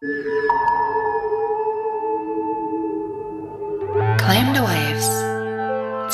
[0.00, 0.12] Claim
[4.54, 5.08] the Waves.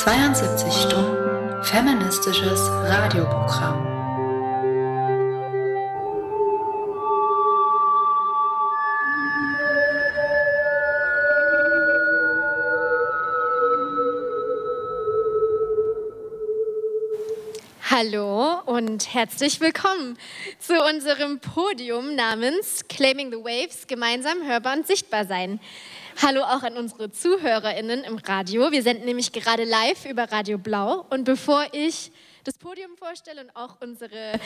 [0.01, 3.85] 72 Stunden feministisches Radioprogramm.
[17.83, 18.34] Hallo
[18.89, 20.19] und herzlich willkommen
[20.59, 25.59] zu unserem Podium namens Claiming the Waves, gemeinsam hörbar und sichtbar sein.
[26.21, 28.71] Hallo auch an unsere ZuhörerInnen im Radio.
[28.73, 31.07] Wir senden nämlich gerade live über Radio Blau.
[31.09, 32.13] Und bevor ich
[32.45, 34.39] das Podium vorstelle und auch unsere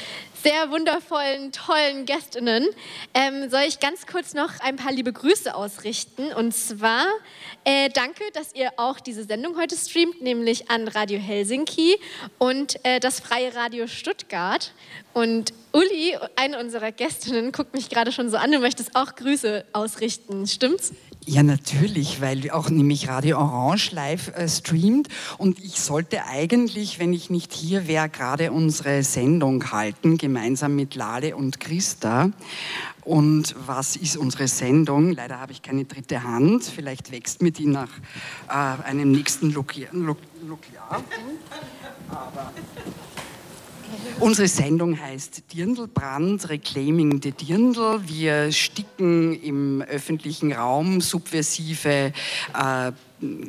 [0.42, 2.64] sehr wundervollen, tollen Gästinnen,
[3.12, 6.32] ähm, soll ich ganz kurz noch ein paar liebe Grüße ausrichten.
[6.32, 7.06] Und zwar
[7.64, 11.96] äh, danke, dass ihr auch diese Sendung heute streamt, nämlich an Radio Helsinki
[12.38, 14.72] und äh, das Freie Radio Stuttgart.
[15.12, 19.64] Und Uli, eine unserer Gästinnen, guckt mich gerade schon so an, du möchtest auch Grüße
[19.72, 20.92] ausrichten, stimmt's?
[21.30, 27.12] Ja, natürlich, weil auch nämlich Radio Orange live äh, streamt und ich sollte eigentlich, wenn
[27.12, 32.30] ich nicht hier wäre, gerade unsere Sendung halten, gemeinsam mit Lale und Christa.
[33.04, 35.10] Und was ist unsere Sendung?
[35.10, 37.90] Leider habe ich keine dritte Hand, vielleicht wächst mir die nach
[38.48, 39.90] äh, einem nächsten Lookjahr.
[42.08, 42.52] Aber
[44.20, 48.00] Unsere Sendung heißt Dirndlbrand, Reclaiming the Dirndl.
[48.06, 52.12] Wir sticken im öffentlichen Raum subversive
[52.54, 52.92] äh,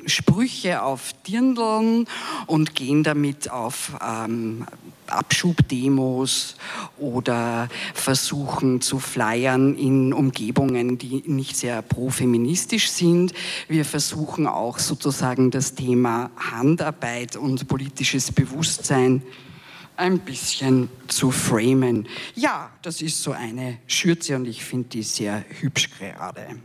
[0.06, 2.06] Sprüche auf Dirndln
[2.48, 4.66] und gehen damit auf ähm,
[5.08, 6.56] Abschubdemos
[6.98, 13.34] oder versuchen zu flyern in Umgebungen, die nicht sehr profeministisch sind.
[13.68, 19.24] Wir versuchen auch sozusagen das Thema Handarbeit und politisches Bewusstsein
[20.00, 22.08] ein bisschen zu framen.
[22.36, 26.60] Ja, das ist so eine Schürze und ich finde die sehr hübsch gerade.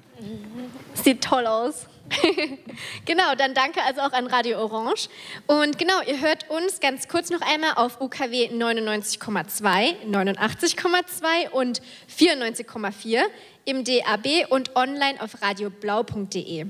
[0.95, 1.87] Sieht toll aus.
[3.07, 5.09] genau, dann danke also auch an Radio Orange.
[5.47, 11.81] Und genau, ihr hört uns ganz kurz noch einmal auf UKW 99,2, 89,2 und
[12.17, 13.23] 94,4
[13.65, 16.67] im DAB und online auf radioblau.de.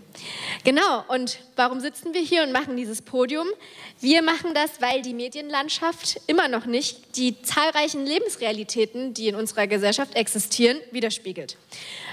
[0.64, 3.46] Genau, und warum sitzen wir hier und machen dieses Podium?
[4.00, 9.66] Wir machen das, weil die Medienlandschaft immer noch nicht die zahlreichen Lebensrealitäten, die in unserer
[9.66, 11.56] Gesellschaft existieren, widerspiegelt.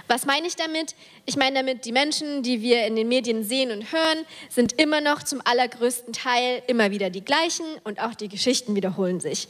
[0.08, 0.96] Was meine ich damit?
[1.26, 5.02] Ich meine damit, die Menschen, die wir in den Medien sehen und hören, sind immer
[5.02, 9.48] noch zum allergrößten Teil immer wieder die gleichen und auch die Geschichten wiederholen sich.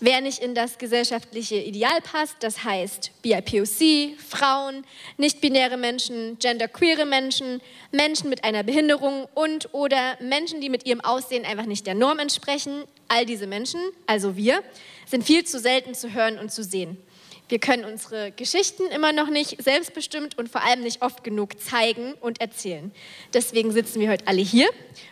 [0.00, 4.84] Wer nicht in das gesellschaftliche Ideal passt, das heißt BIPOC, Frauen,
[5.16, 7.62] nicht-binäre Menschen, genderqueere Menschen,
[7.92, 12.18] Menschen mit einer Behinderung und oder Menschen, die mit ihrem Aussehen einfach nicht der Norm
[12.18, 14.62] entsprechen, all diese Menschen, also wir,
[15.06, 16.98] sind viel zu selten zu hören und zu sehen.
[17.46, 22.14] Wir können unsere Geschichten immer noch nicht selbstbestimmt und vor allem nicht oft genug zeigen
[22.14, 22.90] und erzählen.
[23.34, 24.66] Deswegen sitzen wir heute alle hier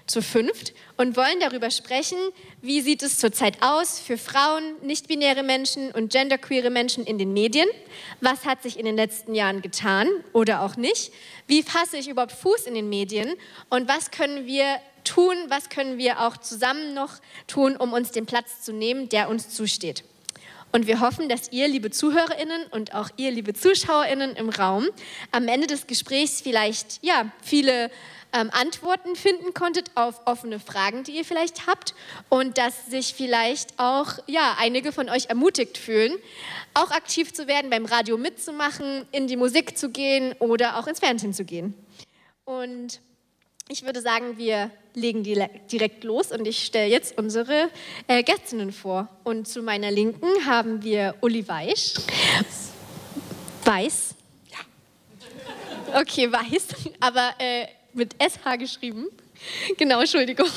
[0.06, 2.16] zu fünft und wollen darüber sprechen,
[2.62, 7.68] wie sieht es zurzeit aus für Frauen, nicht-binäre Menschen und genderqueere Menschen in den Medien?
[8.22, 11.12] Was hat sich in den letzten Jahren getan oder auch nicht?
[11.46, 13.34] Wie fasse ich überhaupt Fuß in den Medien?
[13.68, 17.16] Und was können wir tun, was können wir auch zusammen noch
[17.46, 20.04] tun, um uns den Platz zu nehmen, der uns zusteht?
[20.72, 24.88] Und wir hoffen, dass ihr, liebe ZuhörerInnen und auch ihr, liebe ZuschauerInnen im Raum,
[25.30, 27.90] am Ende des Gesprächs vielleicht ja, viele
[28.32, 31.94] ähm, Antworten finden konntet auf offene Fragen, die ihr vielleicht habt
[32.30, 36.14] und dass sich vielleicht auch ja, einige von euch ermutigt fühlen,
[36.72, 41.00] auch aktiv zu werden, beim Radio mitzumachen, in die Musik zu gehen oder auch ins
[41.00, 41.74] Fernsehen zu gehen.
[42.44, 43.00] Und
[43.72, 47.70] ich würde sagen, wir legen direkt los und ich stelle jetzt unsere
[48.06, 49.08] äh, Gästinnen vor.
[49.24, 51.94] Und zu meiner Linken haben wir Uli Weisch.
[53.64, 54.14] Weiß.
[54.50, 56.00] Ja.
[56.00, 56.68] Okay, weiß,
[57.00, 59.06] aber äh, mit SH geschrieben.
[59.78, 60.48] Genau, Entschuldigung.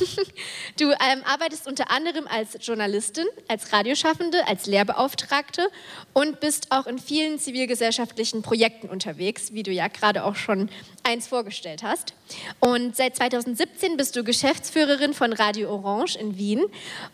[0.79, 5.67] Du ähm, arbeitest unter anderem als Journalistin, als Radioschaffende, als Lehrbeauftragte
[6.13, 10.69] und bist auch in vielen zivilgesellschaftlichen Projekten unterwegs, wie du ja gerade auch schon
[11.03, 12.13] eins vorgestellt hast.
[12.59, 16.63] Und seit 2017 bist du Geschäftsführerin von Radio Orange in Wien.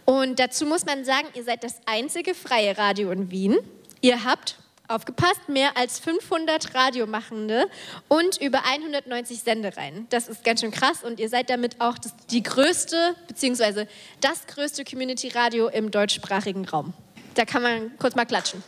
[0.05, 3.57] Und dazu muss man sagen, ihr seid das einzige freie Radio in Wien.
[4.01, 4.57] Ihr habt
[4.91, 7.67] aufgepasst, mehr als 500 Radiomachende
[8.07, 10.07] und über 190 Sendereien.
[10.09, 13.87] Das ist ganz schön krass und ihr seid damit auch das, die größte, beziehungsweise
[14.19, 16.93] das größte Community-Radio im deutschsprachigen Raum.
[17.35, 18.63] Da kann man kurz mal klatschen.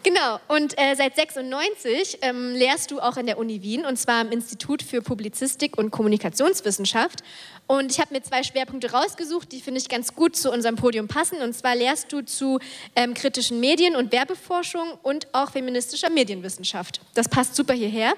[0.06, 4.22] Genau, und äh, seit 96 ähm, lehrst du auch in der Uni Wien und zwar
[4.22, 7.24] im Institut für Publizistik und Kommunikationswissenschaft.
[7.66, 11.08] Und ich habe mir zwei Schwerpunkte rausgesucht, die finde ich ganz gut zu unserem Podium
[11.08, 11.42] passen.
[11.42, 12.60] Und zwar lehrst du zu
[12.96, 17.02] ähm, kritischen Medien und Werbeforschung und auch feministischer Medienwissenschaft.
[17.16, 18.14] Das passt super hierher.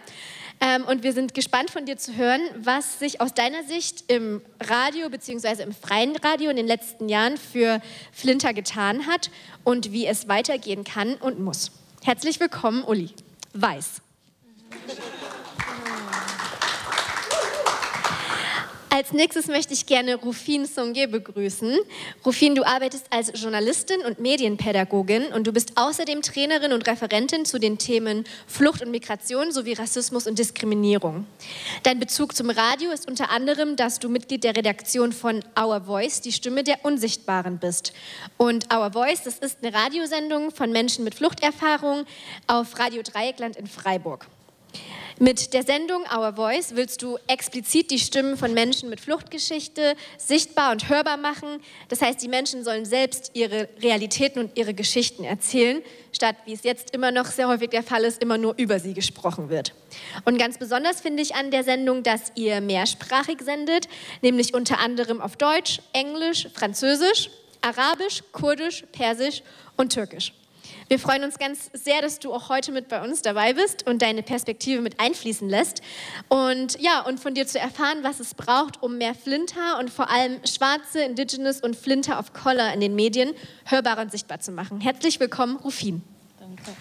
[0.59, 4.41] Ähm, und wir sind gespannt von dir zu hören, was sich aus deiner Sicht im
[4.59, 5.61] Radio bzw.
[5.63, 7.79] im freien Radio in den letzten Jahren für
[8.11, 9.29] Flinter getan hat
[9.63, 11.71] und wie es weitergehen kann und muss.
[12.03, 13.09] Herzlich willkommen, Uli.
[13.53, 14.01] Weiß.
[18.97, 21.77] Als nächstes möchte ich gerne Rufin Songe begrüßen.
[22.25, 27.59] Rufin, du arbeitest als Journalistin und Medienpädagogin und du bist außerdem Trainerin und Referentin zu
[27.59, 31.27] den Themen Flucht und Migration sowie Rassismus und Diskriminierung.
[31.83, 36.21] Dein Bezug zum Radio ist unter anderem, dass du Mitglied der Redaktion von Our Voice,
[36.21, 37.93] die Stimme der Unsichtbaren bist.
[38.37, 42.07] Und Our Voice, das ist eine Radiosendung von Menschen mit Fluchterfahrung
[42.47, 44.25] auf Radio Dreieckland in Freiburg.
[45.19, 50.71] Mit der Sendung Our Voice willst du explizit die Stimmen von Menschen mit Fluchtgeschichte sichtbar
[50.71, 51.59] und hörbar machen.
[51.89, 55.81] Das heißt, die Menschen sollen selbst ihre Realitäten und ihre Geschichten erzählen,
[56.11, 58.93] statt wie es jetzt immer noch sehr häufig der Fall ist, immer nur über sie
[58.93, 59.73] gesprochen wird.
[60.25, 63.87] Und ganz besonders finde ich an der Sendung, dass ihr mehrsprachig sendet,
[64.21, 67.31] nämlich unter anderem auf Deutsch, Englisch, Französisch,
[67.61, 69.41] Arabisch, Kurdisch, Persisch
[69.77, 70.31] und Türkisch.
[70.89, 74.01] Wir freuen uns ganz sehr, dass du auch heute mit bei uns dabei bist und
[74.01, 75.81] deine Perspektive mit einfließen lässt.
[76.29, 80.09] Und ja, und von dir zu erfahren, was es braucht, um mehr Flinter und vor
[80.09, 83.33] allem schwarze, Indigenous und Flinter of Color in den Medien
[83.65, 84.79] hörbar und sichtbar zu machen.
[84.79, 86.03] Herzlich willkommen, Rufin.
[86.39, 86.71] Danke.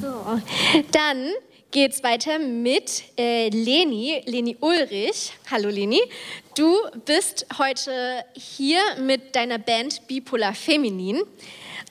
[0.00, 0.40] So,
[0.92, 1.30] dann
[1.72, 5.32] geht es weiter mit äh, Leni, Leni Ulrich.
[5.50, 6.00] Hallo Leni.
[6.54, 6.76] Du
[7.06, 11.22] bist heute hier mit deiner Band Bipolar Feminin.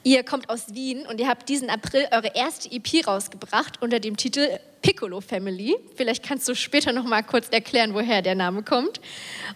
[0.04, 4.16] Ihr kommt aus Wien und ihr habt diesen April eure erste EP rausgebracht unter dem
[4.16, 5.76] Titel Piccolo Family.
[5.94, 9.00] Vielleicht kannst du später noch mal kurz erklären, woher der Name kommt.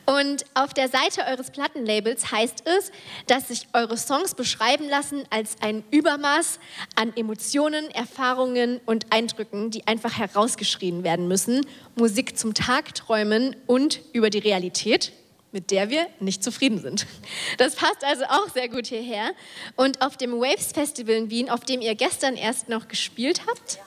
[0.04, 2.93] Und auf der Seite eures Plattenlabels heißt es,
[3.26, 6.60] dass sich eure Songs beschreiben lassen als ein Übermaß
[6.94, 11.66] an Emotionen, Erfahrungen und Eindrücken, die einfach herausgeschrien werden müssen.
[11.96, 15.10] Musik zum Tagträumen und über die Realität,
[15.52, 17.06] mit der wir nicht zufrieden sind.
[17.58, 19.31] Das passt also auch sehr gut hierher.
[19.76, 23.78] Und auf dem Waves Festival in Wien, auf dem ihr gestern erst noch gespielt habt,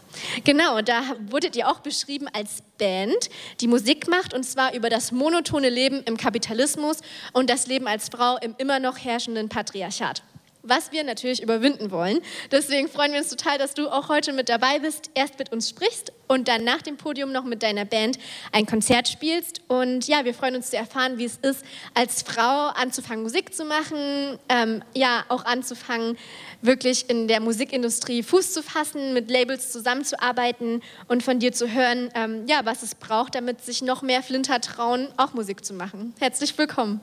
[0.43, 3.29] genau, da wurdet ihr auch beschrieben als Band,
[3.61, 6.97] die Musik macht und zwar über das monotone Leben im Kapitalismus
[7.33, 10.23] und das Leben als Frau im immer noch herrschenden Patriarchat
[10.69, 12.19] was wir natürlich überwinden wollen.
[12.51, 15.69] Deswegen freuen wir uns total, dass du auch heute mit dabei bist, erst mit uns
[15.69, 18.19] sprichst und dann nach dem Podium noch mit deiner Band
[18.51, 19.61] ein Konzert spielst.
[19.67, 23.65] Und ja, wir freuen uns zu erfahren, wie es ist, als Frau anzufangen, Musik zu
[23.65, 26.17] machen, ähm, ja, auch anzufangen,
[26.61, 32.09] wirklich in der Musikindustrie Fuß zu fassen, mit Labels zusammenzuarbeiten und von dir zu hören,
[32.13, 36.13] ähm, ja, was es braucht, damit sich noch mehr Flinter trauen, auch Musik zu machen.
[36.19, 37.01] Herzlich willkommen.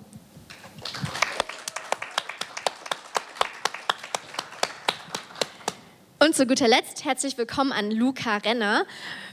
[6.26, 8.84] Und zu guter Letzt herzlich willkommen an Luca Renner.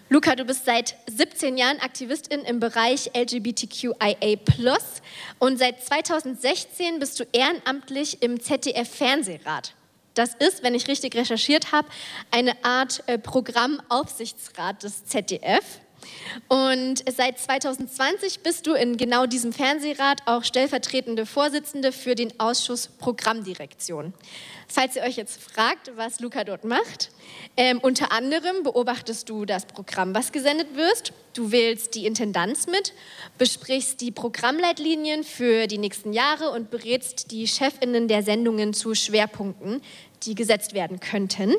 [0.10, 4.38] Luca, du bist seit 17 Jahren Aktivistin im Bereich LGBTQIA+.
[5.40, 9.74] Und seit 2016 bist du ehrenamtlich im ZDF-Fernsehrat.
[10.14, 11.88] Das ist, wenn ich richtig recherchiert habe,
[12.30, 15.64] eine Art äh, Programmaufsichtsrat des ZDF.
[16.48, 22.88] Und seit 2020 bist du in genau diesem Fernsehrat auch stellvertretende Vorsitzende für den Ausschuss
[22.88, 24.14] Programmdirektion.
[24.68, 27.12] Falls ihr euch jetzt fragt, was Luca dort macht,
[27.58, 31.14] ähm, unter anderem beobachtest du das Programm, was gesendet wird.
[31.34, 32.94] Du wählst die Intendanz mit,
[33.38, 39.82] besprichst die Programmleitlinien für die nächsten Jahre und berätst die Chefinnen der Sendungen zu Schwerpunkten,
[40.24, 41.54] die gesetzt werden könnten.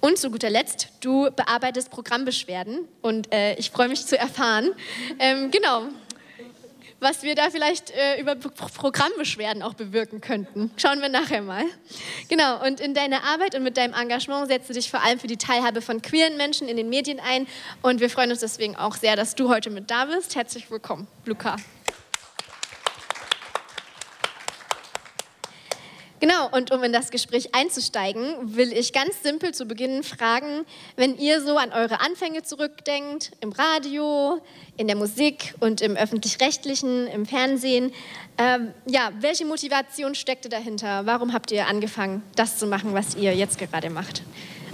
[0.00, 4.70] Und zu guter Letzt, du bearbeitest Programmbeschwerden und äh, ich freue mich zu erfahren,
[5.18, 5.88] ähm, genau,
[7.00, 10.70] was wir da vielleicht äh, über Programmbeschwerden auch bewirken könnten.
[10.76, 11.64] Schauen wir nachher mal.
[12.28, 15.26] Genau, und in deiner Arbeit und mit deinem Engagement setzt du dich vor allem für
[15.26, 17.46] die Teilhabe von queeren Menschen in den Medien ein
[17.82, 20.34] und wir freuen uns deswegen auch sehr, dass du heute mit da bist.
[20.34, 21.56] Herzlich willkommen, Luca.
[26.20, 31.16] Genau, und um in das Gespräch einzusteigen, will ich ganz simpel zu Beginn fragen, wenn
[31.16, 34.38] ihr so an eure Anfänge zurückdenkt, im Radio,
[34.76, 37.92] in der Musik und im öffentlich-rechtlichen, im Fernsehen,
[38.36, 41.06] ähm, ja, welche Motivation steckte dahinter?
[41.06, 44.22] Warum habt ihr angefangen, das zu machen, was ihr jetzt gerade macht?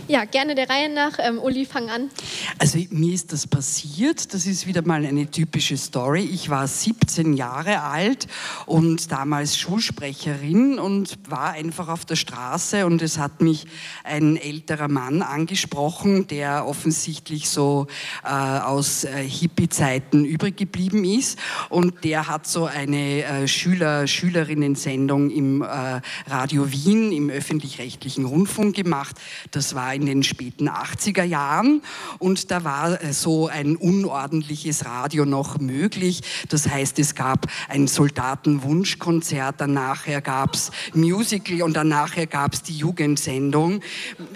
[0.08, 1.18] Ja, gerne der Reihe nach.
[1.18, 2.10] Ähm, Uli, fang an.
[2.58, 4.32] Also mir ist das passiert.
[4.32, 6.20] Das ist wieder mal eine typische Story.
[6.32, 8.28] Ich war 17 Jahre alt
[8.66, 13.66] und damals Schulsprecherin und war einfach auf der Straße und es hat mich
[14.04, 17.88] ein älterer Mann angesprochen, der offensichtlich so
[18.22, 21.36] äh, aus äh, Hippie-Zeiten übrig geblieben ist
[21.68, 29.16] und der hat so eine äh, Schüler-Schülerinnen-Sendung im äh, Radio Wien im öffentlich-rechtlichen Rundfunk gemacht.
[29.50, 31.82] Das war in den späten 80er Jahren
[32.18, 36.22] und da war äh, so ein unordentliches Radio noch möglich.
[36.48, 42.76] Das heißt, es gab ein Soldatenwunschkonzert, danach gab es Musical und danach gab es die
[42.76, 43.80] Jugendsendung.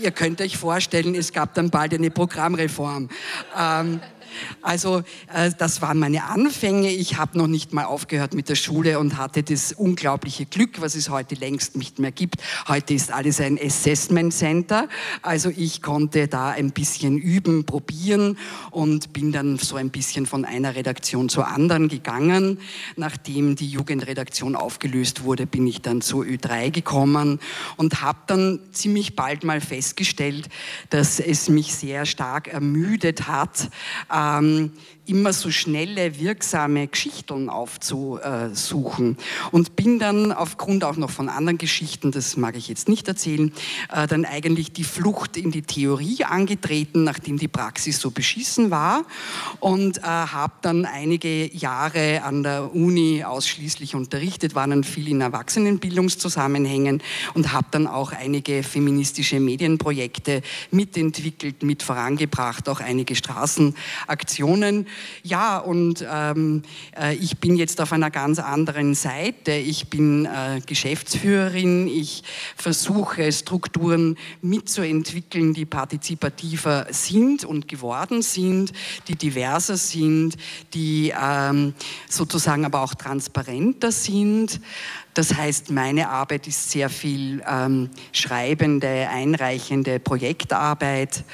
[0.02, 3.08] Ihr könnt euch vorstellen, es gab dann bald eine Programmreform.
[3.58, 4.00] Ähm,
[4.62, 6.90] also äh, das waren meine Anfänge.
[6.90, 10.94] Ich habe noch nicht mal aufgehört mit der Schule und hatte das unglaubliche Glück, was
[10.94, 12.36] es heute längst nicht mehr gibt.
[12.68, 14.88] Heute ist alles ein Assessment Center.
[15.22, 18.38] Also ich konnte da ein bisschen üben, probieren
[18.70, 22.58] und bin dann so ein bisschen von einer Redaktion zur anderen gegangen.
[22.96, 27.40] Nachdem die Jugendredaktion aufgelöst wurde, bin ich dann zur Ö3 gekommen
[27.76, 30.48] und habe dann ziemlich bald mal festgestellt,
[30.90, 33.70] dass es mich sehr stark ermüdet hat,
[34.20, 34.72] ähm,
[35.10, 39.16] immer so schnelle, wirksame Geschichten aufzusuchen.
[39.50, 43.52] Und bin dann aufgrund auch noch von anderen Geschichten, das mag ich jetzt nicht erzählen,
[43.92, 49.04] äh, dann eigentlich die Flucht in die Theorie angetreten, nachdem die Praxis so beschissen war.
[49.58, 55.20] Und äh, habe dann einige Jahre an der Uni ausschließlich unterrichtet, war dann viel in
[55.20, 57.02] Erwachsenenbildungszusammenhängen
[57.34, 64.86] und habe dann auch einige feministische Medienprojekte mitentwickelt, mit vorangebracht, auch einige Straßenaktionen.
[65.22, 66.62] Ja, und ähm,
[66.98, 69.52] äh, ich bin jetzt auf einer ganz anderen Seite.
[69.52, 71.86] Ich bin äh, Geschäftsführerin.
[71.88, 72.22] Ich
[72.56, 78.72] versuche Strukturen mitzuentwickeln, die partizipativer sind und geworden sind,
[79.08, 80.36] die diverser sind,
[80.74, 81.74] die ähm,
[82.08, 84.60] sozusagen aber auch transparenter sind.
[85.20, 91.24] Das heißt, meine Arbeit ist sehr viel ähm, schreibende, einreichende Projektarbeit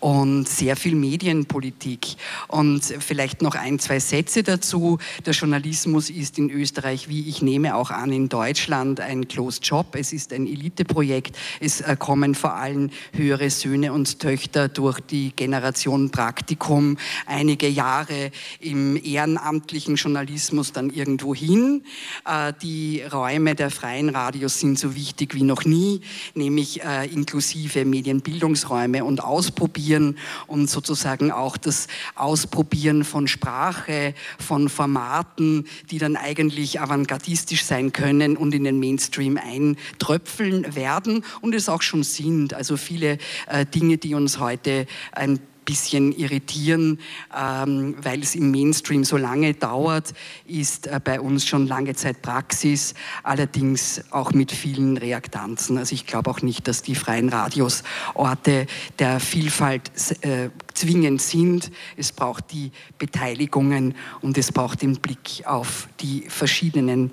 [0.00, 2.16] und sehr viel Medienpolitik.
[2.48, 4.98] Und vielleicht noch ein, zwei Sätze dazu.
[5.24, 9.94] Der Journalismus ist in Österreich, wie ich nehme auch an, in Deutschland ein Closed Job.
[9.94, 11.36] Es ist ein Eliteprojekt.
[11.60, 18.32] Es äh, kommen vor allem höhere Söhne und Töchter durch die Generation Praktikum einige Jahre
[18.58, 21.84] im ehrenamtlichen Journalismus dann irgendwo hin.
[22.24, 26.00] Äh, die Räume der freien Radios sind so wichtig wie noch nie,
[26.34, 30.16] nämlich äh, inklusive Medienbildungsräume und Ausprobieren
[30.46, 38.36] und sozusagen auch das Ausprobieren von Sprache, von Formaten, die dann eigentlich avantgardistisch sein können
[38.36, 42.54] und in den Mainstream eintröpfeln werden und es auch schon sind.
[42.54, 46.98] Also viele äh, Dinge, die uns heute ein bisschen irritieren,
[47.36, 50.14] ähm, weil es im Mainstream so lange dauert,
[50.46, 55.76] ist äh, bei uns schon lange Zeit Praxis, allerdings auch mit vielen Reaktanzen.
[55.76, 57.82] Also ich glaube auch nicht, dass die freien Radios
[58.14, 58.66] Orte
[58.98, 59.90] der Vielfalt
[60.22, 61.70] äh, zwingend sind.
[61.96, 67.12] Es braucht die Beteiligungen und es braucht den Blick auf die verschiedenen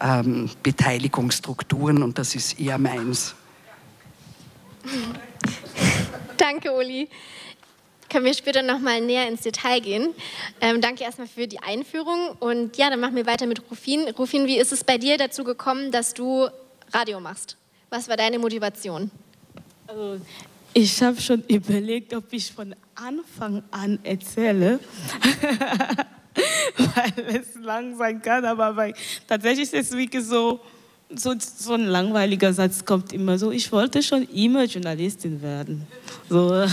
[0.00, 3.34] ähm, Beteiligungsstrukturen und das ist eher meins.
[6.36, 7.08] Danke, Uli
[8.12, 10.14] können wir später nochmal näher ins Detail gehen.
[10.60, 12.36] Ähm, danke erstmal für die Einführung.
[12.38, 14.08] Und ja, dann machen wir weiter mit Rufin.
[14.10, 16.48] Rufin, wie ist es bei dir dazu gekommen, dass du
[16.92, 17.56] Radio machst?
[17.88, 19.10] Was war deine Motivation?
[19.86, 20.20] Also,
[20.74, 24.78] ich habe schon überlegt, ob ich von Anfang an erzähle.
[26.76, 28.94] weil es lang sein kann, aber weil,
[29.26, 30.60] tatsächlich ist es wirklich so,
[31.16, 35.86] so, so ein langweiliger Satz kommt immer so, ich wollte schon immer Journalistin werden.
[36.28, 36.64] So,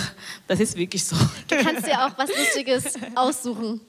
[0.48, 1.16] das ist wirklich so.
[1.48, 3.82] Du kannst dir auch was Lustiges aussuchen.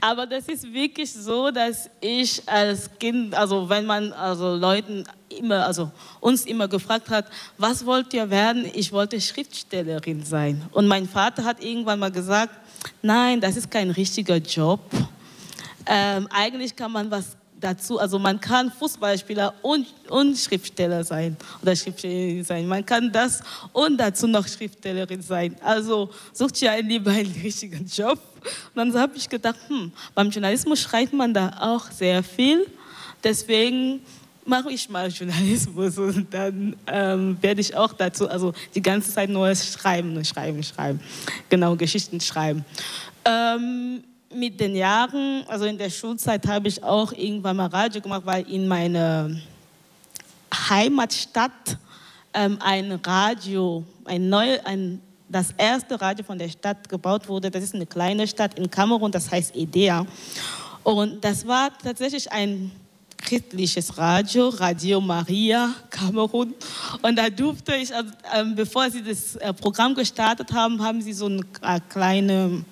[0.00, 5.66] Aber das ist wirklich so, dass ich als Kind, also wenn man also Leuten immer,
[5.66, 7.26] also uns immer gefragt hat,
[7.58, 8.66] was wollt ihr werden?
[8.74, 10.62] Ich wollte Schriftstellerin sein.
[10.72, 12.54] Und mein Vater hat irgendwann mal gesagt,
[13.02, 14.80] nein, das ist kein richtiger Job.
[15.86, 21.74] Ähm, eigentlich kann man was dazu, also man kann Fußballspieler und, und Schriftsteller sein oder
[21.74, 22.66] Schriftstellerin sein.
[22.66, 23.42] Man kann das
[23.72, 25.56] und dazu noch Schriftstellerin sein.
[25.62, 28.18] Also sucht ihr lieber einen richtigen Job.
[28.74, 32.66] Und dann habe ich gedacht, hm, beim Journalismus schreibt man da auch sehr viel.
[33.22, 34.00] Deswegen
[34.44, 39.30] mache ich mal Journalismus und dann ähm, werde ich auch dazu, also die ganze Zeit
[39.30, 41.00] nur schreiben, schreiben, schreiben.
[41.48, 42.64] Genau, Geschichten schreiben.
[43.24, 44.04] Ähm,
[44.34, 48.48] mit den Jahren, also in der Schulzeit, habe ich auch irgendwann mal Radio gemacht, weil
[48.48, 49.30] in meiner
[50.68, 51.78] Heimatstadt
[52.32, 57.50] ähm, ein Radio, ein neu, ein, das erste Radio von der Stadt gebaut wurde.
[57.50, 60.06] Das ist eine kleine Stadt in Kamerun, das heißt Edea.
[60.82, 62.70] Und das war tatsächlich ein
[63.16, 66.54] christliches Radio, Radio Maria Kamerun.
[67.00, 71.12] Und da durfte ich, also, äh, bevor sie das äh, Programm gestartet haben, haben sie
[71.12, 72.64] so eine äh, kleine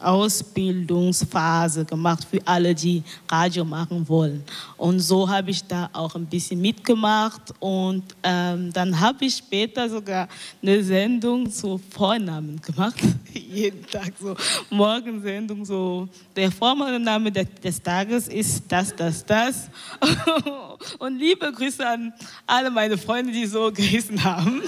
[0.00, 4.42] Ausbildungsphase gemacht für alle, die Radio machen wollen.
[4.76, 7.54] Und so habe ich da auch ein bisschen mitgemacht.
[7.60, 10.28] Und ähm, dann habe ich später sogar
[10.62, 13.00] eine Sendung zu Vornamen gemacht.
[13.34, 14.36] Jeden Tag so
[14.70, 19.70] Morgensendung, so der Vorname des Tages ist das, das, das.
[20.98, 22.12] Und liebe Grüße an
[22.46, 24.62] alle meine Freunde, die so geheißen haben.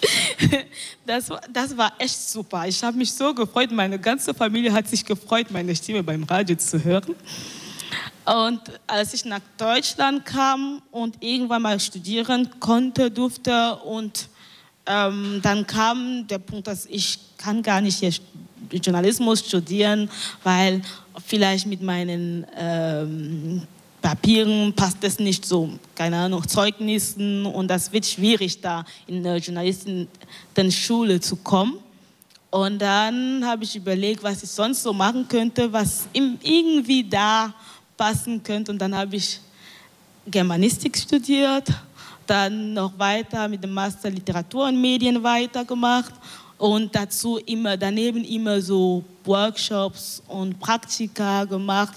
[1.06, 2.66] Das, das war echt super.
[2.68, 3.72] Ich habe mich so gefreut.
[3.72, 7.16] Meine ganze Familie hat sich gefreut, meine Stimme beim Radio zu hören.
[8.24, 14.28] Und als ich nach Deutschland kam und irgendwann mal studieren konnte, durfte und
[14.86, 18.12] ähm, dann kam der Punkt, dass ich kann gar nicht hier
[18.70, 20.08] Journalismus studieren,
[20.44, 20.82] weil
[21.26, 23.62] vielleicht mit meinen ähm,
[24.00, 29.36] Papieren passt es nicht so, keine Ahnung, Zeugnissen und das wird schwierig, da in der
[29.36, 31.78] Journalistenschule zu kommen.
[32.50, 37.54] Und dann habe ich überlegt, was ich sonst so machen könnte, was irgendwie da
[37.96, 38.72] passen könnte.
[38.72, 39.38] Und dann habe ich
[40.26, 41.68] Germanistik studiert,
[42.26, 46.12] dann noch weiter mit dem Master Literatur und Medien weitergemacht
[46.58, 51.94] und dazu immer daneben immer so Workshops und Praktika gemacht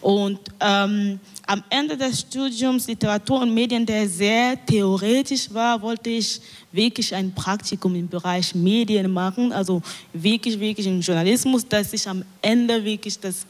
[0.00, 1.18] und ähm,
[1.52, 6.40] am Ende des Studiums Literatur und Medien, der sehr theoretisch war, wollte ich
[6.72, 9.82] wirklich ein Praktikum im Bereich Medien machen, also
[10.14, 13.44] wirklich, wirklich im Journalismus, dass ich am Ende wirklich das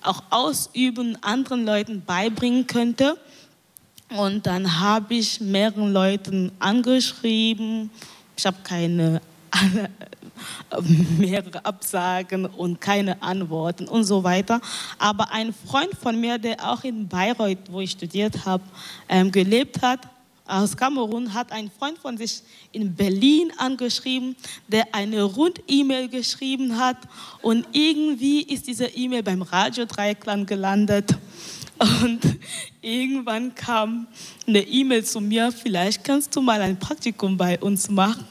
[0.00, 3.18] auch ausüben, anderen Leuten beibringen könnte.
[4.16, 7.90] Und dann habe ich mehreren Leuten angeschrieben.
[8.36, 9.20] Ich habe keine
[11.18, 14.60] mehrere Absagen und keine Antworten und so weiter.
[14.98, 18.62] Aber ein Freund von mir, der auch in Bayreuth, wo ich studiert habe,
[19.08, 20.00] ähm, gelebt hat,
[20.50, 22.42] aus Kamerun, hat ein Freund von sich
[22.72, 24.36] in Berlin angeschrieben,
[24.68, 26.96] der eine Rund-E-Mail geschrieben hat
[27.40, 31.14] und irgendwie ist diese E-Mail beim Radio Dreiklang gelandet.
[32.02, 32.20] Und
[32.82, 34.06] irgendwann kam
[34.46, 38.26] eine E-Mail zu mir, vielleicht kannst du mal ein Praktikum bei uns machen.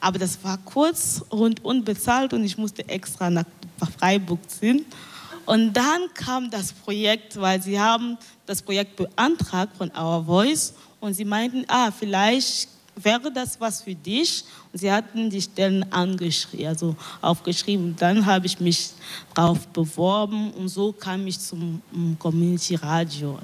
[0.00, 3.44] Aber das war kurz und unbezahlt und ich musste extra nach
[3.98, 4.84] Freiburg ziehen.
[5.46, 11.14] Und dann kam das Projekt, weil sie haben das Projekt beantragt von Our Voice und
[11.14, 12.68] sie meinten, ah, vielleicht
[13.02, 14.44] wäre das was für dich.
[14.72, 17.96] Und sie hatten die Stellen angeschrieben, also aufgeschrieben.
[17.98, 18.90] Dann habe ich mich
[19.34, 21.80] darauf beworben und so kam ich zum
[22.18, 23.38] Community Radio.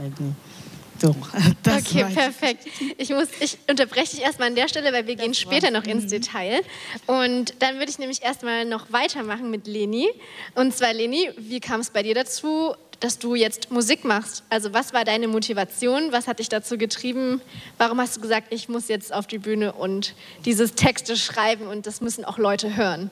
[1.04, 1.14] Also.
[1.64, 2.66] So, okay, perfekt.
[2.98, 5.84] Ich, muss, ich unterbreche dich erstmal an der Stelle, weil wir das gehen später noch
[5.84, 6.08] ins mhm.
[6.08, 6.62] Detail.
[7.06, 10.08] Und dann würde ich nämlich erstmal noch weitermachen mit Leni.
[10.54, 14.42] Und zwar, Leni, wie kam es bei dir dazu, dass du jetzt Musik machst?
[14.50, 16.12] Also was war deine Motivation?
[16.12, 17.40] Was hat dich dazu getrieben?
[17.78, 20.14] Warum hast du gesagt, ich muss jetzt auf die Bühne und
[20.44, 23.10] dieses Texte schreiben und das müssen auch Leute hören?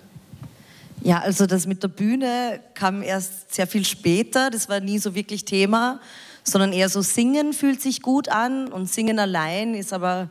[1.03, 4.51] Ja, also das mit der Bühne kam erst sehr viel später.
[4.51, 6.01] Das war nie so wirklich Thema
[6.45, 10.29] sondern eher so singen fühlt sich gut an und singen allein ist aber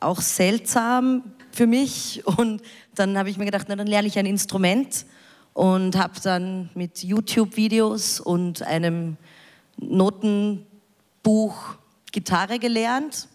[0.00, 2.22] auch seltsam für mich.
[2.26, 2.62] Und
[2.94, 5.06] dann habe ich mir gedacht, na, dann lerne ich ein Instrument
[5.54, 9.16] und habe dann mit YouTube-Videos und einem
[9.78, 11.56] Notenbuch
[12.12, 13.28] Gitarre gelernt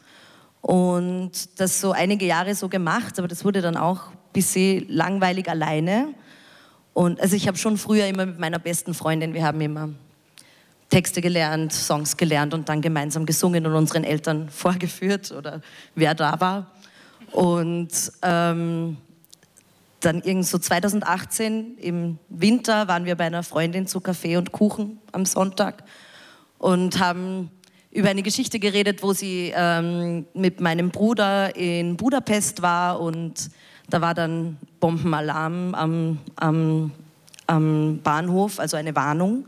[0.61, 5.49] und das so einige Jahre so gemacht, aber das wurde dann auch ein bisschen langweilig
[5.49, 6.13] alleine.
[6.93, 9.89] Und also ich habe schon früher immer mit meiner besten Freundin, wir haben immer
[10.91, 15.61] Texte gelernt, Songs gelernt und dann gemeinsam gesungen und unseren Eltern vorgeführt oder
[15.95, 16.71] wer da war.
[17.31, 17.89] Und
[18.21, 18.97] ähm,
[20.01, 24.99] dann irgend so 2018 im Winter waren wir bei einer Freundin zu Kaffee und Kuchen
[25.11, 25.83] am Sonntag
[26.57, 27.49] und haben
[27.91, 33.49] über eine Geschichte geredet, wo sie ähm, mit meinem Bruder in Budapest war und
[33.89, 36.91] da war dann Bombenalarm am, am,
[37.47, 39.45] am Bahnhof, also eine Warnung.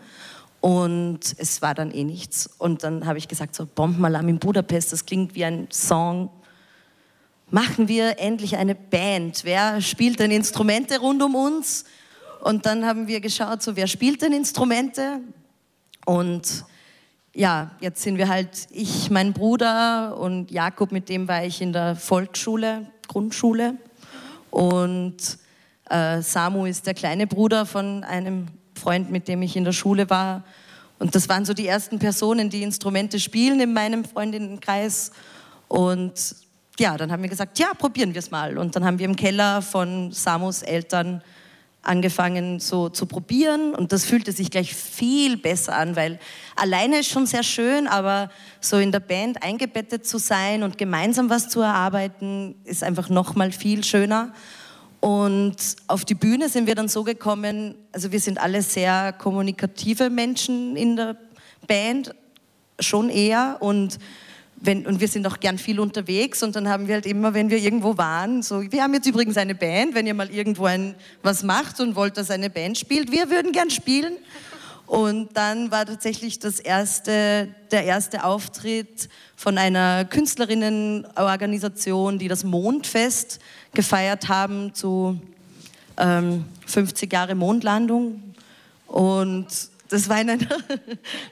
[0.63, 2.49] Und es war dann eh nichts.
[2.57, 6.29] Und dann habe ich gesagt, so Bombenalarm in Budapest, das klingt wie ein Song.
[7.51, 9.41] Machen wir endlich eine Band.
[9.43, 11.83] Wer spielt denn Instrumente rund um uns?
[12.39, 15.19] Und dann haben wir geschaut, so wer spielt denn Instrumente?
[16.05, 16.63] Und
[17.35, 21.73] ja, jetzt sind wir halt ich, mein Bruder und Jakob, mit dem war ich in
[21.73, 23.75] der Volksschule, Grundschule.
[24.49, 25.17] Und
[25.89, 30.09] äh, Samu ist der kleine Bruder von einem Freund, mit dem ich in der Schule
[30.09, 30.43] war.
[30.99, 35.11] Und das waren so die ersten Personen, die Instrumente spielen in meinem Freundinnenkreis.
[35.67, 36.13] Und
[36.79, 38.57] ja, dann haben wir gesagt, ja, probieren wir es mal.
[38.57, 41.21] Und dann haben wir im Keller von Samus Eltern
[41.83, 46.17] angefangen so zu probieren und das fühlte sich gleich viel besser an, weil
[46.55, 48.29] alleine ist schon sehr schön, aber
[48.61, 53.35] so in der Band eingebettet zu sein und gemeinsam was zu erarbeiten, ist einfach noch
[53.35, 54.33] mal viel schöner.
[55.03, 60.09] Und auf die Bühne sind wir dann so gekommen, also wir sind alle sehr kommunikative
[60.09, 61.17] Menschen in der
[61.67, 62.15] Band,
[62.79, 63.99] schon eher und
[64.55, 67.49] wenn, und wir sind auch gern viel unterwegs und dann haben wir halt immer, wenn
[67.49, 70.95] wir irgendwo waren, so, wir haben jetzt übrigens eine Band, wenn ihr mal irgendwo ein,
[71.21, 74.13] was macht und wollt, dass eine Band spielt, wir würden gern spielen.
[74.85, 83.39] Und dann war tatsächlich das erste, der erste Auftritt von einer Künstlerinnenorganisation, die das Mondfest
[83.73, 85.19] gefeiert haben zu
[85.97, 88.21] ähm, 50 Jahre Mondlandung.
[88.87, 89.47] Und
[89.89, 90.47] das war ein,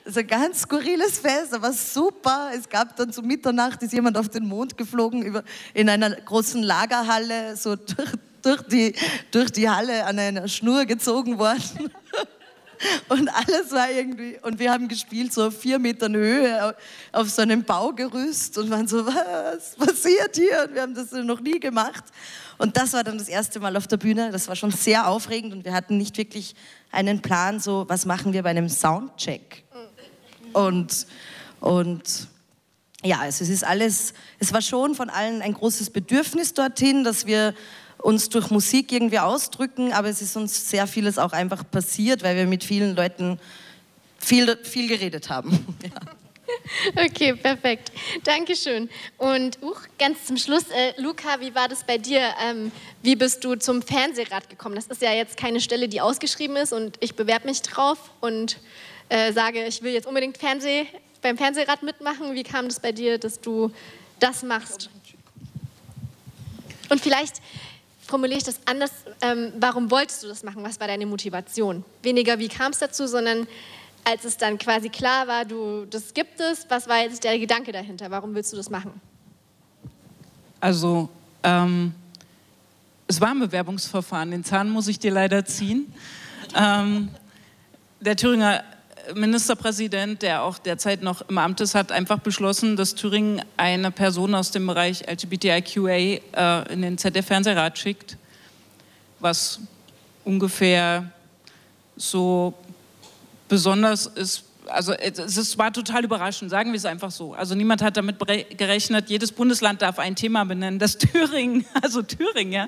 [0.06, 2.52] das ein ganz skurriles Fest, aber super.
[2.56, 6.62] Es gab dann zu Mitternacht, ist jemand auf den Mond geflogen, über, in einer großen
[6.62, 8.96] Lagerhalle, so durch, durch, die,
[9.32, 11.92] durch die Halle an einer Schnur gezogen worden.
[13.10, 16.76] Und alles war irgendwie, und wir haben gespielt so auf vier Metern Höhe
[17.12, 20.66] auf so einem Baugerüst und waren so, was passiert hier?
[20.68, 22.04] Und wir haben das noch nie gemacht.
[22.58, 24.32] Und das war dann das erste Mal auf der Bühne.
[24.32, 26.56] Das war schon sehr aufregend und wir hatten nicht wirklich
[26.92, 29.64] einen Plan, so, was machen wir bei einem Soundcheck?
[30.54, 31.08] Und,
[31.60, 32.28] und
[33.04, 37.26] ja, also es ist alles, es war schon von allen ein großes Bedürfnis dorthin, dass
[37.26, 37.56] wir
[38.02, 42.36] uns durch Musik irgendwie ausdrücken, aber es ist uns sehr vieles auch einfach passiert, weil
[42.36, 43.40] wir mit vielen Leuten
[44.20, 45.66] viel, viel geredet haben.
[45.84, 45.90] Ja.
[46.96, 47.92] Okay, perfekt.
[48.24, 48.90] Dankeschön.
[49.18, 52.22] Und uh, ganz zum Schluss, äh, Luca, wie war das bei dir?
[52.44, 54.76] Ähm, wie bist du zum Fernsehrat gekommen?
[54.76, 58.58] Das ist ja jetzt keine Stelle, die ausgeschrieben ist und ich bewerbe mich drauf und
[59.10, 60.88] äh, sage, ich will jetzt unbedingt Fernseh,
[61.22, 62.34] beim Fernsehrat mitmachen.
[62.34, 63.72] Wie kam das bei dir, dass du
[64.20, 64.90] das machst?
[66.90, 67.36] Und vielleicht
[68.12, 68.92] formuliere ich das anders.
[69.22, 70.64] Ähm, warum wolltest du das machen?
[70.64, 71.84] Was war deine Motivation?
[72.04, 73.48] Weniger, wie kam es dazu, sondern
[74.04, 77.72] als es dann quasi klar war, du, das gibt es, was war jetzt der Gedanke
[77.72, 78.12] dahinter?
[78.12, 79.00] Warum willst du das machen?
[80.60, 81.10] Also,
[81.44, 81.94] ähm,
[83.08, 84.32] es war ein Bewerbungsverfahren.
[84.32, 85.94] Den Zahn muss ich dir leider ziehen.
[86.56, 87.10] Ähm,
[88.00, 88.64] der Thüringer
[89.16, 94.36] Ministerpräsident, der auch derzeit noch im Amt ist, hat einfach beschlossen, dass Thüringen eine Person
[94.36, 98.18] aus dem Bereich LGBTIQA äh, in den ZDF-Fernsehrat schickt,
[99.20, 99.60] was
[100.24, 101.12] ungefähr
[101.96, 102.54] so
[103.48, 104.44] besonders ist.
[104.68, 107.34] Also es war total überraschend, sagen wir es einfach so.
[107.34, 108.18] Also niemand hat damit
[108.58, 110.80] gerechnet, jedes Bundesland darf ein Thema benennen.
[110.80, 112.68] Das Thüringen, also Thüringen, ja,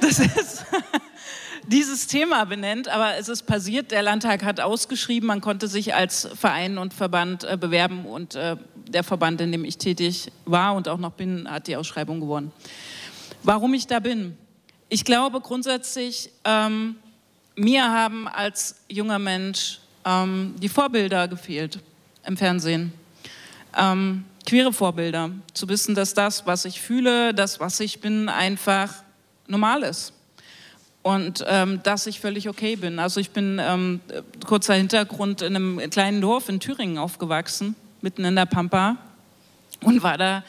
[0.00, 0.64] das ist
[1.66, 3.90] dieses Thema benennt, aber es ist passiert.
[3.90, 8.56] Der Landtag hat ausgeschrieben, man konnte sich als Verein und Verband äh, bewerben und äh,
[8.88, 12.52] der Verband, in dem ich tätig war und auch noch bin, hat die Ausschreibung gewonnen.
[13.42, 14.36] Warum ich da bin?
[14.88, 16.96] Ich glaube grundsätzlich, ähm,
[17.54, 21.78] mir haben als junger Mensch ähm, die Vorbilder gefehlt
[22.26, 22.92] im Fernsehen.
[23.76, 25.30] Ähm, queere Vorbilder.
[25.54, 28.92] Zu wissen, dass das, was ich fühle, das, was ich bin, einfach
[29.46, 30.12] normal ist
[31.02, 32.98] und ähm, dass ich völlig okay bin.
[32.98, 34.00] Also ich bin, ähm,
[34.46, 38.96] kurzer Hintergrund, in einem kleinen Dorf in Thüringen aufgewachsen, mitten in der Pampa
[39.80, 40.44] und war da,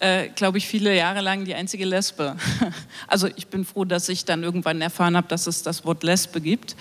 [0.00, 2.36] äh, glaube ich, viele Jahre lang die einzige Lesbe.
[3.08, 6.40] Also ich bin froh, dass ich dann irgendwann erfahren habe, dass es das Wort Lesbe
[6.40, 6.76] gibt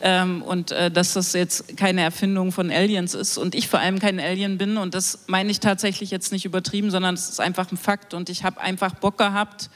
[0.00, 4.00] ähm, und äh, dass das jetzt keine Erfindung von Aliens ist und ich vor allem
[4.00, 7.70] kein Alien bin und das meine ich tatsächlich jetzt nicht übertrieben, sondern es ist einfach
[7.70, 9.70] ein Fakt und ich habe einfach Bock gehabt,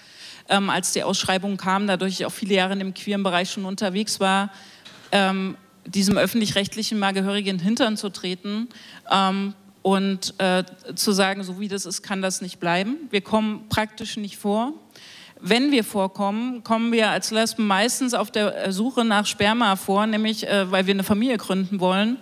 [0.51, 3.65] ähm, als die Ausschreibung kam, dadurch ich auch viele Jahre in dem queeren Bereich schon
[3.65, 4.51] unterwegs war,
[5.13, 8.69] ähm, diesem öffentlich-rechtlichen mal gehörigen Hintern zu treten
[9.11, 12.97] ähm, und äh, zu sagen, so wie das ist, kann das nicht bleiben.
[13.11, 14.75] Wir kommen praktisch nicht vor.
[15.42, 20.46] Wenn wir vorkommen, kommen wir als Lesben meistens auf der Suche nach Sperma vor, nämlich
[20.46, 22.18] äh, weil wir eine Familie gründen wollen.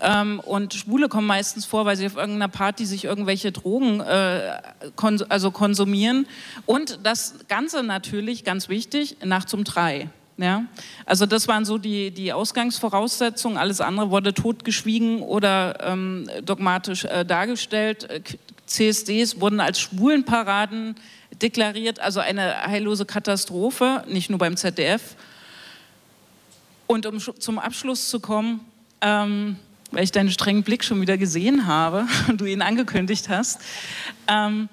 [0.00, 4.60] Ähm, und Schwule kommen meistens vor, weil sie auf irgendeiner Party sich irgendwelche Drogen äh,
[4.94, 6.26] kons also konsumieren.
[6.64, 10.08] Und das Ganze natürlich, ganz wichtig, nachts um drei.
[10.36, 10.64] Ja?
[11.06, 13.58] Also das waren so die, die Ausgangsvoraussetzungen.
[13.58, 18.22] Alles andere wurde totgeschwiegen oder ähm, dogmatisch äh, dargestellt.
[18.66, 20.94] CSDs wurden als Schwulenparaden
[21.42, 25.16] deklariert, also eine heillose Katastrophe, nicht nur beim ZDF.
[26.86, 28.60] Und um zum Abschluss zu kommen,
[29.00, 29.56] ähm,
[29.92, 33.60] weil ich deinen strengen Blick schon wieder gesehen habe und du ihn angekündigt hast,
[34.28, 34.68] ähm,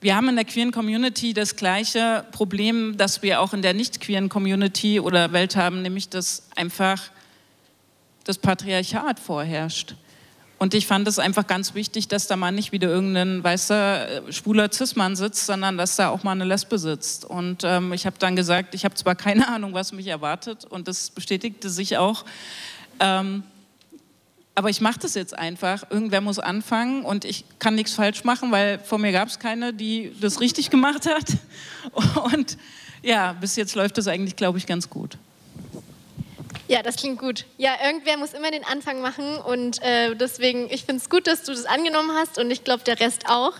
[0.00, 4.00] wir haben in der queeren Community das gleiche Problem, das wir auch in der nicht
[4.00, 7.00] queeren Community oder Welt haben, nämlich dass einfach
[8.24, 9.94] das Patriarchat vorherrscht.
[10.62, 14.32] Und ich fand es einfach ganz wichtig, dass da mal nicht wieder irgendein weißer, äh,
[14.32, 17.24] schwuler Cis-Mann sitzt, sondern dass da auch mal eine Lesbe sitzt.
[17.24, 20.86] Und ähm, ich habe dann gesagt, ich habe zwar keine Ahnung, was mich erwartet, und
[20.86, 22.24] das bestätigte sich auch.
[23.00, 23.42] Ähm,
[24.54, 25.82] aber ich mache das jetzt einfach.
[25.90, 29.74] Irgendwer muss anfangen und ich kann nichts falsch machen, weil vor mir gab es keine,
[29.74, 31.38] die das richtig gemacht hat.
[32.32, 32.56] Und
[33.02, 35.18] ja, bis jetzt läuft das eigentlich, glaube ich, ganz gut.
[36.68, 37.44] Ja, das klingt gut.
[37.58, 41.42] Ja, irgendwer muss immer den Anfang machen und äh, deswegen, ich finde es gut, dass
[41.42, 43.54] du das angenommen hast und ich glaube, der Rest auch.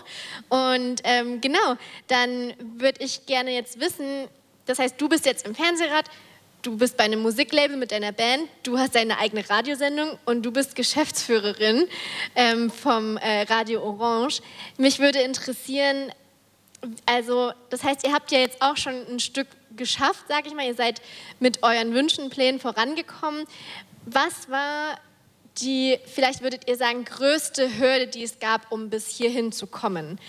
[0.49, 1.75] Und ähm, genau,
[2.07, 4.27] dann würde ich gerne jetzt wissen,
[4.65, 6.05] das heißt, du bist jetzt im Fernsehrat,
[6.61, 10.51] du bist bei einem Musiklabel mit deiner Band, du hast deine eigene Radiosendung und du
[10.51, 11.85] bist Geschäftsführerin
[12.35, 14.41] ähm, vom äh, Radio Orange.
[14.77, 16.11] Mich würde interessieren,
[17.05, 20.65] also das heißt, ihr habt ja jetzt auch schon ein Stück geschafft, sage ich mal.
[20.65, 21.01] Ihr seid
[21.39, 23.45] mit euren Wünschen, Plänen vorangekommen.
[24.05, 24.99] Was war
[25.59, 30.19] die, vielleicht würdet ihr sagen, größte Hürde, die es gab, um bis hierhin zu kommen?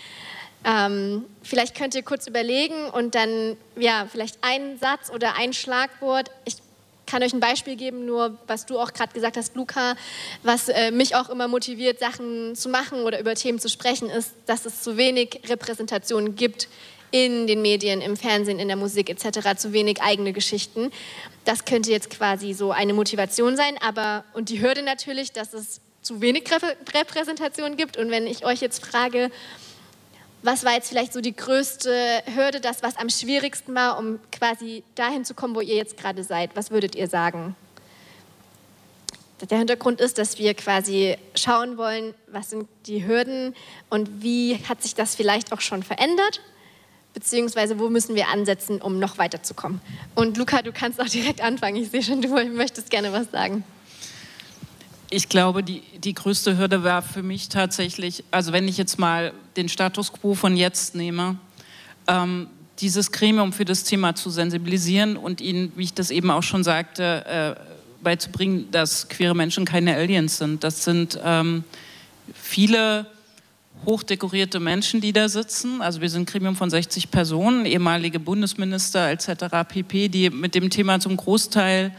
[0.63, 6.31] Ähm, vielleicht könnt ihr kurz überlegen und dann, ja, vielleicht einen Satz oder ein Schlagwort.
[6.45, 6.55] Ich
[7.05, 9.95] kann euch ein Beispiel geben, nur was du auch gerade gesagt hast, Luca,
[10.43, 14.33] was äh, mich auch immer motiviert, Sachen zu machen oder über Themen zu sprechen, ist,
[14.45, 16.67] dass es zu wenig Repräsentation gibt
[17.11, 19.57] in den Medien, im Fernsehen, in der Musik etc.
[19.57, 20.91] zu wenig eigene Geschichten.
[21.45, 25.79] Das könnte jetzt quasi so eine Motivation sein, aber und die Hürde natürlich, dass es
[26.01, 26.43] zu wenig
[26.93, 27.97] Repräsentation gibt.
[27.97, 29.31] Und wenn ich euch jetzt frage,
[30.45, 34.83] was war jetzt vielleicht so die größte Hürde, das, was am schwierigsten war, um quasi
[34.95, 36.55] dahin zu kommen, wo ihr jetzt gerade seid?
[36.55, 37.55] Was würdet ihr sagen?
[39.49, 43.53] Der Hintergrund ist, dass wir quasi schauen wollen, was sind die Hürden
[43.89, 46.41] und wie hat sich das vielleicht auch schon verändert
[47.15, 49.79] beziehungsweise wo müssen wir ansetzen, um noch weiterzukommen.
[50.15, 51.77] Und Luca, du kannst auch direkt anfangen.
[51.77, 53.63] Ich sehe schon, du möchtest gerne was sagen.
[55.09, 59.33] Ich glaube, die, die größte Hürde war für mich tatsächlich, also wenn ich jetzt mal
[59.55, 61.37] den Status quo von jetzt nehme,
[62.07, 62.47] ähm,
[62.79, 66.63] dieses Gremium für das Thema zu sensibilisieren und ihnen, wie ich das eben auch schon
[66.63, 70.63] sagte, äh, beizubringen, dass queere Menschen keine Aliens sind.
[70.63, 71.63] Das sind ähm,
[72.33, 73.07] viele
[73.85, 75.81] hochdekorierte Menschen, die da sitzen.
[75.81, 79.67] Also wir sind ein Gremium von 60 Personen, ehemalige Bundesminister etc.
[79.67, 81.93] pp., die mit dem Thema zum Großteil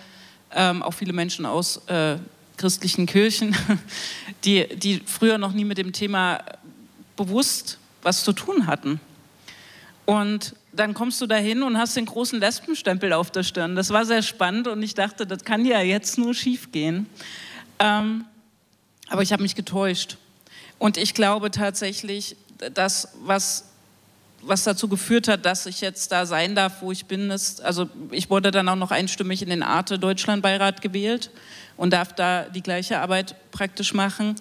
[0.55, 2.17] ähm, auch viele Menschen aus äh,
[2.57, 3.57] christlichen Kirchen,
[4.45, 6.43] die, die früher noch nie mit dem Thema
[7.17, 9.01] bewusst was zu tun hatten.
[10.05, 13.75] Und dann kommst du dahin und hast den großen Lesbenstempel auf der Stirn.
[13.75, 17.07] Das war sehr spannend und ich dachte, das kann ja jetzt nur schief gehen.
[17.79, 18.25] Ähm,
[19.09, 20.19] aber ich habe mich getäuscht.
[20.79, 22.37] Und ich glaube tatsächlich,
[22.73, 23.65] dass was
[24.43, 27.89] was dazu geführt hat, dass ich jetzt da sein darf, wo ich bin, ist, also
[28.11, 31.31] ich wurde dann auch noch einstimmig in den Arte Deutschlandbeirat gewählt
[31.77, 34.37] und darf da die gleiche Arbeit praktisch machen,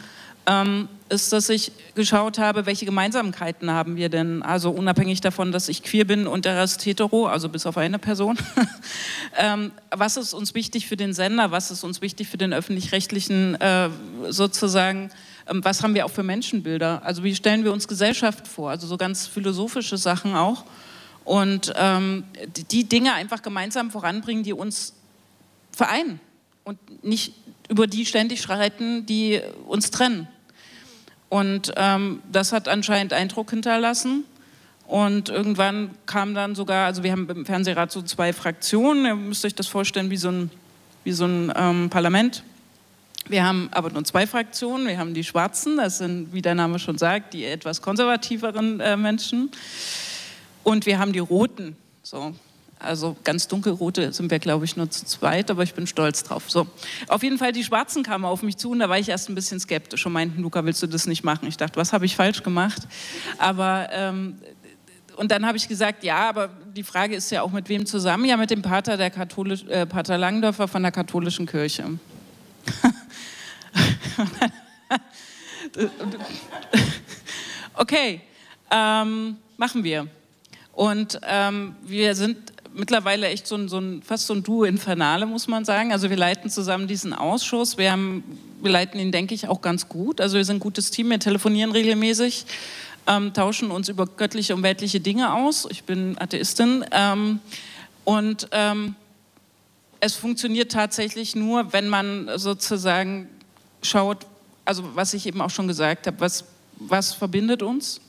[0.47, 5.69] ähm, ist, dass ich geschaut habe, welche Gemeinsamkeiten haben wir denn, also unabhängig davon, dass
[5.69, 8.37] ich queer bin und der Rest hetero, also bis auf eine Person.
[9.37, 13.59] ähm, was ist uns wichtig für den Sender, was ist uns wichtig für den öffentlich-rechtlichen
[13.61, 13.89] äh,
[14.29, 15.11] sozusagen
[15.47, 17.01] ähm, was haben wir auch für Menschenbilder?
[17.03, 18.71] Also wie stellen wir uns Gesellschaft vor?
[18.71, 20.65] Also so ganz philosophische Sachen auch.
[21.23, 22.23] Und ähm,
[22.71, 24.93] die Dinge einfach gemeinsam voranbringen, die uns
[25.71, 26.19] vereinen
[26.65, 27.33] und nicht
[27.69, 30.27] über die ständig streiten, die uns trennen.
[31.29, 34.25] Und ähm, das hat anscheinend Eindruck hinterlassen.
[34.87, 39.43] Und irgendwann kam dann sogar, also wir haben im Fernsehrat so zwei Fraktionen, ihr müsst
[39.45, 40.51] euch das vorstellen wie so ein,
[41.03, 42.43] wie so ein ähm, Parlament.
[43.27, 44.87] Wir haben aber nur zwei Fraktionen.
[44.87, 48.95] Wir haben die Schwarzen, das sind, wie der Name schon sagt, die etwas konservativeren äh,
[48.95, 49.49] Menschen.
[50.63, 51.75] Und wir haben die Roten.
[52.03, 52.35] So.
[52.77, 56.43] Also ganz dunkelrote sind wir, glaube ich, nur zu zweit, aber ich bin stolz drauf.
[56.51, 56.67] So.
[57.07, 59.35] Auf jeden Fall, die Schwarzen kamen auf mich zu und da war ich erst ein
[59.35, 61.47] bisschen skeptisch und meinten, Luca, willst du das nicht machen?
[61.47, 62.81] Ich dachte, was habe ich falsch gemacht?
[63.37, 64.35] Aber ähm,
[65.15, 68.25] und dann habe ich gesagt, ja, aber die Frage ist ja auch mit wem zusammen?
[68.25, 71.97] Ja, mit dem Pater, der Katholisch, äh, Pater Langdorfer von der katholischen Kirche.
[77.75, 78.21] okay,
[78.69, 80.07] ähm, machen wir.
[80.73, 85.25] Und ähm, wir sind mittlerweile echt so ein, so ein, fast so ein Duo Infernale,
[85.25, 85.91] muss man sagen.
[85.91, 87.77] Also wir leiten zusammen diesen Ausschuss.
[87.77, 88.23] Wir, haben,
[88.61, 90.21] wir leiten ihn, denke ich, auch ganz gut.
[90.21, 92.45] Also wir sind ein gutes Team, wir telefonieren regelmäßig,
[93.07, 95.67] ähm, tauschen uns über göttliche und weltliche Dinge aus.
[95.69, 96.85] Ich bin Atheistin.
[96.91, 97.39] Ähm,
[98.03, 98.95] und ähm,
[99.99, 103.29] es funktioniert tatsächlich nur, wenn man sozusagen
[103.81, 104.25] schaut,
[104.65, 106.45] also was ich eben auch schon gesagt habe, was,
[106.77, 108.01] was verbindet uns,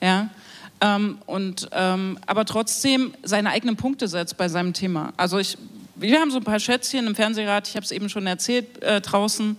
[0.00, 0.30] ja, ja?
[0.80, 5.12] Ähm, und, ähm, aber trotzdem seine eigenen Punkte setzt bei seinem Thema.
[5.16, 5.58] Also ich,
[5.96, 9.00] wir haben so ein paar Schätzchen im Fernsehrat, ich habe es eben schon erzählt, äh,
[9.00, 9.56] draußen,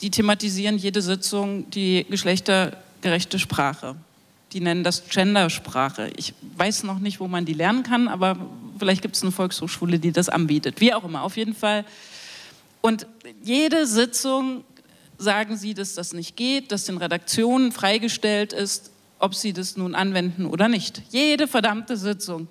[0.00, 3.96] die thematisieren jede Sitzung die geschlechtergerechte Sprache.
[4.52, 6.10] Die nennen das Gendersprache.
[6.16, 8.36] Ich weiß noch nicht, wo man die lernen kann, aber
[8.78, 10.80] vielleicht gibt es eine Volkshochschule, die das anbietet.
[10.80, 11.84] Wie auch immer, auf jeden Fall.
[12.80, 13.06] Und
[13.42, 14.64] jede Sitzung
[15.18, 19.94] sagen sie, dass das nicht geht, dass den Redaktionen freigestellt ist, ob sie das nun
[19.94, 21.02] anwenden oder nicht.
[21.10, 22.48] Jede verdammte Sitzung.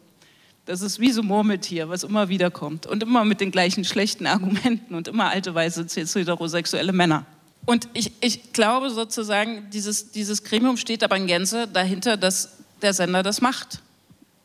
[0.65, 2.85] Das ist wie so Murmeltier, was immer wieder kommt.
[2.85, 7.25] Und immer mit den gleichen schlechten Argumenten und immer alte weiße heterosexuelle Männer.
[7.65, 12.93] Und ich, ich glaube sozusagen, dieses, dieses Gremium steht aber in Gänze dahinter, dass der
[12.93, 13.81] Sender das macht.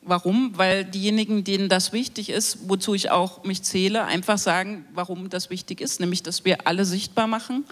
[0.01, 0.57] Warum?
[0.57, 5.49] Weil diejenigen, denen das wichtig ist, wozu ich auch mich zähle, einfach sagen, warum das
[5.49, 7.63] wichtig ist, nämlich, dass wir alle sichtbar machen,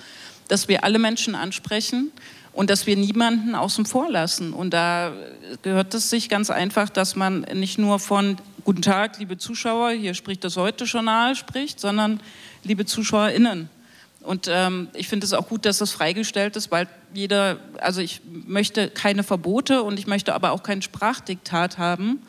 [0.47, 2.11] dass wir alle Menschen ansprechen
[2.53, 4.53] und dass wir niemanden außen vor lassen.
[4.53, 5.13] Und da
[5.61, 10.13] gehört es sich ganz einfach, dass man nicht nur von Guten Tag, liebe Zuschauer, hier
[10.13, 12.19] spricht das Heute-Journal spricht, sondern
[12.63, 13.69] liebe ZuschauerInnen.
[14.19, 18.21] Und ähm, ich finde es auch gut, dass das freigestellt ist, weil jeder, also ich
[18.45, 22.21] möchte keine Verbote und ich möchte aber auch kein Sprachdiktat haben.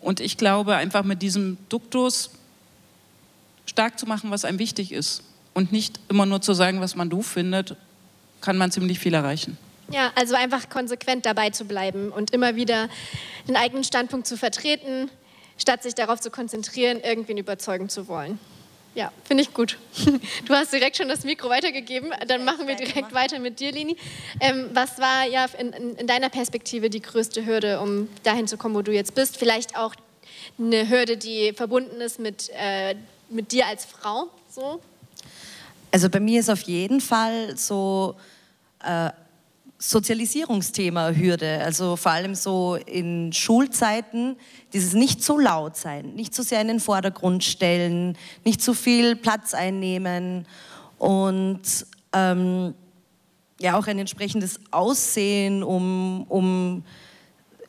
[0.00, 2.30] Und ich glaube, einfach mit diesem Duktus
[3.66, 5.22] stark zu machen, was einem wichtig ist
[5.54, 7.76] und nicht immer nur zu sagen, was man doof findet,
[8.40, 9.58] kann man ziemlich viel erreichen.
[9.90, 12.88] Ja, also einfach konsequent dabei zu bleiben und immer wieder
[13.46, 15.10] den eigenen Standpunkt zu vertreten,
[15.56, 18.38] statt sich darauf zu konzentrieren, irgendwen überzeugen zu wollen.
[18.94, 19.78] Ja, finde ich gut.
[20.46, 22.10] Du hast direkt schon das Mikro weitergegeben.
[22.26, 23.96] Dann machen wir direkt weiter mit dir, Lini.
[24.40, 28.74] Ähm, was war ja in, in, deiner Perspektive die größte Hürde, um dahin zu kommen,
[28.74, 29.36] wo du jetzt bist?
[29.36, 29.94] Vielleicht auch
[30.58, 32.94] eine Hürde, die verbunden ist mit, äh,
[33.28, 34.30] mit dir als Frau?
[34.50, 34.80] So?
[35.90, 38.16] Also bei mir ist auf jeden Fall so
[38.84, 39.10] äh,
[39.78, 41.60] Sozialisierungsthema Hürde.
[41.60, 44.36] Also vor allem so in Schulzeiten,
[44.72, 48.74] dieses nicht so laut sein, nicht so sehr in den Vordergrund stellen, nicht zu so
[48.74, 50.46] viel Platz einnehmen
[50.98, 51.62] und
[52.12, 52.74] ähm,
[53.60, 56.84] ja auch ein entsprechendes Aussehen, um, um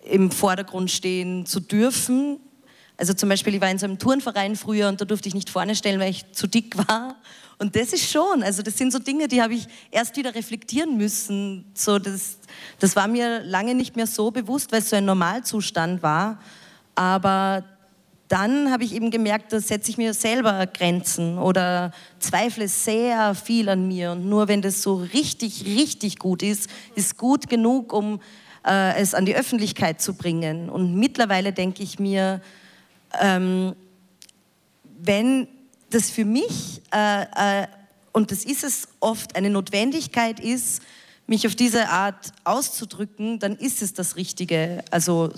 [0.03, 2.39] im Vordergrund stehen zu dürfen.
[2.99, 5.49] Also zum Beispiel, ich war in so einem Turnverein früher und da durfte ich nicht
[5.49, 7.15] vorne stellen, weil ich zu dick war.
[7.57, 10.97] Und das ist schon, also das sind so Dinge, die habe ich erst wieder reflektieren
[10.97, 11.63] müssen.
[11.73, 12.39] So, das,
[12.77, 16.39] das war mir lange nicht mehr so bewusst, weil es so ein Normalzustand war.
[16.93, 17.63] Aber
[18.27, 23.69] dann habe ich eben gemerkt, da setze ich mir selber Grenzen oder zweifle sehr viel
[23.69, 24.12] an mir.
[24.12, 28.19] Und nur wenn das so richtig, richtig gut ist, ist gut genug, um
[28.67, 30.69] äh, es an die Öffentlichkeit zu bringen.
[30.69, 32.41] Und mittlerweile denke ich mir,
[33.19, 33.76] ähm,
[35.02, 35.48] wenn
[35.89, 37.67] das für mich, äh, äh,
[38.12, 40.82] und das ist es oft, eine Notwendigkeit ist,
[41.28, 44.84] mich auf diese Art auszudrücken, dann ist es das Richtige.
[44.91, 45.32] Also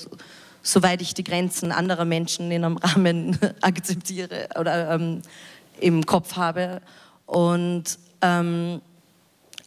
[0.63, 5.21] soweit ich die Grenzen anderer Menschen in einem Rahmen akzeptiere oder ähm,
[5.79, 6.81] im Kopf habe.
[7.25, 8.81] Und, ähm,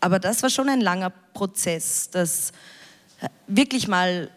[0.00, 2.52] aber das war schon ein langer Prozess, das
[3.46, 4.30] wirklich mal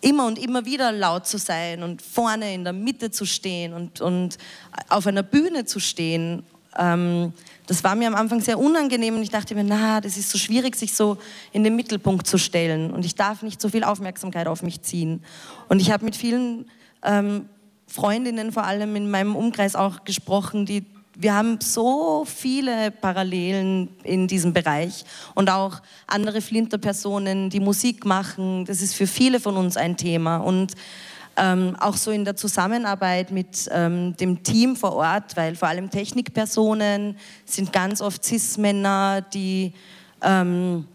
[0.00, 4.00] immer und immer wieder laut zu sein und vorne in der Mitte zu stehen und,
[4.00, 4.38] und
[4.88, 6.42] auf einer Bühne zu stehen,
[6.78, 7.32] ähm,
[7.66, 10.38] das war mir am Anfang sehr unangenehm und ich dachte mir, na, das ist so
[10.38, 11.18] schwierig, sich so
[11.52, 15.22] in den Mittelpunkt zu stellen und ich darf nicht so viel Aufmerksamkeit auf mich ziehen.
[15.68, 16.68] Und ich habe mit vielen
[17.02, 17.48] ähm,
[17.86, 20.84] Freundinnen vor allem in meinem Umkreis auch gesprochen, die
[21.20, 25.04] wir haben so viele Parallelen in diesem Bereich
[25.34, 28.64] und auch andere Flinterpersonen, die Musik machen.
[28.64, 30.72] Das ist für viele von uns ein Thema und
[31.36, 35.90] ähm, auch so in der Zusammenarbeit mit ähm, dem Team vor Ort, weil vor allem
[35.90, 39.74] Technikpersonen sind ganz oft Cis-Männer, die
[40.22, 40.86] ähm,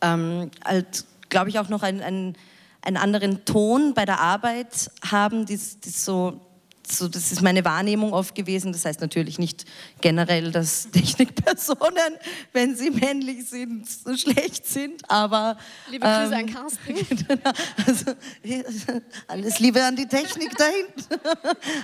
[0.00, 2.36] ähm halt, glaube ich, auch noch einen, einen,
[2.80, 6.40] einen anderen Ton bei der Arbeit haben, die, die so
[6.90, 8.72] so, das ist meine Wahrnehmung oft gewesen.
[8.72, 9.64] Das heißt natürlich nicht
[10.00, 12.16] generell, dass Technikpersonen,
[12.52, 15.56] wenn sie männlich sind, so schlecht sind, aber...
[15.90, 16.94] Liebe Grüße ähm, an Carsten.
[17.86, 18.12] also,
[19.28, 21.20] alles Liebe an die Technik da hinten.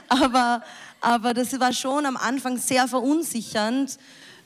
[0.08, 0.62] aber,
[1.00, 3.98] aber das war schon am Anfang sehr verunsichernd,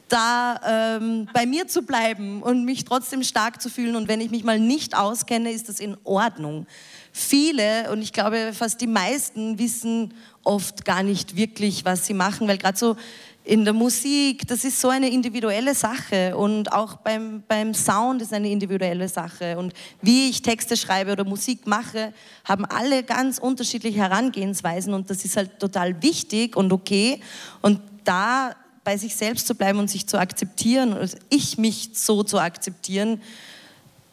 [0.08, 3.96] da ähm, bei mir zu bleiben und mich trotzdem stark zu fühlen.
[3.96, 6.66] Und wenn ich mich mal nicht auskenne, ist das in Ordnung.
[7.12, 12.48] Viele, und ich glaube fast die meisten, wissen oft gar nicht wirklich, was sie machen,
[12.48, 12.96] weil gerade so
[13.44, 18.33] in der Musik, das ist so eine individuelle Sache und auch beim, beim Sound ist
[18.33, 19.59] eine individuelle Sache.
[19.59, 25.25] Und wie ich Texte schreibe oder Musik mache, haben alle ganz unterschiedliche Herangehensweisen und das
[25.25, 27.20] ist halt total wichtig und okay.
[27.62, 32.22] Und da bei sich selbst zu bleiben und sich zu akzeptieren, also ich mich so
[32.22, 33.20] zu akzeptieren,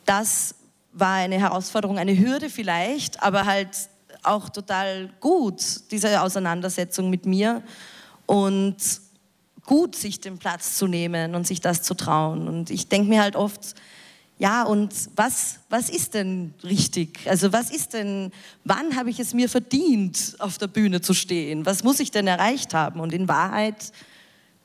[0.06, 0.56] das
[0.94, 3.70] war eine Herausforderung, eine Hürde vielleicht, aber halt
[4.24, 5.62] auch total gut,
[5.92, 7.64] diese Auseinandersetzung mit mir.
[8.26, 8.78] Und
[9.66, 12.48] gut, sich den Platz zu nehmen und sich das zu trauen.
[12.48, 13.76] Und ich denke mir halt oft,
[14.40, 17.20] ja, und was, was ist denn richtig?
[17.30, 18.32] Also was ist denn,
[18.64, 21.66] wann habe ich es mir verdient, auf der Bühne zu stehen?
[21.66, 23.00] Was muss ich denn erreicht haben?
[23.00, 23.92] Und in Wahrheit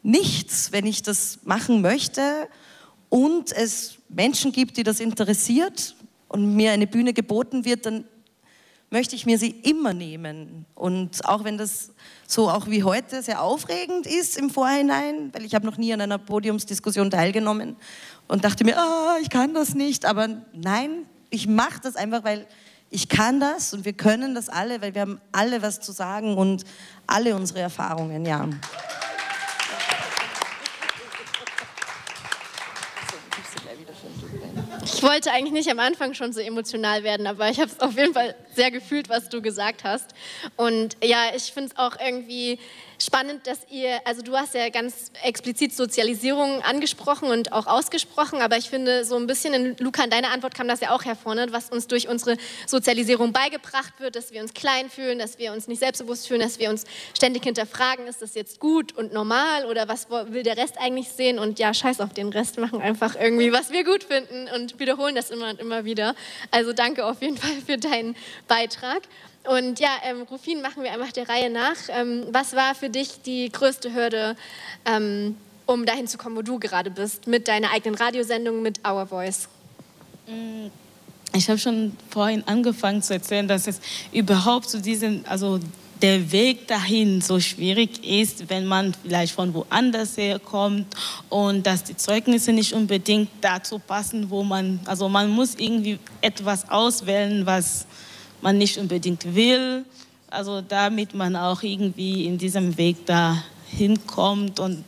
[0.03, 2.49] nichts, wenn ich das machen möchte
[3.09, 5.97] und es Menschen gibt, die das interessiert
[6.35, 8.03] und mir eine Bühne geboten wird, dann
[8.91, 10.67] möchte ich mir sie immer nehmen.
[10.75, 11.93] Und auch wenn das
[12.27, 16.01] so auch wie heute sehr aufregend ist im Vorhinein, weil ich habe noch nie an
[16.01, 17.77] einer Podiumsdiskussion teilgenommen
[18.27, 20.07] und dachte mir, oh, ich kann das nicht.
[20.07, 22.49] Aber nein, ich mache das einfach, weil
[22.91, 26.37] ich kann das und wir können das alle, weil wir haben alle was zu sagen
[26.37, 26.65] und
[27.07, 28.49] alle unsere Erfahrungen, ja.
[34.85, 37.97] Ich wollte eigentlich nicht am Anfang schon so emotional werden, aber ich habe es auf
[37.97, 40.15] jeden Fall sehr gefühlt, was du gesagt hast.
[40.57, 42.59] Und ja, ich finde es auch irgendwie
[43.05, 48.57] spannend, dass ihr, also du hast ja ganz explizit Sozialisierung angesprochen und auch ausgesprochen, aber
[48.57, 51.35] ich finde so ein bisschen, in, Luca, in deiner Antwort kam das ja auch hervor,
[51.35, 52.37] ne, was uns durch unsere
[52.67, 56.59] Sozialisierung beigebracht wird, dass wir uns klein fühlen, dass wir uns nicht selbstbewusst fühlen, dass
[56.59, 56.85] wir uns
[57.17, 61.39] ständig hinterfragen, ist das jetzt gut und normal oder was will der Rest eigentlich sehen
[61.39, 65.15] und ja, scheiß auf den Rest, machen einfach irgendwie, was wir gut finden und wiederholen
[65.15, 66.15] das immer und immer wieder.
[66.51, 68.17] Also danke auf jeden Fall für deinen
[68.49, 69.03] Beitrag.
[69.45, 71.77] Und ja, ähm, Rufin, machen wir einfach der Reihe nach.
[71.89, 74.37] Ähm, was war für dich die größte Hürde,
[74.87, 75.37] ähm,
[75.67, 79.49] um dahin zu kommen, wo du gerade bist, mit deiner eigenen Radiosendung, mit Our Voice?
[80.27, 80.69] Mm,
[81.35, 83.81] ich habe schon vorhin angefangen zu erzählen, dass es
[84.13, 85.61] überhaupt zu diesen, also
[86.01, 90.87] der Weg dahin so schwierig ist, wenn man vielleicht von woanders herkommt
[91.29, 96.69] und dass die Zeugnisse nicht unbedingt dazu passen, wo man, also man muss irgendwie etwas
[96.71, 97.87] auswählen, was
[98.45, 99.85] man nicht unbedingt will.
[100.31, 104.85] Also damit man auch irgendwie in diesem Weg da hinkommt und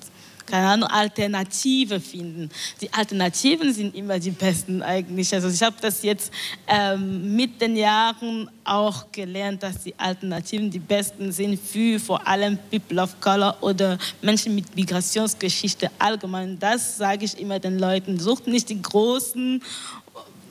[0.46, 2.48] keine Ahnung, Alternative finden.
[2.80, 5.34] Die Alternativen sind immer die besten eigentlich.
[5.34, 6.32] Also ich habe das jetzt
[6.68, 12.58] ähm, mit den Jahren auch gelernt, dass die Alternativen die besten sind für vor allem
[12.70, 16.56] People of Color oder Menschen mit Migrationsgeschichte allgemein.
[16.60, 18.20] Das sage ich immer den Leuten.
[18.20, 19.60] Sucht nicht die großen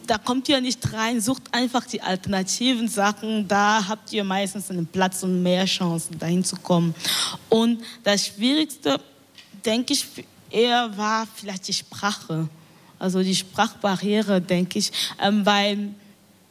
[0.05, 4.85] da kommt ihr nicht rein, sucht einfach die alternativen Sachen, da habt ihr meistens einen
[4.85, 6.93] Platz und mehr Chancen, dahin zu kommen.
[7.49, 8.99] Und das Schwierigste,
[9.65, 10.05] denke ich,
[10.49, 12.47] eher war vielleicht die Sprache,
[12.99, 14.91] also die Sprachbarriere, denke ich,
[15.21, 15.89] ähm, weil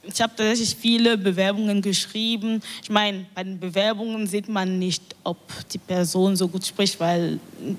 [0.06, 2.62] ich habe tatsächlich viele Bewerbungen geschrieben.
[2.82, 5.38] Ich meine, bei den Bewerbungen sieht man nicht, ob
[5.70, 7.38] die Person so gut spricht, weil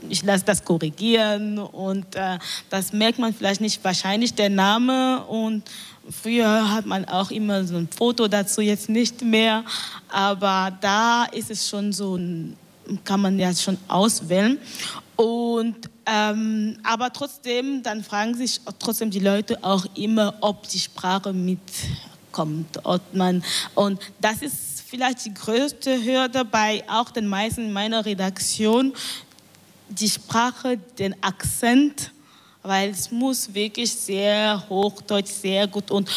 [0.09, 3.83] ich lasse das korrigieren und äh, das merkt man vielleicht nicht.
[3.83, 5.63] Wahrscheinlich der Name und
[6.09, 9.63] früher hat man auch immer so ein Foto dazu, jetzt nicht mehr.
[10.09, 12.19] Aber da ist es schon so,
[13.03, 14.57] kann man ja schon auswählen.
[15.15, 21.33] Und ähm, aber trotzdem, dann fragen sich trotzdem die Leute auch immer, ob die Sprache
[21.33, 21.59] mit
[22.35, 22.85] kommt.
[22.85, 23.43] Und, man,
[23.75, 28.93] und das ist vielleicht die größte Hürde bei auch den meisten in meiner Redaktion,
[29.87, 32.11] die Sprache, den Akzent,
[32.61, 36.09] weil es muss wirklich sehr hochdeutsch, sehr gut und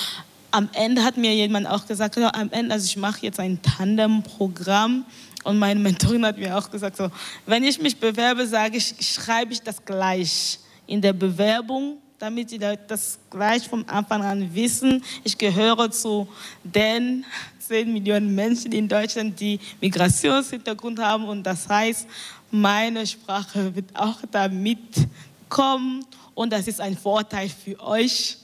[0.50, 3.60] am Ende hat mir jemand auch gesagt, ja, am Ende, also ich mache jetzt ein
[3.60, 5.04] Tandem-Programm
[5.44, 7.10] und meine Mentorin hat mir auch gesagt, so,
[7.44, 12.58] wenn ich mich bewerbe, sage ich, schreibe ich das gleich in der Bewerbung damit die
[12.58, 15.02] das gleich vom Anfang an wissen.
[15.22, 16.26] Ich gehöre zu
[16.64, 17.24] den
[17.60, 22.08] 10 Millionen Menschen in Deutschland, die Migrationshintergrund haben und das heißt,
[22.50, 26.04] meine Sprache wird auch da mitkommen
[26.34, 28.38] und das ist ein Vorteil für euch.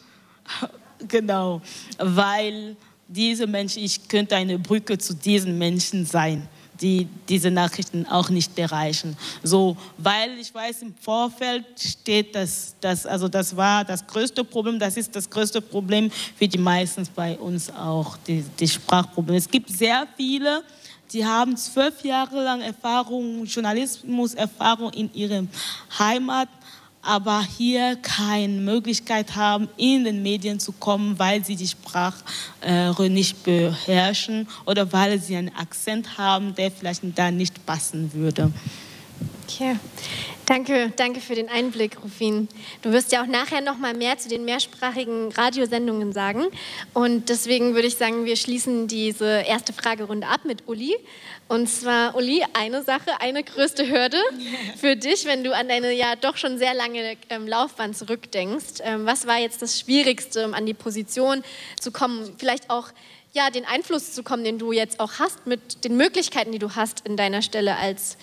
[1.08, 1.60] genau,
[1.98, 2.76] weil
[3.08, 6.48] diese Menschen, ich könnte eine Brücke zu diesen Menschen sein
[6.80, 9.16] die diese Nachrichten auch nicht erreichen.
[9.42, 14.78] So, weil ich weiß, im Vorfeld steht, dass das, also das war das größte Problem,
[14.78, 19.38] das ist das größte Problem für die meisten bei uns auch, die, die Sprachprobleme.
[19.38, 20.62] Es gibt sehr viele,
[21.12, 25.48] die haben zwölf Jahre lang Erfahrung, Journalismus-Erfahrung in ihrem
[25.98, 26.48] Heimat,
[27.04, 32.24] aber hier keine Möglichkeit haben, in den Medien zu kommen, weil sie die Sprache
[32.62, 38.50] äh, nicht beherrschen oder weil sie einen Akzent haben, der vielleicht da nicht passen würde.
[39.44, 39.76] Okay.
[40.46, 42.48] Danke, danke für den Einblick, Rufin.
[42.82, 46.44] Du wirst ja auch nachher noch mal mehr zu den mehrsprachigen Radiosendungen sagen.
[46.92, 50.94] Und deswegen würde ich sagen, wir schließen diese erste Fragerunde ab mit Uli.
[51.48, 54.18] Und zwar, Uli, eine Sache, eine größte Hürde
[54.76, 58.82] für dich, wenn du an deine ja doch schon sehr lange ähm, Laufbahn zurückdenkst.
[58.82, 61.42] Ähm, was war jetzt das Schwierigste, um an die Position
[61.80, 62.34] zu kommen?
[62.36, 62.88] Vielleicht auch
[63.32, 66.76] ja, den Einfluss zu kommen, den du jetzt auch hast, mit den Möglichkeiten, die du
[66.76, 68.18] hast in deiner Stelle als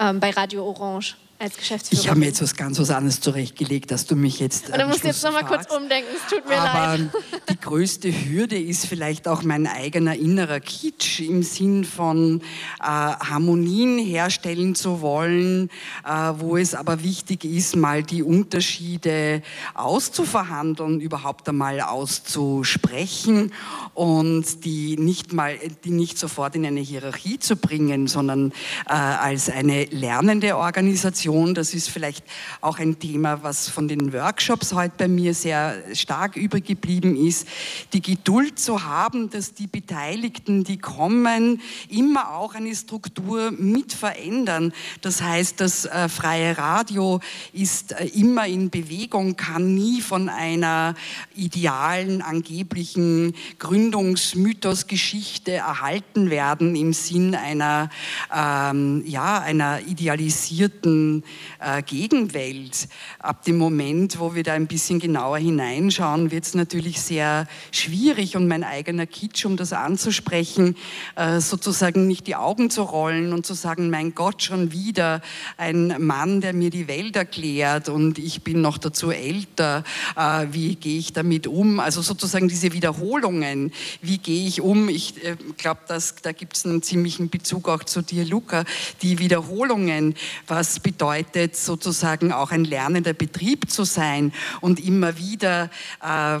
[0.00, 1.16] ähm, bei Radio Orange.
[1.40, 2.02] Als Geschäftsführer.
[2.02, 4.70] Ich habe mir jetzt was ganz was anderes zurechtgelegt, dass du mich jetzt.
[4.70, 7.10] Und dann musst du jetzt nochmal kurz umdenken, es tut mir Aber leid.
[7.48, 12.40] die größte Hürde ist vielleicht auch mein eigener innerer Kitsch im Sinn von
[12.80, 15.70] äh, Harmonien herstellen zu wollen,
[16.04, 19.42] äh, wo es aber wichtig ist, mal die Unterschiede
[19.74, 23.52] auszuverhandeln, überhaupt einmal auszusprechen
[23.94, 28.50] und die nicht mal, die nicht sofort in eine Hierarchie zu bringen, sondern
[28.88, 32.24] äh, als eine lernende Organisation Kommunikation, das ist vielleicht
[32.60, 37.46] auch ein Thema, was von den Workshops heute bei mir sehr stark übergeblieben ist,
[37.92, 41.60] die Geduld zu haben, dass die Beteiligten, die kommen,
[41.90, 44.72] immer auch eine Struktur mit verändern.
[45.02, 47.20] Das heißt, das äh, freie Radio
[47.52, 50.94] ist äh, immer in Bewegung, kann nie von einer
[51.34, 57.90] idealen, angeblichen Gründungsmythos-Geschichte erhalten werden im Sinn einer,
[58.34, 61.17] ähm, ja, einer idealisierten
[61.60, 62.88] äh, Gegenwelt.
[63.18, 68.36] Ab dem Moment, wo wir da ein bisschen genauer hineinschauen, wird es natürlich sehr schwierig
[68.36, 70.76] und mein eigener Kitsch, um das anzusprechen,
[71.16, 75.20] äh, sozusagen nicht die Augen zu rollen und zu sagen, mein Gott, schon wieder
[75.56, 79.84] ein Mann, der mir die Welt erklärt und ich bin noch dazu älter,
[80.16, 81.80] äh, wie gehe ich damit um?
[81.80, 84.88] Also sozusagen diese Wiederholungen, wie gehe ich um?
[84.88, 85.14] Ich
[85.56, 85.80] glaube,
[86.22, 88.64] da gibt es einen ziemlichen Bezug auch zu dir, Luca,
[89.02, 90.14] die Wiederholungen,
[90.46, 95.70] was bedeutet bedeutet, sozusagen auch ein lernender Betrieb zu sein und immer wieder
[96.02, 96.40] äh,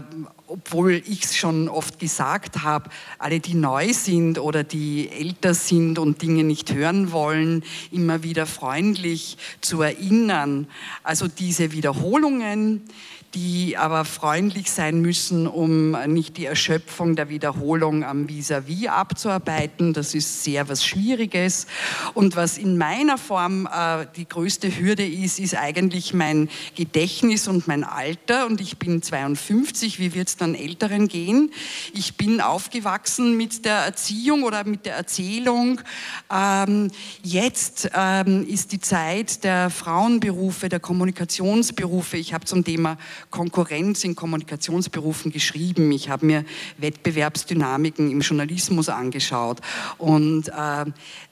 [0.50, 2.88] obwohl ich es schon oft gesagt habe,
[3.18, 7.62] alle, die neu sind oder die älter sind und Dinge nicht hören wollen,
[7.92, 10.66] immer wieder freundlich zu erinnern.
[11.02, 12.82] Also diese Wiederholungen,
[13.34, 19.92] die aber freundlich sein müssen, um nicht die Erschöpfung der Wiederholung am Vis-à-vis -vis abzuarbeiten.
[19.92, 21.66] Das ist sehr was Schwieriges.
[22.14, 27.68] Und was in meiner Form äh, die größte Hürde ist, ist eigentlich mein Gedächtnis und
[27.68, 28.46] mein Alter.
[28.46, 31.50] Und ich bin 52, wie wird es dann Älteren gehen?
[31.92, 35.80] Ich bin aufgewachsen mit der Erziehung oder mit der Erzählung,
[36.30, 36.90] ähm,
[37.22, 42.16] jetzt ähm, ist die Zeit der Frauenberufe, der Kommunikationsberufe.
[42.16, 42.96] Ich habe zum Thema
[43.30, 45.92] Konkurrenz in Kommunikationsberufen geschrieben.
[45.92, 46.44] Ich habe mir
[46.78, 49.60] Wettbewerbsdynamiken im Journalismus angeschaut
[49.98, 50.82] und äh,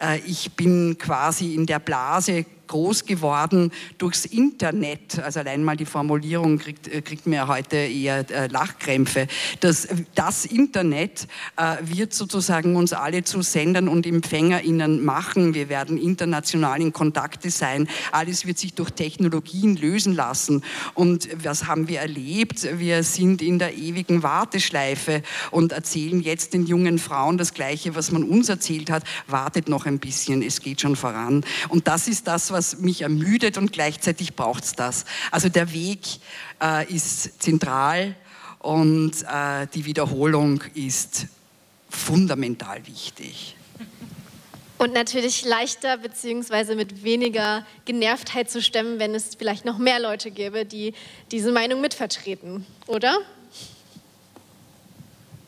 [0.00, 5.18] äh ich bin quasi in der Blase groß geworden durchs Internet.
[5.18, 9.26] Also allein mal die Formulierung kriegt, äh, kriegt mir heute eher äh, Lachkrämpfe.
[9.60, 15.54] Das, das Internet äh, wird sozusagen uns alle zu Sendern und EmpfängerInnen machen.
[15.54, 17.88] Wir werden international in Kontakte sein.
[18.12, 20.62] Alles wird sich durch Technologien lösen lassen.
[20.94, 22.68] Und was haben wir erlebt?
[22.78, 28.10] Wir sind in der ewigen Warteschleife und erzählen jetzt den jungen Frauen das Gleiche, was
[28.10, 29.04] man uns erzählt hat.
[29.26, 31.44] Wartet noch ein bisschen, es geht schon voran.
[31.68, 35.04] Und das ist das, was was mich ermüdet und gleichzeitig braucht es das.
[35.30, 36.00] Also der Weg
[36.62, 38.14] äh, ist zentral
[38.60, 41.26] und äh, die Wiederholung ist
[41.90, 43.56] fundamental wichtig.
[44.78, 46.74] Und natürlich leichter bzw.
[46.74, 50.94] mit weniger Genervtheit zu stemmen, wenn es vielleicht noch mehr Leute gäbe, die
[51.30, 53.18] diese Meinung mitvertreten, oder?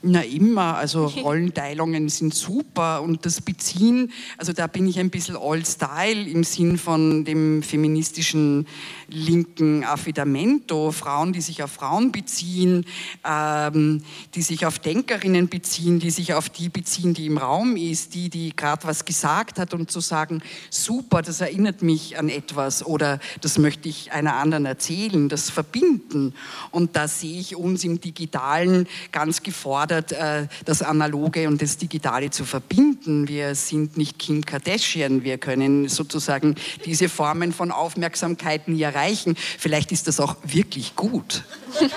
[0.02, 5.36] Na immer, also Rollenteilungen sind super und das Beziehen, also da bin ich ein bisschen
[5.36, 8.66] all-style im Sinn von dem feministischen
[9.08, 12.84] linken Affidamento, Frauen, die sich auf Frauen beziehen,
[13.24, 14.02] ähm,
[14.34, 18.28] die sich auf Denkerinnen beziehen, die sich auf die beziehen, die im Raum ist, die,
[18.28, 23.18] die gerade was gesagt hat und zu sagen, super, das erinnert mich an etwas oder
[23.40, 26.34] das möchte ich einer anderen erzählen, das verbinden
[26.70, 32.30] und da sehe ich uns im Digitalen ganz gefordert, äh, das Analoge und das Digitale
[32.30, 33.28] zu verbinden.
[33.28, 35.24] Wir sind nicht Kim Kardashian.
[35.24, 36.54] Wir können sozusagen
[36.84, 39.36] diese Formen von Aufmerksamkeit nie erreichen.
[39.58, 41.44] Vielleicht ist das auch wirklich gut.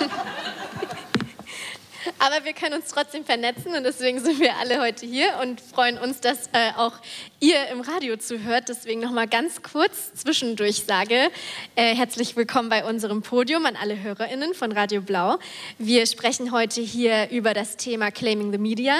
[2.18, 5.98] Aber wir können uns trotzdem vernetzen und deswegen sind wir alle heute hier und freuen
[5.98, 6.94] uns, dass äh, auch
[7.40, 8.68] ihr im Radio zuhört.
[8.68, 11.30] Deswegen nochmal ganz kurz Zwischendurchsage.
[11.76, 15.38] Äh, herzlich willkommen bei unserem Podium an alle HörerInnen von Radio Blau.
[15.78, 18.94] Wir sprechen heute hier über das Thema Claiming the Media.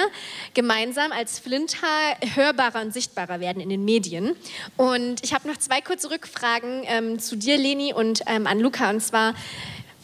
[0.53, 1.87] Gemeinsam als Flinter
[2.35, 4.35] hörbarer und sichtbarer werden in den Medien.
[4.77, 8.89] Und ich habe noch zwei kurze Rückfragen ähm, zu dir, Leni, und ähm, an Luca.
[8.89, 9.35] Und zwar,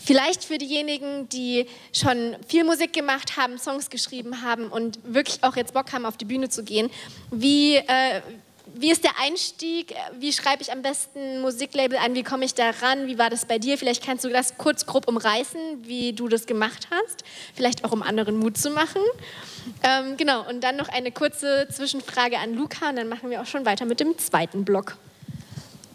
[0.10, 5.55] Vielleicht für diejenigen, die schon viel Musik gemacht haben, Songs geschrieben haben und wirklich auch
[5.55, 6.89] jetzt Bock haben, auf die Bühne zu gehen.
[7.30, 8.22] Wie, äh,
[8.74, 9.93] wie ist der Einstieg?
[10.18, 12.16] Wie schreibe ich am besten Musiklabel ein?
[12.16, 13.05] Wie komme ich da ran?
[13.05, 13.78] Wie war das bei dir?
[13.78, 17.24] Vielleicht kannst du das kurz grob umreißen, wie du das gemacht hast.
[17.53, 19.03] Vielleicht auch, um anderen Mut zu machen.
[19.84, 23.45] Ähm, genau, und dann noch eine kurze Zwischenfrage an Luca und dann machen wir auch
[23.45, 24.97] schon weiter mit dem zweiten Block.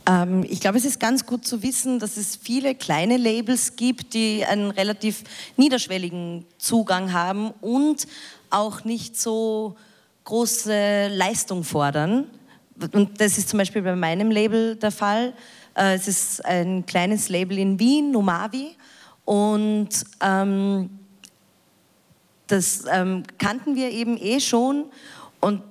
[0.06, 4.14] Ähm, ich glaube, es ist ganz gut zu wissen, dass es viele kleine Labels gibt,
[4.14, 5.24] die einen relativ
[5.56, 8.06] niederschwelligen Zugang haben und
[8.50, 9.76] auch nicht so
[10.24, 12.26] große Leistung fordern.
[12.92, 15.32] Und das ist zum Beispiel bei meinem Label der Fall.
[15.74, 18.76] Äh, es ist ein kleines Label in Wien, Numavi.
[19.24, 19.88] Und
[20.20, 20.90] ähm,
[22.46, 24.86] das ähm, kannten wir eben eh schon.
[25.40, 25.62] Und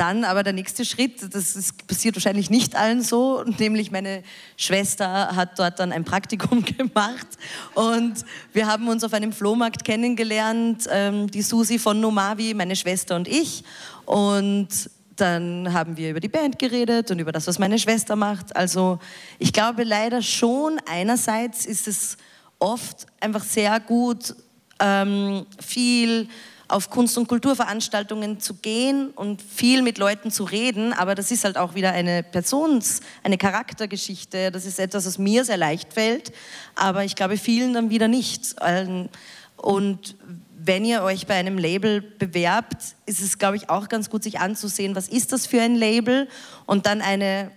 [0.00, 4.22] dann aber der nächste Schritt, das ist, passiert wahrscheinlich nicht allen so, nämlich meine
[4.56, 7.26] Schwester hat dort dann ein Praktikum gemacht
[7.74, 8.24] und
[8.54, 13.28] wir haben uns auf einem Flohmarkt kennengelernt, ähm, die Susi von Nomavi, meine Schwester und
[13.28, 13.62] ich.
[14.06, 14.68] Und
[15.16, 18.56] dann haben wir über die Band geredet und über das, was meine Schwester macht.
[18.56, 19.00] Also
[19.38, 22.16] ich glaube leider schon, einerseits ist es
[22.58, 24.34] oft einfach sehr gut,
[24.80, 26.26] ähm, viel
[26.70, 31.44] auf Kunst- und Kulturveranstaltungen zu gehen und viel mit Leuten zu reden, aber das ist
[31.44, 34.50] halt auch wieder eine Persons-, eine Charaktergeschichte.
[34.50, 36.32] Das ist etwas, was mir sehr leicht fällt,
[36.74, 38.54] aber ich glaube vielen dann wieder nicht.
[38.64, 39.08] Ähm,
[39.56, 40.16] und
[40.62, 44.40] wenn ihr euch bei einem Label bewerbt, ist es, glaube ich, auch ganz gut, sich
[44.40, 46.28] anzusehen, was ist das für ein Label
[46.66, 47.50] und dann eine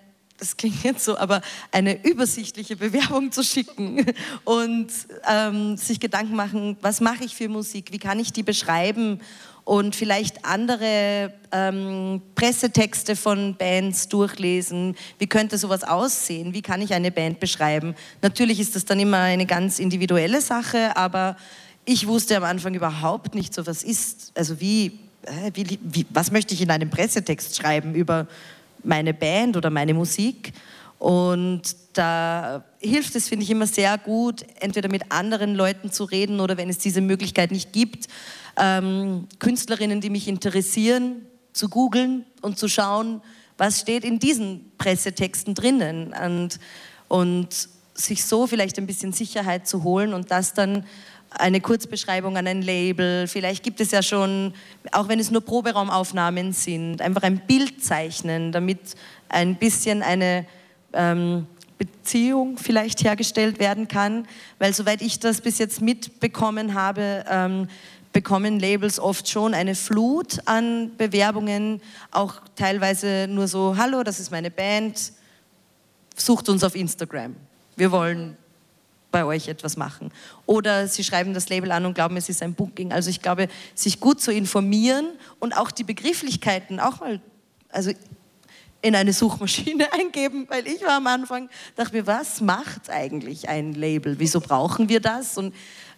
[0.43, 1.41] das klingt jetzt so, aber
[1.71, 4.05] eine übersichtliche Bewerbung zu schicken
[4.43, 4.87] und
[5.25, 9.21] ähm, sich Gedanken machen, was mache ich für Musik, wie kann ich die beschreiben
[9.63, 14.97] und vielleicht andere ähm, Pressetexte von Bands durchlesen.
[15.17, 16.53] Wie könnte sowas aussehen?
[16.53, 17.95] Wie kann ich eine Band beschreiben?
[18.21, 21.37] Natürlich ist das dann immer eine ganz individuelle Sache, aber
[21.85, 24.99] ich wusste am Anfang überhaupt nicht so, was ist, also wie,
[25.53, 28.27] wie, wie was möchte ich in einem Pressetext schreiben über
[28.83, 30.53] meine Band oder meine Musik.
[30.99, 36.39] Und da hilft es, finde ich, immer sehr gut, entweder mit anderen Leuten zu reden
[36.39, 38.07] oder wenn es diese Möglichkeit nicht gibt,
[38.57, 43.21] ähm, Künstlerinnen, die mich interessieren, zu googeln und zu schauen,
[43.57, 46.59] was steht in diesen Pressetexten drinnen und,
[47.07, 50.85] und sich so vielleicht ein bisschen Sicherheit zu holen und das dann
[51.39, 53.27] eine Kurzbeschreibung an ein Label.
[53.27, 54.53] Vielleicht gibt es ja schon,
[54.91, 58.79] auch wenn es nur Proberaumaufnahmen sind, einfach ein Bild zeichnen, damit
[59.29, 60.45] ein bisschen eine
[60.93, 64.27] ähm, Beziehung vielleicht hergestellt werden kann.
[64.59, 67.67] Weil soweit ich das bis jetzt mitbekommen habe, ähm,
[68.13, 71.81] bekommen Labels oft schon eine Flut an Bewerbungen,
[72.11, 75.11] auch teilweise nur so, hallo, das ist meine Band,
[76.15, 77.35] sucht uns auf Instagram.
[77.75, 78.37] Wir wollen
[79.13, 80.11] bei euch etwas machen.
[80.47, 82.91] Oder sie schreiben das Label an und glauben, es ist ein Booking.
[82.91, 85.05] Also ich glaube, sich gut zu informieren
[85.39, 87.21] und auch die Begrifflichkeiten auch mal,
[87.69, 87.91] also
[88.81, 93.73] in eine Suchmaschine eingeben, weil ich war am Anfang, dachte mir, was macht eigentlich ein
[93.73, 94.19] Label?
[94.19, 95.37] Wieso brauchen wir das?
[95.37, 95.53] Und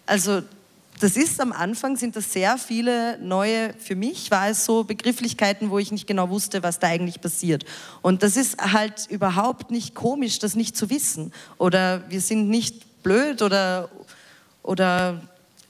[0.06, 0.42] also
[1.00, 5.70] das ist am Anfang, sind das sehr viele neue, für mich war es so Begrifflichkeiten,
[5.70, 7.66] wo ich nicht genau wusste, was da eigentlich passiert.
[8.02, 11.34] Und das ist halt überhaupt nicht komisch, das nicht zu wissen.
[11.58, 13.88] Oder wir sind nicht blöd oder,
[14.64, 15.22] oder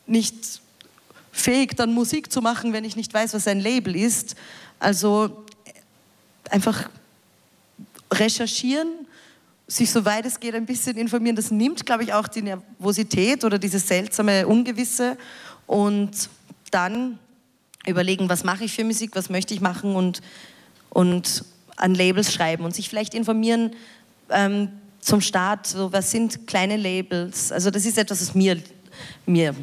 [0.07, 0.61] nicht
[1.33, 4.36] fähig, dann Musik zu machen, wenn ich nicht weiß, was ein Label ist.
[4.79, 5.43] Also
[6.49, 6.89] einfach
[8.11, 8.88] recherchieren,
[9.67, 11.36] sich soweit es geht ein bisschen informieren.
[11.36, 15.17] Das nimmt, glaube ich, auch die Nervosität oder dieses seltsame Ungewisse
[15.67, 16.29] und
[16.71, 17.19] dann
[17.86, 20.21] überlegen, was mache ich für Musik, was möchte ich machen und,
[20.89, 21.43] und
[21.75, 23.75] an Labels schreiben und sich vielleicht informieren,
[24.29, 24.69] ähm,
[25.06, 27.51] zum Start, so, was sind kleine Labels?
[27.51, 28.60] Also das ist etwas, was mir,
[29.28, 29.56] mir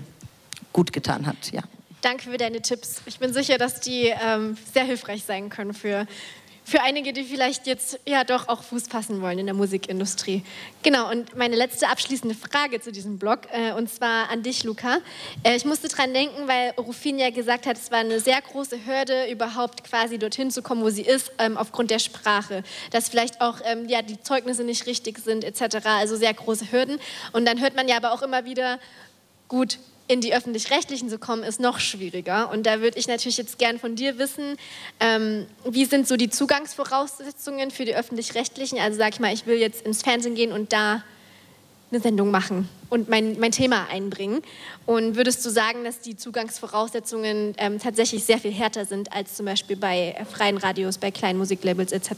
[0.73, 1.63] gut getan hat, ja.
[2.01, 3.03] Danke für deine Tipps.
[3.07, 6.07] Ich bin sicher, dass die ähm, sehr hilfreich sein können für,
[6.65, 10.45] für einige, die vielleicht jetzt ja doch auch Fuß fassen wollen in der Musikindustrie.
[10.83, 14.99] Genau, und meine letzte abschließende Frage zu diesem Blog, äh, und zwar an dich, Luca.
[15.43, 18.87] Äh, ich musste dran denken, weil Rufin ja gesagt hat, es war eine sehr große
[18.87, 22.63] Hürde, überhaupt quasi dorthin zu kommen, wo sie ist, ähm, aufgrund der Sprache.
[22.91, 25.85] Dass vielleicht auch ähm, ja, die Zeugnisse nicht richtig sind, etc.
[25.85, 26.99] Also sehr große Hürden.
[27.33, 28.79] Und dann hört man ja aber auch immer wieder,
[29.49, 29.79] gut,
[30.13, 32.51] in die öffentlich-rechtlichen zu kommen, ist noch schwieriger.
[32.51, 34.57] Und da würde ich natürlich jetzt gern von dir wissen,
[35.01, 38.79] ähm, wie sind so die Zugangsvoraussetzungen für die öffentlich-rechtlichen?
[38.79, 41.03] Also sag ich mal, ich will jetzt ins Fernsehen gehen und da
[41.91, 44.43] eine Sendung machen und mein, mein Thema einbringen.
[44.87, 49.47] Und würdest du sagen, dass die Zugangsvoraussetzungen ähm, tatsächlich sehr viel härter sind als zum
[49.47, 52.13] Beispiel bei freien Radios, bei kleinen Musiklabels etc.?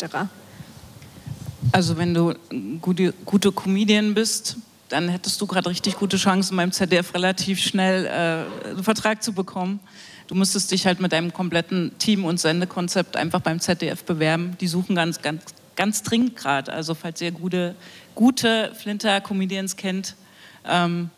[1.72, 2.34] Also wenn du
[2.80, 4.56] gute, gute Comedian bist,
[4.94, 9.32] dann hättest du gerade richtig gute Chancen, beim ZDF relativ schnell äh, einen Vertrag zu
[9.32, 9.80] bekommen.
[10.28, 14.56] Du müsstest dich halt mit deinem kompletten Team und Sendekonzept einfach beim ZDF bewerben.
[14.60, 15.42] Die suchen ganz, ganz,
[15.74, 16.72] ganz dringend gerade.
[16.72, 17.74] Also falls ihr gute,
[18.14, 20.14] gute Flinter-Comedians kennt,
[20.64, 21.10] ähm,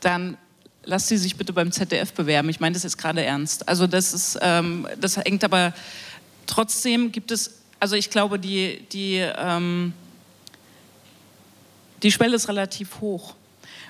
[0.00, 0.36] dann
[0.84, 2.50] lasst sie sich bitte beim ZDF bewerben.
[2.50, 3.66] Ich meine das jetzt gerade ernst.
[3.66, 5.72] Also das ist, ähm, das hängt aber
[6.46, 9.94] trotzdem gibt es, also ich glaube die, die ähm,
[12.04, 13.34] Die Schwelle ist relativ hoch.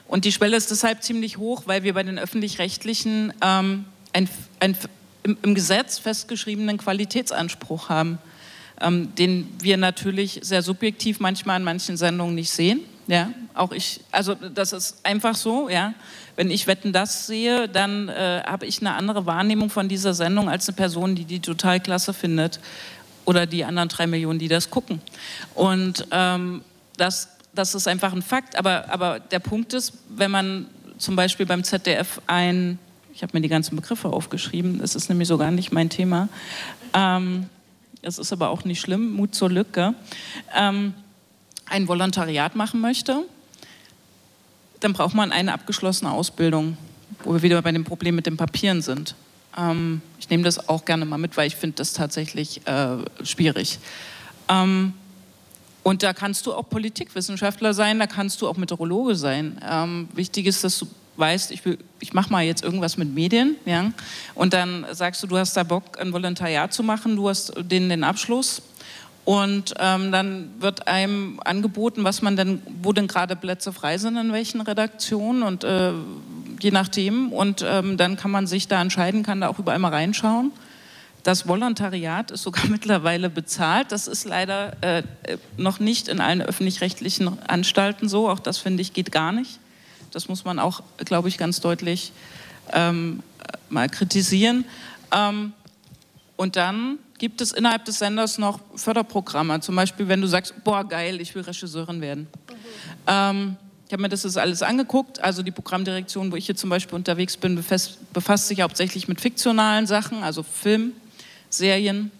[0.06, 4.28] Und die Schwelle ist deshalb ziemlich hoch, weil wir bei den öffentlich-rechtlichen ähm, ein,
[4.60, 4.76] ein,
[5.24, 8.18] im, im, Gesetz festgeschriebenen Qualitätsanspruch haben,
[8.80, 12.80] ähm, den wir natürlich sehr subjektiv manchmal in manchen Sendungen nicht sehen.
[13.06, 15.92] Ja, auch ich, also das ist einfach so, ja.
[16.36, 20.48] Wenn ich Wetten das sehe, dann äh, habe ich eine andere Wahrnehmung von dieser Sendung
[20.48, 22.60] als eine Person, die die total klasse findet
[23.24, 25.00] oder die anderen drei Millionen, die das gucken.
[25.54, 26.62] Und ähm,
[26.96, 28.56] das, das ist einfach ein Fakt.
[28.56, 30.66] Aber, aber der Punkt ist, wenn man
[30.98, 32.78] zum Beispiel beim ZDF ein,
[33.12, 36.28] ich habe mir die ganzen Begriffe aufgeschrieben, das ist nämlich so gar nicht mein Thema.
[36.92, 37.48] Ähm,
[38.02, 39.94] es ist aber auch nicht schlimm, Mut zur Lücke.
[40.54, 40.94] Ähm,
[41.66, 43.24] ein Volontariat machen möchte,
[44.80, 46.76] dann braucht man eine abgeschlossene Ausbildung,
[47.24, 49.14] wo wir wieder bei dem Problem mit den Papieren sind.
[49.56, 53.78] Ähm, ich nehme das auch gerne mal mit, weil ich finde das tatsächlich äh, schwierig.
[54.48, 54.92] Ähm,
[55.84, 59.60] und da kannst du auch Politikwissenschaftler sein, da kannst du auch Meteorologe sein.
[59.70, 61.62] Ähm, wichtig ist, dass du weißt, ich,
[62.00, 63.92] ich mache mal jetzt irgendwas mit Medien, ja,
[64.34, 67.88] und dann sagst du, du hast da Bock, ein Volontariat zu machen, du hast den,
[67.88, 68.62] den Abschluss
[69.24, 74.16] und ähm, dann wird einem angeboten, was man denn, wo denn gerade Plätze frei sind,
[74.16, 75.92] in welchen Redaktionen und äh,
[76.60, 77.32] je nachdem.
[77.32, 80.52] Und ähm, dann kann man sich da entscheiden, kann da auch überall mal reinschauen.
[81.24, 83.90] Das Volontariat ist sogar mittlerweile bezahlt.
[83.90, 85.02] Das ist leider äh,
[85.56, 88.30] noch nicht in allen öffentlich-rechtlichen Anstalten so.
[88.30, 89.58] Auch das finde ich geht gar nicht.
[90.12, 92.12] Das muss man auch, glaube ich, ganz deutlich
[92.72, 93.22] ähm,
[93.68, 94.64] mal kritisieren.
[95.10, 95.52] Ähm,
[96.36, 99.60] und dann gibt es innerhalb des Senders noch Förderprogramme.
[99.60, 102.28] Zum Beispiel, wenn du sagst, boah, geil, ich will Regisseurin werden.
[102.48, 102.54] Mhm.
[103.06, 103.56] Ähm,
[103.86, 105.22] ich habe mir das alles angeguckt.
[105.22, 109.20] Also die Programmdirektion, wo ich hier zum Beispiel unterwegs bin, befasst, befasst sich hauptsächlich mit
[109.20, 110.92] fiktionalen Sachen, also Film,
[111.56, 112.10] Serien.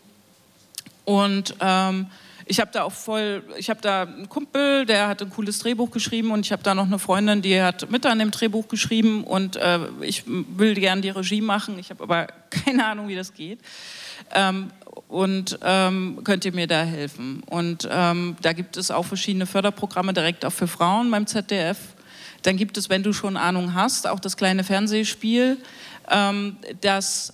[1.05, 2.07] Und ähm,
[2.47, 5.91] ich habe da auch voll, ich habe da einen Kumpel, der hat ein cooles Drehbuch
[5.91, 9.24] geschrieben und ich habe da noch eine Freundin, die hat mit an dem Drehbuch geschrieben
[9.24, 11.78] und äh, ich will gern die Regie machen.
[11.78, 13.61] Ich habe aber keine Ahnung, wie das geht.
[14.35, 14.70] Ähm,
[15.09, 17.43] und ähm, könnt ihr mir da helfen?
[17.47, 21.78] Und ähm, da gibt es auch verschiedene Förderprogramme direkt auch für Frauen beim ZDF.
[22.43, 25.59] Dann gibt es, wenn du schon Ahnung hast, auch das kleine Fernsehspiel,
[26.11, 27.32] ähm, das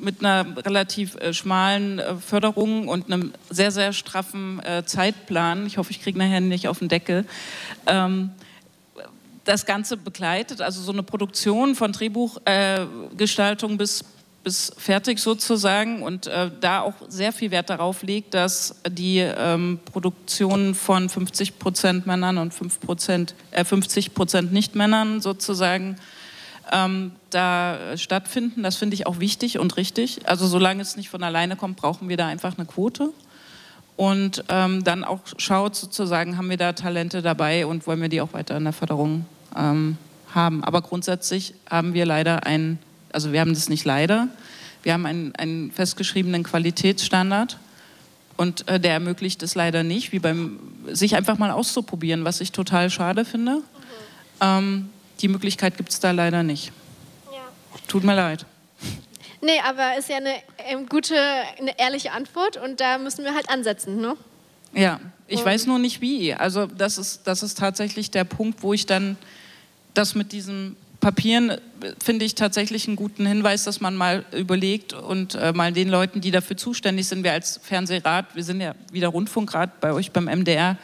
[0.00, 5.78] mit einer relativ äh, schmalen äh, Förderung und einem sehr, sehr straffen äh, Zeitplan, ich
[5.78, 7.24] hoffe, ich kriege nachher nicht auf den Deckel,
[7.86, 8.30] ähm,
[9.44, 14.04] das Ganze begleitet, also so eine Produktion von Drehbuchgestaltung bis
[14.44, 19.78] bis fertig sozusagen und äh, da auch sehr viel Wert darauf legt, dass die ähm,
[19.84, 22.78] Produktion von 50 Prozent Männern und 5
[23.52, 25.96] äh, 50 Prozent Nicht-Männern sozusagen
[26.72, 28.62] ähm, da stattfinden.
[28.62, 30.28] Das finde ich auch wichtig und richtig.
[30.28, 33.10] Also solange es nicht von alleine kommt, brauchen wir da einfach eine Quote.
[33.96, 38.20] Und ähm, dann auch schaut sozusagen, haben wir da Talente dabei und wollen wir die
[38.20, 39.98] auch weiter in der Förderung ähm,
[40.34, 40.64] haben.
[40.64, 42.78] Aber grundsätzlich haben wir leider ein
[43.12, 44.28] also wir haben das nicht leider,
[44.82, 47.58] wir haben einen, einen festgeschriebenen Qualitätsstandard
[48.36, 50.58] und äh, der ermöglicht es leider nicht, wie beim
[50.90, 53.56] sich einfach mal auszuprobieren, was ich total schade finde.
[53.56, 53.62] Mhm.
[54.40, 54.90] Ähm,
[55.20, 56.72] die Möglichkeit gibt es da leider nicht.
[57.32, 57.40] Ja.
[57.88, 58.46] Tut mir leid.
[59.40, 60.34] Nee, aber ist ja eine
[60.68, 61.16] ähm, gute,
[61.58, 64.16] eine ehrliche Antwort und da müssen wir halt ansetzen, ne?
[64.72, 66.32] Ja, ich und weiß nur nicht wie.
[66.32, 69.16] Also das ist, das ist tatsächlich der Punkt, wo ich dann
[69.94, 71.60] das mit diesem Papieren
[72.02, 76.20] finde ich tatsächlich einen guten Hinweis, dass man mal überlegt und äh, mal den Leuten,
[76.20, 80.26] die dafür zuständig sind, wir als Fernsehrat, wir sind ja wieder Rundfunkrat bei euch beim
[80.26, 80.78] MDR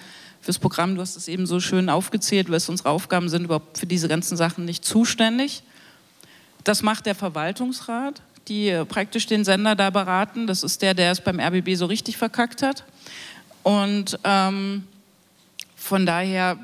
[0.49, 3.85] fürs Programm, du hast es eben so schön aufgezählt, was unsere Aufgaben sind, überhaupt für
[3.85, 5.63] diese ganzen Sachen nicht zuständig.
[6.65, 10.47] Das macht der Verwaltungsrat, die äh, praktisch den Sender da beraten.
[10.47, 12.85] Das ist der, der es beim RBB so richtig verkackt hat.
[13.63, 14.85] Und ähm,
[15.77, 16.57] von daher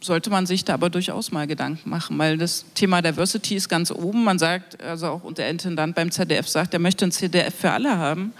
[0.00, 3.90] sollte man sich da aber durchaus mal Gedanken machen, weil das Thema Diversity ist ganz
[3.90, 4.24] oben.
[4.24, 7.98] Man sagt, also auch der Intendant beim ZDF sagt, er möchte ein CDF für alle
[7.98, 8.32] haben.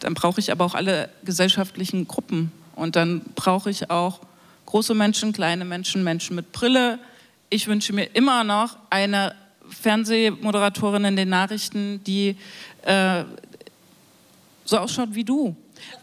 [0.00, 2.52] Dann brauche ich aber auch alle gesellschaftlichen Gruppen.
[2.78, 4.20] Und dann brauche ich auch
[4.66, 6.98] große Menschen, kleine Menschen, Menschen mit Brille.
[7.50, 9.34] Ich wünsche mir immer noch eine
[9.68, 12.36] Fernsehmoderatorin in den Nachrichten, die
[12.82, 13.24] äh,
[14.64, 15.56] so ausschaut wie du.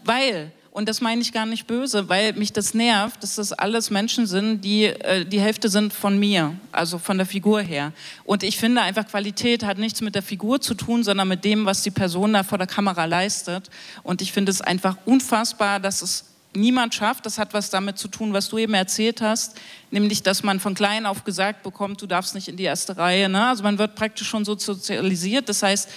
[0.04, 3.90] Weil und das meine ich gar nicht böse, weil mich das nervt, dass das alles
[3.90, 7.94] Menschen sind, die äh, die Hälfte sind von mir, also von der Figur her.
[8.24, 11.64] Und ich finde einfach, Qualität hat nichts mit der Figur zu tun, sondern mit dem,
[11.64, 13.70] was die Person da vor der Kamera leistet.
[14.02, 17.26] Und ich finde es einfach unfassbar, dass es niemand schafft.
[17.26, 19.58] Das hat was damit zu tun, was du eben erzählt hast,
[19.90, 23.28] nämlich, dass man von klein auf gesagt bekommt, du darfst nicht in die erste Reihe.
[23.28, 23.46] Ne?
[23.46, 25.48] Also man wird praktisch schon so sozialisiert.
[25.48, 25.88] Das heißt,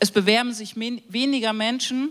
[0.00, 2.10] es bewerben sich weniger Menschen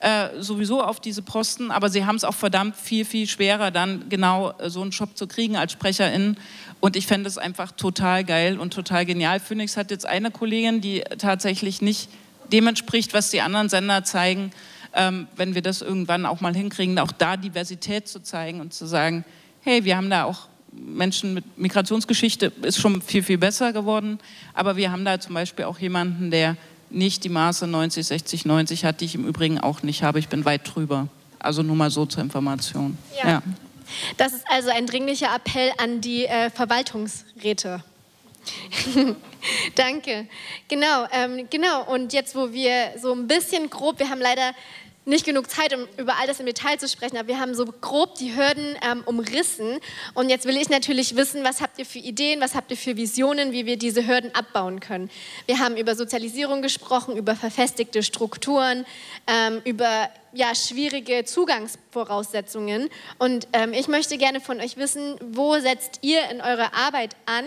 [0.00, 4.08] äh, sowieso auf diese Posten, aber sie haben es auch verdammt viel, viel schwerer, dann
[4.08, 6.36] genau äh, so einen Job zu kriegen als SprecherInnen.
[6.80, 9.40] Und ich fände es einfach total geil und total genial.
[9.40, 12.08] Phoenix hat jetzt eine Kollegin, die tatsächlich nicht
[12.52, 14.52] dem entspricht, was die anderen Sender zeigen.
[14.94, 18.86] Ähm, wenn wir das irgendwann auch mal hinkriegen, auch da Diversität zu zeigen und zu
[18.86, 19.24] sagen,
[19.62, 24.18] hey, wir haben da auch Menschen mit Migrationsgeschichte, ist schon viel, viel besser geworden.
[24.54, 26.56] Aber wir haben da zum Beispiel auch jemanden, der
[26.90, 30.18] nicht die Maße 90, 60, 90 hat, die ich im Übrigen auch nicht habe.
[30.18, 31.08] Ich bin weit drüber.
[31.38, 32.98] Also nur mal so zur Information.
[33.22, 33.28] Ja.
[33.28, 33.42] ja.
[34.16, 37.82] Das ist also ein dringlicher Appell an die äh, Verwaltungsräte.
[39.74, 40.26] Danke.
[40.68, 41.84] Genau, ähm, genau.
[41.84, 44.52] Und jetzt, wo wir so ein bisschen grob, wir haben leider
[45.08, 47.64] nicht genug Zeit, um über all das im Detail zu sprechen, aber wir haben so
[47.64, 49.78] grob die Hürden ähm, umrissen.
[50.14, 52.96] Und jetzt will ich natürlich wissen, was habt ihr für Ideen, was habt ihr für
[52.96, 55.10] Visionen, wie wir diese Hürden abbauen können.
[55.46, 58.84] Wir haben über Sozialisierung gesprochen, über verfestigte Strukturen,
[59.26, 62.90] ähm, über ja, schwierige Zugangsvoraussetzungen.
[63.18, 67.44] Und ähm, ich möchte gerne von euch wissen, wo setzt ihr in eurer Arbeit an?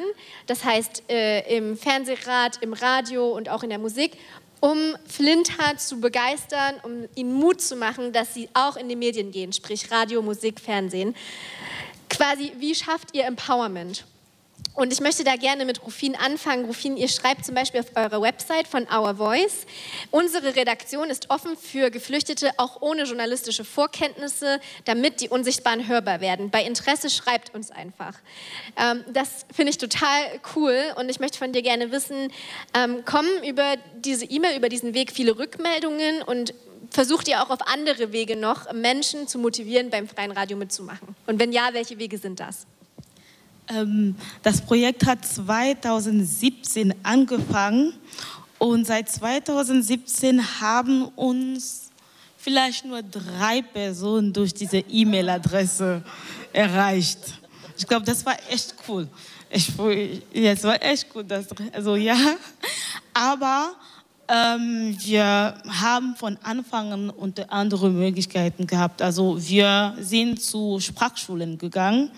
[0.48, 4.18] Das heißt äh, im Fernsehrat, im Radio und auch in der Musik
[4.62, 9.32] um Flinter zu begeistern, um ihnen Mut zu machen, dass sie auch in die Medien
[9.32, 11.16] gehen, sprich Radio, Musik, Fernsehen.
[12.10, 14.06] Quasi, wie schafft ihr Empowerment?
[14.74, 16.66] Und ich möchte da gerne mit Rufin anfangen.
[16.66, 19.66] Rufin, ihr schreibt zum Beispiel auf eurer Website von Our Voice,
[20.12, 26.50] unsere Redaktion ist offen für Geflüchtete, auch ohne journalistische Vorkenntnisse, damit die Unsichtbaren hörbar werden.
[26.50, 28.18] Bei Interesse schreibt uns einfach.
[28.78, 32.32] Ähm, das finde ich total cool und ich möchte von dir gerne wissen,
[32.74, 36.54] ähm, kommen über diese E-Mail, über diesen Weg viele Rückmeldungen und
[36.92, 41.16] versucht ihr auch auf andere Wege noch Menschen zu motivieren, beim freien Radio mitzumachen?
[41.28, 42.66] Und wenn ja, welche Wege sind das?
[43.72, 47.94] Ähm, das Projekt hat 2017 angefangen
[48.58, 51.90] und seit 2017 haben uns
[52.38, 56.04] vielleicht nur drei Personen durch diese E-Mail-Adresse
[56.52, 57.20] erreicht.
[57.78, 59.08] Ich glaube, das war echt cool.
[59.50, 59.70] Ich,
[60.34, 61.30] ja, es war echt gut.
[61.30, 62.18] Das, also ja,
[63.14, 63.74] aber
[64.32, 69.02] ähm, wir haben von Anfang an unter andere Möglichkeiten gehabt.
[69.02, 72.10] Also wir sind zu Sprachschulen gegangen,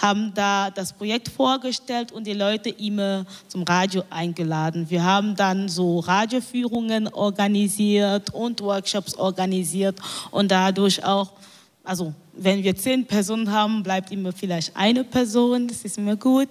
[0.00, 4.88] haben da das Projekt vorgestellt und die Leute immer zum Radio eingeladen.
[4.88, 9.98] Wir haben dann so Radioführungen organisiert und Workshops organisiert
[10.30, 11.32] und dadurch auch,
[11.84, 16.48] also wenn wir zehn Personen haben, bleibt immer vielleicht eine Person, das ist immer gut.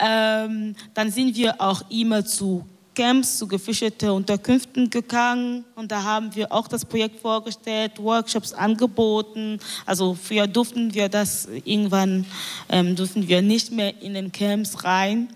[0.00, 2.64] Ähm, dann sind wir auch immer zu
[3.00, 9.58] Camps, zu gefischerten Unterkünften gegangen und da haben wir auch das Projekt vorgestellt, Workshops angeboten.
[9.86, 12.26] Also früher durften wir das, irgendwann
[12.68, 15.28] ähm, durften wir nicht mehr in den Camps rein.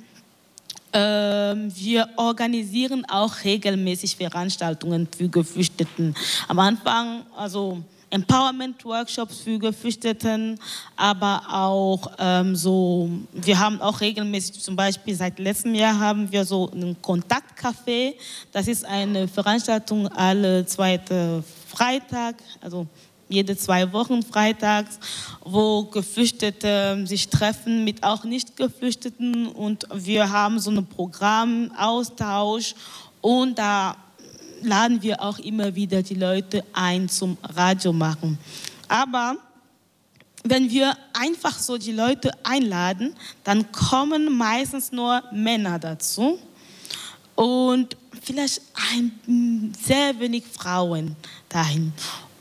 [0.93, 6.15] Ähm, wir organisieren auch regelmäßig Veranstaltungen für Geflüchteten.
[6.49, 7.79] Am Anfang, also
[8.15, 10.59] Empowerment-Workshops für Geflüchteten,
[10.97, 16.45] aber auch ähm, so, wir haben auch regelmäßig, zum Beispiel seit letztem Jahr haben wir
[16.45, 18.15] so ein Kontaktcafé.
[18.53, 22.87] Das ist eine Veranstaltung alle zweite Freitag, also
[23.29, 24.99] jede zwei Wochen freitags,
[25.45, 32.75] wo Geflüchtete sich treffen mit auch Nicht-Geflüchteten und wir haben so ein Programm, Austausch
[33.21, 33.97] und da
[34.65, 38.39] laden wir auch immer wieder die Leute ein zum Radio machen.
[38.89, 39.37] Aber
[40.45, 46.39] wenn wir einfach so die Leute einladen, dann kommen meistens nur Männer dazu
[47.35, 48.61] und vielleicht
[48.93, 51.17] ein, sehr wenig Frauen
[51.49, 51.93] dahin.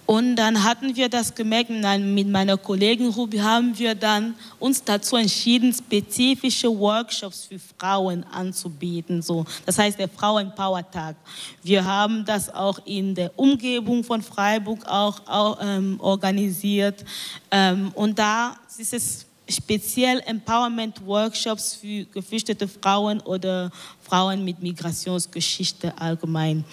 [0.05, 5.15] Und dann hatten wir das gemerkt, mit meiner Kollegin Ruby haben wir dann uns dazu
[5.15, 9.21] entschieden, spezifische Workshops für Frauen anzubieten.
[9.21, 11.15] So, das heißt der Frauenpower-Tag.
[11.63, 17.05] Wir haben das auch in der Umgebung von Freiburg auch, auch ähm, organisiert.
[17.49, 26.65] Ähm, und da ist es speziell Empowerment-Workshops für geflüchtete Frauen oder Frauen mit Migrationsgeschichte allgemein.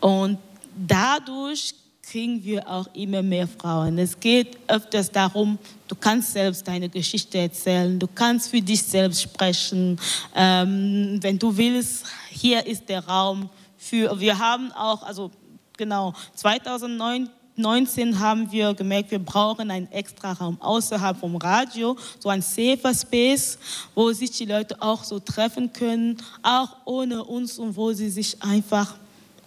[0.00, 0.38] Und
[0.76, 1.74] dadurch
[2.10, 3.98] kriegen wir auch immer mehr Frauen.
[3.98, 9.22] Es geht öfters darum, du kannst selbst deine Geschichte erzählen, du kannst für dich selbst
[9.22, 9.98] sprechen.
[10.34, 14.18] Ähm, wenn du willst, hier ist der Raum für.
[14.20, 15.30] Wir haben auch, also
[15.76, 22.42] genau, 2019 haben wir gemerkt, wir brauchen einen extra Raum außerhalb vom Radio, so ein
[22.42, 23.58] safer Space,
[23.94, 28.42] wo sich die Leute auch so treffen können, auch ohne uns und wo sie sich
[28.42, 28.94] einfach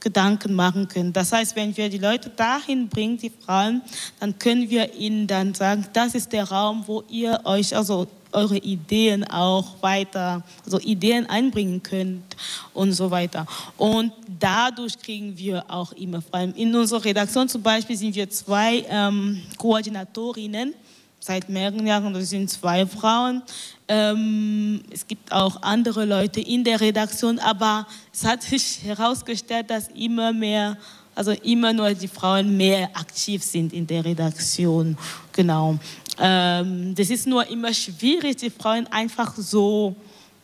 [0.08, 1.12] Gedanken machen können.
[1.12, 3.82] Das heißt, wenn wir die Leute dahin bringen, die Frauen,
[4.22, 8.56] dann können wir ihnen dann sagen, das ist der Raum, wo ihr euch, also eure
[8.58, 12.38] Ideen auch weiter, also Ideen einbringen könnt
[12.74, 13.46] und so weiter.
[13.76, 18.30] Und dadurch kriegen wir auch immer, vor allem in unserer Redaktion zum Beispiel sind wir
[18.30, 20.74] zwei ähm, Koordinatorinnen
[21.20, 23.42] seit mehreren Jahren, das sind zwei Frauen.
[23.90, 29.88] Ähm, es gibt auch andere Leute in der Redaktion, aber es hat sich herausgestellt, dass
[29.90, 30.78] immer mehr
[31.18, 34.96] also immer nur die Frauen mehr aktiv sind in der Redaktion.
[35.32, 35.80] Genau.
[36.20, 39.96] Ähm, das ist nur immer schwierig, die Frauen einfach so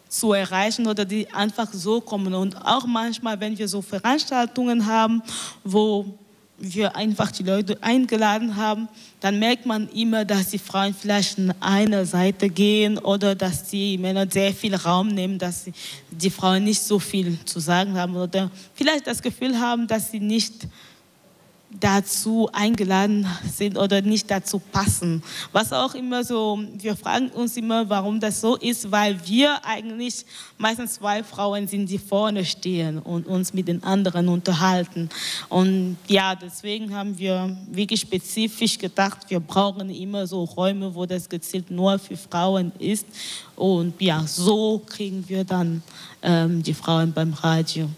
[0.09, 2.33] zu erreichen oder die einfach so kommen.
[2.33, 5.21] Und auch manchmal, wenn wir so Veranstaltungen haben,
[5.63, 6.17] wo
[6.57, 8.87] wir einfach die Leute eingeladen haben,
[9.19, 13.97] dann merkt man immer, dass die Frauen vielleicht an einer Seite gehen oder dass die
[13.97, 15.65] Männer sehr viel Raum nehmen, dass
[16.11, 20.19] die Frauen nicht so viel zu sagen haben oder vielleicht das Gefühl haben, dass sie
[20.19, 20.67] nicht
[21.79, 25.23] dazu eingeladen sind oder nicht dazu passen.
[25.51, 30.25] Was auch immer so, wir fragen uns immer, warum das so ist, weil wir eigentlich
[30.57, 35.09] meistens zwei Frauen sind, die vorne stehen und uns mit den anderen unterhalten.
[35.49, 41.27] Und ja, deswegen haben wir wirklich spezifisch gedacht, wir brauchen immer so Räume, wo das
[41.27, 43.05] gezielt nur für Frauen ist.
[43.55, 45.83] Und ja, so kriegen wir dann
[46.21, 47.89] ähm, die Frauen beim Radio.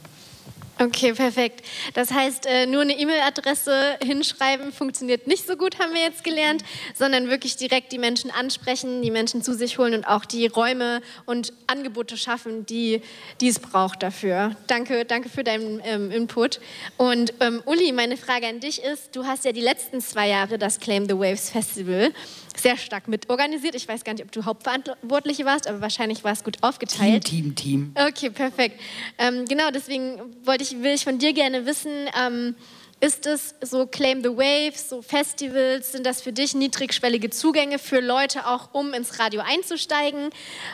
[0.77, 1.65] Okay, perfekt.
[1.93, 6.63] Das heißt, äh, nur eine E-Mail-Adresse hinschreiben funktioniert nicht so gut, haben wir jetzt gelernt,
[6.93, 11.01] sondern wirklich direkt die Menschen ansprechen, die Menschen zu sich holen und auch die Räume
[11.25, 13.01] und Angebote schaffen, die,
[13.39, 14.57] die es braucht dafür.
[14.67, 16.59] Danke, danke für deinen ähm, Input.
[16.97, 20.57] Und ähm, Uli, meine Frage an dich ist, du hast ja die letzten zwei Jahre
[20.57, 22.11] das Claim the Waves Festival
[22.57, 23.75] sehr stark mitorganisiert.
[23.75, 27.25] Ich weiß gar nicht, ob du Hauptverantwortliche warst, aber wahrscheinlich war es gut aufgeteilt.
[27.25, 28.07] Team, Team, Team.
[28.09, 28.79] Okay, perfekt.
[29.17, 32.55] Ähm, genau, deswegen wollte ich, will ich von dir gerne wissen, ähm,
[33.01, 37.99] ist es so Claim the Waves, so Festivals, sind das für dich niedrigschwellige Zugänge für
[37.99, 40.29] Leute auch, um ins Radio einzusteigen?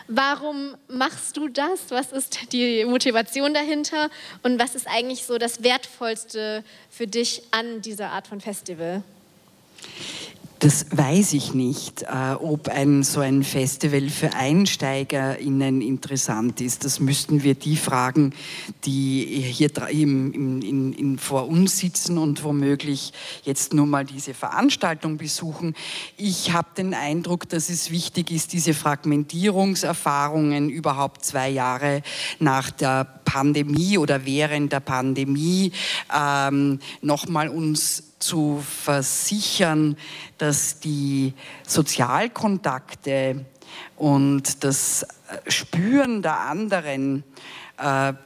[0.07, 1.89] Warum machst du das?
[1.89, 4.09] Was ist die Motivation dahinter?
[4.43, 9.03] Und was ist eigentlich so das Wertvollste für dich an dieser Art von Festival?
[10.62, 16.86] Das weiß ich nicht, äh, ob ein so ein Festival für EinsteigerInnen interessant ist.
[16.86, 18.36] Das müssten wir die fragen,
[18.86, 24.36] die hier im, im, in, in, vor uns sitzen und womöglich jetzt nur mal diese
[24.36, 25.74] Veranstaltung besuchen.
[26.16, 32.03] Ich habe den Eindruck, dass es wichtig ist, diese Fragmentierungserfahrungen überhaupt zwei Jahre
[32.38, 35.72] nach der Pandemie oder während der Pandemie
[36.16, 39.97] ähm, nochmal uns zu versichern,
[40.38, 41.34] dass die
[41.67, 43.45] Sozialkontakte
[43.97, 45.05] und das
[45.47, 47.24] Spüren der anderen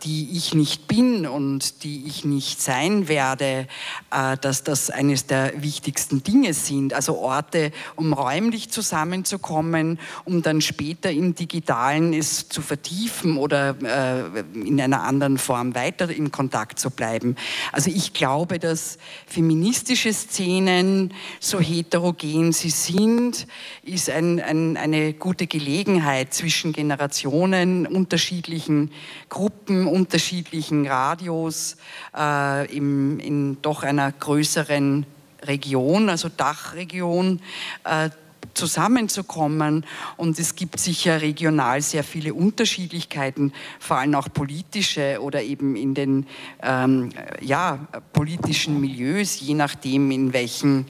[0.03, 3.67] die ich nicht bin und die ich nicht sein werde,
[4.11, 6.93] äh, dass das eines der wichtigsten Dinge sind.
[6.93, 14.43] Also Orte, um räumlich zusammenzukommen, um dann später im Digitalen es zu vertiefen oder äh,
[14.59, 17.35] in einer anderen Form weiter in Kontakt zu bleiben.
[17.71, 23.47] Also ich glaube, dass feministische Szenen, so heterogen sie sind,
[23.83, 28.91] ist ein, ein, eine gute Gelegenheit zwischen Generationen, unterschiedlichen
[29.29, 31.77] Gruppen, Gruppen unterschiedlichen Radios
[32.17, 35.05] äh, im, in doch einer größeren
[35.43, 37.39] Region, also Dachregion,
[37.83, 38.09] äh,
[38.53, 39.85] zusammenzukommen.
[40.17, 45.93] Und es gibt sicher regional sehr viele Unterschiedlichkeiten, vor allem auch politische oder eben in
[45.93, 46.27] den
[46.61, 47.09] ähm,
[47.41, 47.79] ja,
[48.13, 50.85] politischen Milieus, je nachdem, in welchen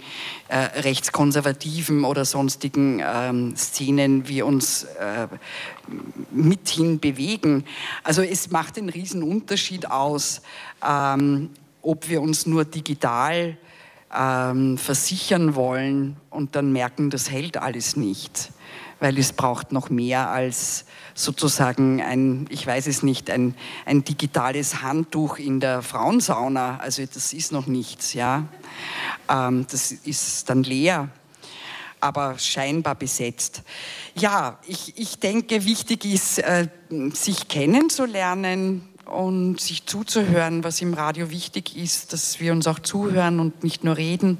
[0.47, 5.27] äh, rechtskonservativen oder sonstigen ähm, Szenen wir uns äh,
[6.31, 7.65] mithin bewegen.
[8.03, 10.41] Also es macht einen riesen Unterschied aus,
[10.85, 11.49] ähm,
[11.81, 13.57] ob wir uns nur digital
[14.17, 18.51] ähm, versichern wollen und dann merken, das hält alles nicht,
[18.99, 23.55] weil es braucht noch mehr als sozusagen ein, ich weiß es nicht, ein,
[23.85, 26.77] ein digitales Handtuch in der Frauensauna.
[26.77, 28.43] Also das ist noch nichts, ja.
[29.29, 31.09] Ähm, das ist dann leer
[32.01, 33.63] aber scheinbar besetzt.
[34.13, 36.67] Ja, ich, ich denke, wichtig ist, äh,
[37.13, 43.39] sich kennenzulernen, und sich zuzuhören, was im Radio wichtig ist, dass wir uns auch zuhören
[43.39, 44.39] und nicht nur reden.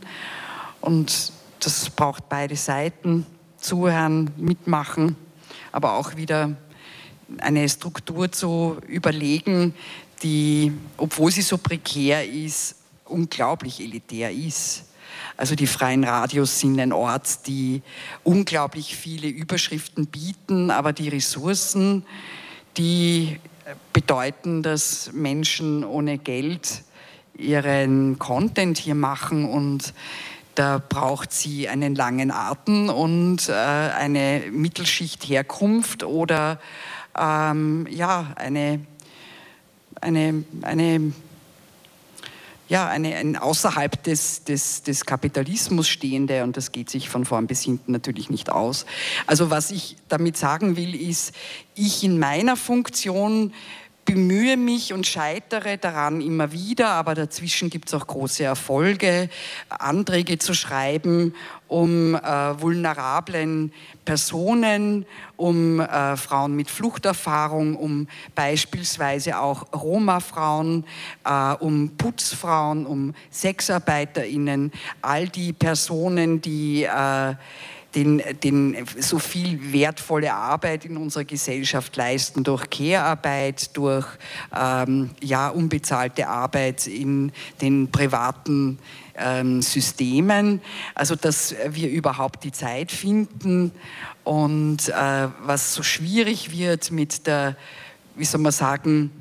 [0.82, 3.26] Und das braucht beide Seiten,
[3.57, 5.16] zuhören, mitmachen,
[5.72, 6.55] aber auch wieder
[7.39, 9.74] eine Struktur zu überlegen,
[10.24, 14.86] die, obwohl sie so prekär ist, unglaublich elitär ist.
[15.38, 17.82] Also die freien Radios sind ein Ort, die
[18.24, 22.05] unglaublich viele Überschriften bieten, aber die Ressourcen,
[22.78, 23.39] die
[23.93, 26.84] bedeuten, dass Menschen ohne Geld
[27.38, 29.93] ihren Content hier machen und
[30.55, 36.61] Da braucht sie einen langen Atem und äh, eine Mittelschicht Herkunft oder
[37.18, 38.80] ähm, ja, eine,
[39.99, 41.11] eine, eine
[42.68, 47.47] ja, eine, ein außerhalb des, des, des Kapitalismus stehende und das geht sich von vorn
[47.47, 48.86] bis hinten natürlich nicht aus.
[49.28, 51.34] Also was ich damit sagen will, ist,
[51.76, 53.53] ich in meiner Funktion
[54.06, 59.30] bemühe mich und scheitere daran immer wieder, aber dazwischen gibt es auch große Erfolge,
[59.70, 61.34] Anträge zu schreiben,
[61.68, 62.20] um äh,
[62.62, 63.74] vulnerablen
[64.06, 70.86] Personen, um äh, Frauen mit Fluchterfahrung, um beispielsweise auch Roma-Frauen,
[71.26, 77.34] äh, um Putzfrauen, um SexarbeiterInnen, all die Personen, die äh,
[77.95, 84.05] den, den so viel wertvolle Arbeit in unserer Gesellschaft leisten durch Care-Arbeit, durch
[84.55, 87.31] ähm, ja, unbezahlte Arbeit in
[87.61, 88.79] den privaten
[89.17, 90.61] ähm, Systemen.
[90.93, 93.71] Also dass wir überhaupt die Zeit finden
[94.23, 97.55] und äh, was so schwierig wird mit der,
[98.15, 99.11] wie soll man sagen,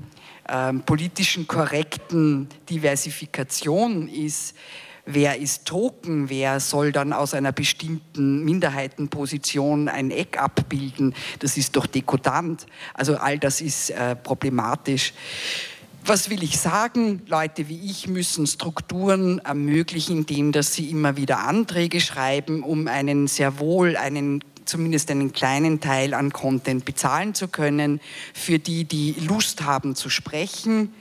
[0.49, 4.55] ähm, politischen korrekten Diversifikation ist,
[5.07, 11.77] wer ist Token, wer soll dann aus einer bestimmten Minderheitenposition ein Eck abbilden, das ist
[11.77, 12.67] doch dekotant.
[12.95, 15.13] Also all das ist äh, problematisch.
[16.07, 17.23] Was will ich sagen?
[17.27, 23.27] Leute wie ich müssen Strukturen ermöglichen, indem dass sie immer wieder Anträge schreiben, um einen
[23.27, 28.01] sehr wohl einen zumindest einen kleinen Teil an Content bezahlen zu können,
[28.33, 30.95] für die, die Lust haben zu sprechen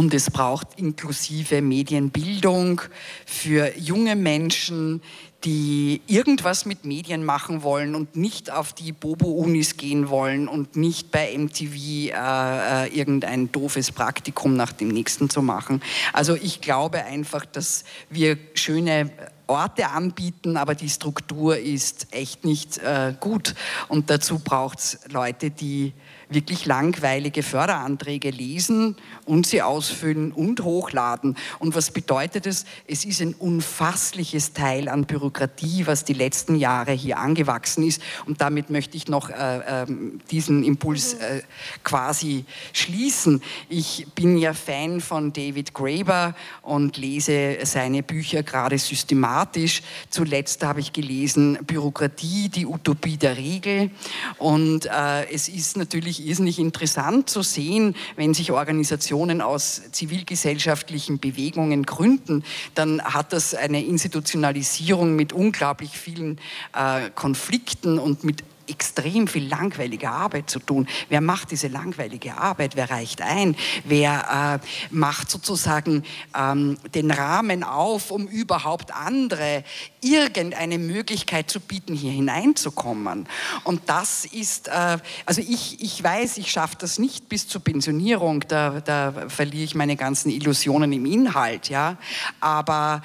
[0.00, 2.80] und es braucht inklusive Medienbildung
[3.26, 5.02] für junge Menschen,
[5.44, 11.10] die irgendwas mit Medien machen wollen und nicht auf die Bobo-Unis gehen wollen und nicht
[11.10, 15.82] bei MTV äh, äh, irgendein doofes Praktikum nach dem nächsten zu machen.
[16.14, 19.10] Also ich glaube einfach, dass wir schöne
[19.48, 23.54] Orte anbieten, aber die Struktur ist echt nicht äh, gut.
[23.88, 25.92] Und dazu braucht es Leute, die
[26.30, 31.36] wirklich langweilige Förderanträge lesen und sie ausfüllen und hochladen.
[31.58, 32.64] Und was bedeutet es?
[32.86, 38.00] Es ist ein unfassliches Teil an Bürokratie, was die letzten Jahre hier angewachsen ist.
[38.26, 39.86] Und damit möchte ich noch äh, äh,
[40.30, 41.42] diesen Impuls äh,
[41.84, 43.42] quasi schließen.
[43.68, 49.82] Ich bin ja Fan von David Graeber und lese seine Bücher gerade systematisch.
[50.08, 53.90] Zuletzt habe ich gelesen Bürokratie, die Utopie der Regel.
[54.38, 55.76] Und äh, es ist
[56.20, 62.44] natürlich irrsinnig interessant zu sehen, wenn sich Organisationen aus zivilgesellschaftlichen Bewegungen gründen,
[62.74, 66.38] dann hat das eine Institutionalisierung mit unglaublich vielen
[66.74, 70.88] äh, Konflikten und mit extrem viel langweilige Arbeit zu tun.
[71.08, 72.76] Wer macht diese langweilige Arbeit?
[72.76, 73.56] Wer reicht ein?
[73.84, 76.04] Wer äh, macht sozusagen
[76.36, 79.64] ähm, den Rahmen auf, um überhaupt andere
[80.00, 83.28] irgendeine Möglichkeit zu bieten, hier hineinzukommen?
[83.64, 88.44] Und das ist, äh, also ich, ich weiß, ich schaffe das nicht bis zur Pensionierung,
[88.48, 91.96] da, da verliere ich meine ganzen Illusionen im Inhalt, ja.
[92.40, 93.02] Aber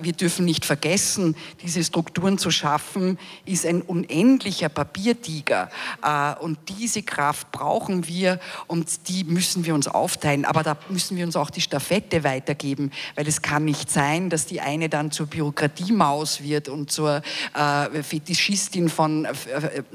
[0.00, 5.70] wir dürfen nicht vergessen, diese Strukturen zu schaffen, ist ein unendlicher Papiertiger.
[6.02, 10.44] Äh, und diese Kraft brauchen wir und die müssen wir uns aufteilen.
[10.44, 14.46] Aber da müssen wir uns auch die Staffette weitergeben, weil es kann nicht sein, dass
[14.46, 17.22] die eine dann zur Bürokratiemaus wird und zur
[17.54, 19.26] äh, Fetischistin von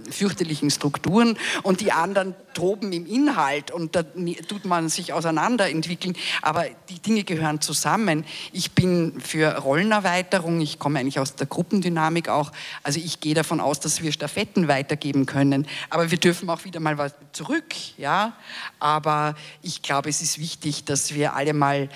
[0.09, 6.15] fürchterlichen Strukturen und die anderen toben im Inhalt und da tut man sich auseinanderentwickeln.
[6.41, 8.25] Aber die Dinge gehören zusammen.
[8.51, 10.61] Ich bin für Rollenerweiterung.
[10.61, 12.53] Ich komme eigentlich aus der Gruppendynamik auch.
[12.83, 15.67] Also ich gehe davon aus, dass wir Staffetten weitergeben können.
[15.89, 17.75] Aber wir dürfen auch wieder mal was zurück.
[17.97, 18.33] Ja?
[18.79, 21.89] Aber ich glaube, es ist wichtig, dass wir alle mal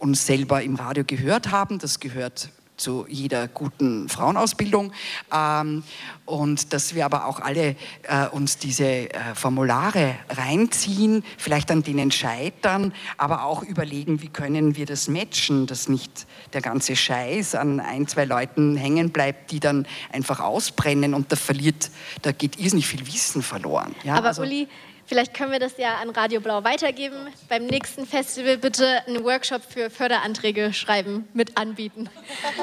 [0.00, 1.78] uns selber im Radio gehört haben.
[1.78, 2.50] Das gehört
[2.82, 4.92] zu jeder guten Frauenausbildung.
[5.32, 5.84] Ähm,
[6.26, 12.10] und dass wir aber auch alle äh, uns diese äh, Formulare reinziehen, vielleicht an denen
[12.10, 17.80] scheitern, aber auch überlegen, wie können wir das matchen, dass nicht der ganze Scheiß an
[17.80, 21.90] ein, zwei Leuten hängen bleibt, die dann einfach ausbrennen und da verliert,
[22.22, 23.94] da geht irrsinnig viel Wissen verloren.
[24.04, 24.68] Ja, aber also, Uli,
[25.12, 27.28] Vielleicht können wir das ja an Radio Blau weitergeben.
[27.50, 32.08] Beim nächsten Festival bitte einen Workshop für Förderanträge schreiben mit anbieten.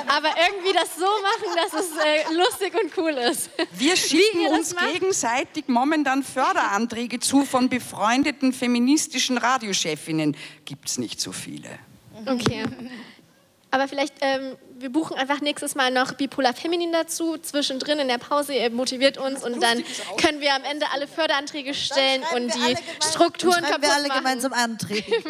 [0.07, 3.51] Aber irgendwie das so machen, dass es äh, lustig und cool ist.
[3.73, 10.35] Wir schicken uns gegenseitig momentan Förderanträge zu von befreundeten feministischen Radiochefinnen.
[10.65, 11.69] Gibt es nicht so viele.
[12.25, 12.65] Okay.
[13.69, 18.17] Aber vielleicht, ähm, wir buchen einfach nächstes Mal noch Bipolar Feminin dazu, zwischendrin in der
[18.17, 19.83] Pause, ihr motiviert uns und dann
[20.21, 22.75] können wir am Ende alle Förderanträge stellen und die
[23.09, 25.11] Strukturen kaputt wir alle gemeinsam Anträge.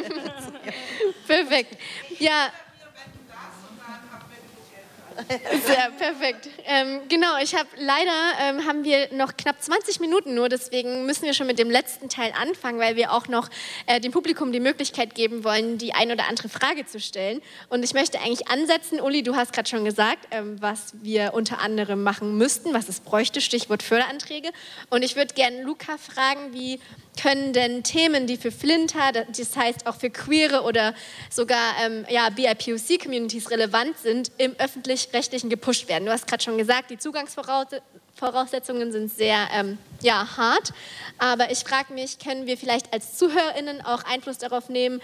[1.28, 1.78] Perfekt.
[2.20, 2.50] Ja.
[5.66, 6.50] Sehr perfekt.
[6.66, 8.12] Ähm, genau, ich habe leider
[8.42, 12.10] ähm, haben wir noch knapp 20 Minuten nur, deswegen müssen wir schon mit dem letzten
[12.10, 13.50] Teil anfangen, weil wir auch noch
[13.86, 17.42] äh, dem Publikum die Möglichkeit geben wollen, die ein oder andere Frage zu stellen.
[17.70, 21.60] Und ich möchte eigentlich ansetzen, Uli, du hast gerade schon gesagt, ähm, was wir unter
[21.60, 24.50] anderem machen müssten, was es bräuchte, Stichwort Förderanträge.
[24.90, 26.80] Und ich würde gerne Luca fragen, wie
[27.22, 30.94] können denn Themen, die für Flinter, das heißt auch für queere oder
[31.30, 36.06] sogar ähm, ja, BIPOC-Communities relevant sind, im öffentlich-rechtlichen gepusht werden?
[36.06, 40.74] Du hast gerade schon gesagt, die Zugangsvoraussetzungen Voraussetzungen sind sehr ähm, ja, hart.
[41.18, 45.02] Aber ich frage mich, können wir vielleicht als ZuhörerInnen auch Einfluss darauf nehmen?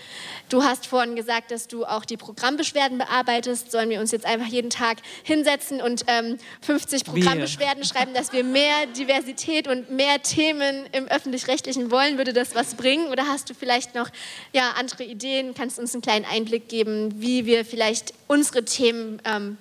[0.50, 3.72] Du hast vorhin gesagt, dass du auch die Programmbeschwerden bearbeitest.
[3.72, 7.86] Sollen wir uns jetzt einfach jeden Tag hinsetzen und ähm, 50 Programmbeschwerden wir.
[7.86, 12.18] schreiben, dass wir mehr Diversität und mehr Themen im Öffentlich-Rechtlichen wollen?
[12.18, 13.08] Würde das was bringen?
[13.08, 14.10] Oder hast du vielleicht noch
[14.54, 15.54] ja, andere Ideen?
[15.54, 19.58] Kannst du uns einen kleinen Einblick geben, wie wir vielleicht unsere Themen ähm,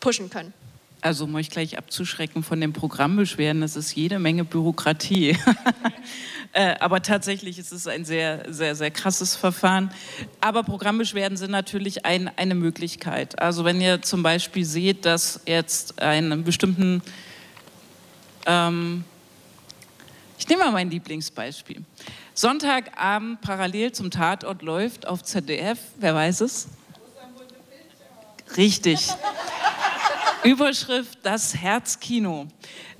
[0.00, 0.52] pushen können?
[1.00, 5.36] Also um euch gleich abzuschrecken von den Programmbeschwerden, das ist jede Menge Bürokratie.
[6.54, 9.92] Äh, aber tatsächlich ist es ein sehr, sehr, sehr krasses Verfahren.
[10.40, 13.38] Aber Programmbeschwerden sind natürlich ein, eine Möglichkeit.
[13.38, 17.02] Also wenn ihr zum Beispiel seht, dass jetzt einen bestimmten,
[18.46, 19.04] ähm,
[20.38, 21.82] ich nehme mal mein Lieblingsbeispiel.
[22.32, 26.68] Sonntagabend parallel zum Tatort läuft auf ZDF, wer weiß es?
[28.56, 29.08] Richtig.
[30.48, 32.46] Überschrift Das Herzkino.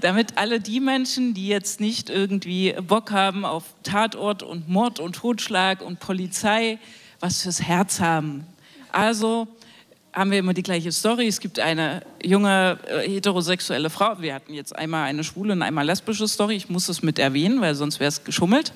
[0.01, 5.17] Damit alle die Menschen, die jetzt nicht irgendwie Bock haben auf Tatort und Mord und
[5.17, 6.79] Totschlag und Polizei,
[7.21, 8.47] was fürs Herz haben.
[8.93, 9.49] Also
[10.13, 11.27] haben wir immer die gleiche Story.
[11.27, 14.21] Es gibt eine junge äh, heterosexuelle Frau.
[14.21, 16.57] Wir hatten jetzt einmal eine schwule und einmal lesbische Story.
[16.57, 18.73] Ich muss es mit erwähnen, weil sonst wäre es geschummelt.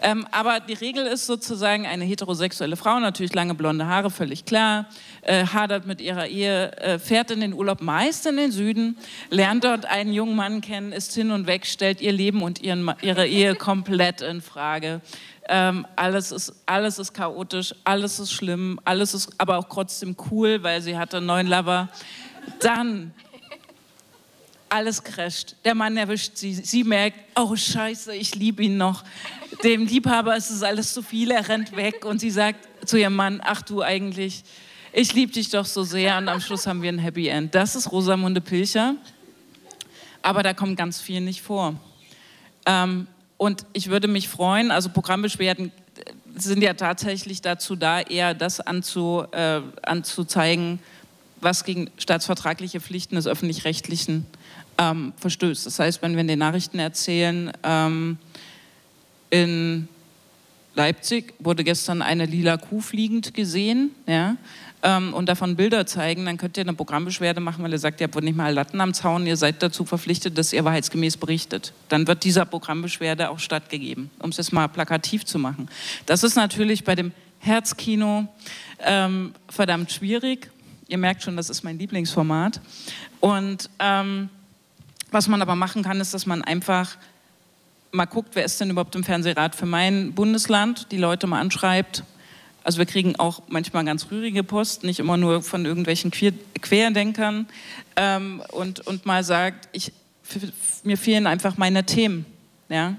[0.00, 4.86] Ähm, aber die Regel ist sozusagen eine heterosexuelle Frau, natürlich lange blonde Haare, völlig klar,
[5.22, 8.96] äh, hadert mit ihrer Ehe, äh, fährt in den Urlaub meist in den Süden,
[9.30, 12.92] lernt dort einen jungen Mann kennen, ist hin und weg, stellt ihr Leben und ihren,
[13.02, 15.00] ihre Ehe komplett in Frage
[15.48, 20.62] ähm, alles, ist, alles ist chaotisch, alles ist schlimm, alles ist aber auch trotzdem cool,
[20.62, 21.88] weil sie hatte einen neuen Lover.
[22.60, 23.12] Dann
[24.72, 25.56] alles crasht.
[25.64, 26.54] Der Mann erwischt sie.
[26.54, 29.04] Sie merkt, oh Scheiße, ich liebe ihn noch.
[29.62, 33.14] Dem Liebhaber ist es alles zu viel, er rennt weg und sie sagt zu ihrem
[33.14, 34.42] Mann, ach du eigentlich,
[34.92, 37.54] ich liebe dich doch so sehr und am Schluss haben wir ein Happy End.
[37.54, 38.94] Das ist Rosamunde Pilcher,
[40.22, 41.74] aber da kommt ganz viel nicht vor.
[42.64, 43.06] Ähm,
[43.36, 45.70] und ich würde mich freuen, also Programmbeschwerden
[46.34, 50.78] sind ja tatsächlich dazu da, eher das anzu, äh, anzuzeigen,
[51.42, 54.26] was gegen staatsvertragliche Pflichten des öffentlich-rechtlichen
[54.78, 55.66] ähm, verstößt.
[55.66, 58.18] Das heißt, wenn wir in den Nachrichten erzählen, ähm,
[59.30, 59.88] in
[60.74, 64.36] Leipzig wurde gestern eine lila Kuh fliegend gesehen, ja,
[64.82, 68.08] ähm, und davon Bilder zeigen, dann könnt ihr eine Programmbeschwerde machen, weil ihr sagt, ihr
[68.08, 71.72] habt nicht mal Latten am Zaun, ihr seid dazu verpflichtet, dass ihr wahrheitsgemäß berichtet.
[71.88, 75.68] Dann wird dieser Programmbeschwerde auch stattgegeben, um es jetzt mal plakativ zu machen.
[76.06, 78.26] Das ist natürlich bei dem Herzkino
[78.80, 80.50] ähm, verdammt schwierig.
[80.92, 82.60] Ihr merkt schon, das ist mein Lieblingsformat.
[83.18, 84.28] Und ähm,
[85.10, 86.98] was man aber machen kann, ist, dass man einfach
[87.92, 92.04] mal guckt, wer ist denn überhaupt im Fernsehrat für mein Bundesland, die Leute mal anschreibt,
[92.62, 97.46] also wir kriegen auch manchmal ganz rührige Post, nicht immer nur von irgendwelchen Quer Querdenkern
[97.96, 99.92] ähm, und, und mal sagt, ich,
[100.84, 102.26] mir fehlen einfach meine Themen.
[102.68, 102.96] Ja?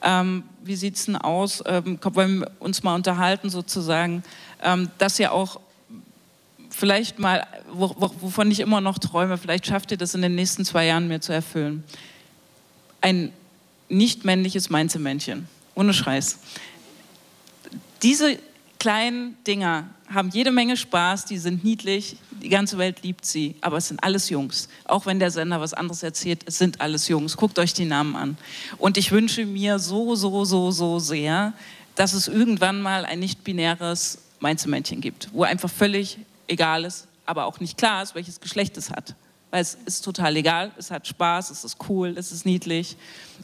[0.00, 1.62] Ähm, wie sieht es denn aus?
[1.66, 4.22] Ähm, wollen wir uns mal unterhalten sozusagen,
[4.62, 5.60] ähm, dass ihr auch
[6.72, 10.34] vielleicht mal, wo, wo, wovon ich immer noch träume, vielleicht schafft ihr das in den
[10.34, 11.84] nächsten zwei Jahren mir zu erfüllen.
[13.00, 13.32] Ein
[13.88, 16.38] nicht männliches Mainzelmännchen, ohne Scheiß.
[18.02, 18.38] Diese
[18.78, 23.76] kleinen Dinger haben jede Menge Spaß, die sind niedlich, die ganze Welt liebt sie, aber
[23.76, 24.68] es sind alles Jungs.
[24.84, 27.36] Auch wenn der Sender was anderes erzählt, es sind alles Jungs.
[27.36, 28.36] Guckt euch die Namen an.
[28.78, 31.52] Und ich wünsche mir so, so, so, so sehr,
[31.94, 37.60] dass es irgendwann mal ein nicht-binäres Mainzelmännchen gibt, wo einfach völlig egal ist, aber auch
[37.60, 39.14] nicht klar ist, welches Geschlecht es hat
[39.52, 42.96] weil es ist total egal, es hat Spaß, es ist cool, es ist niedlich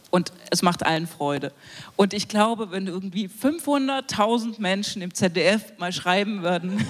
[0.09, 1.53] und es macht allen Freude.
[1.97, 6.83] Und ich glaube, wenn irgendwie 500.000 Menschen im ZDF mal schreiben würden,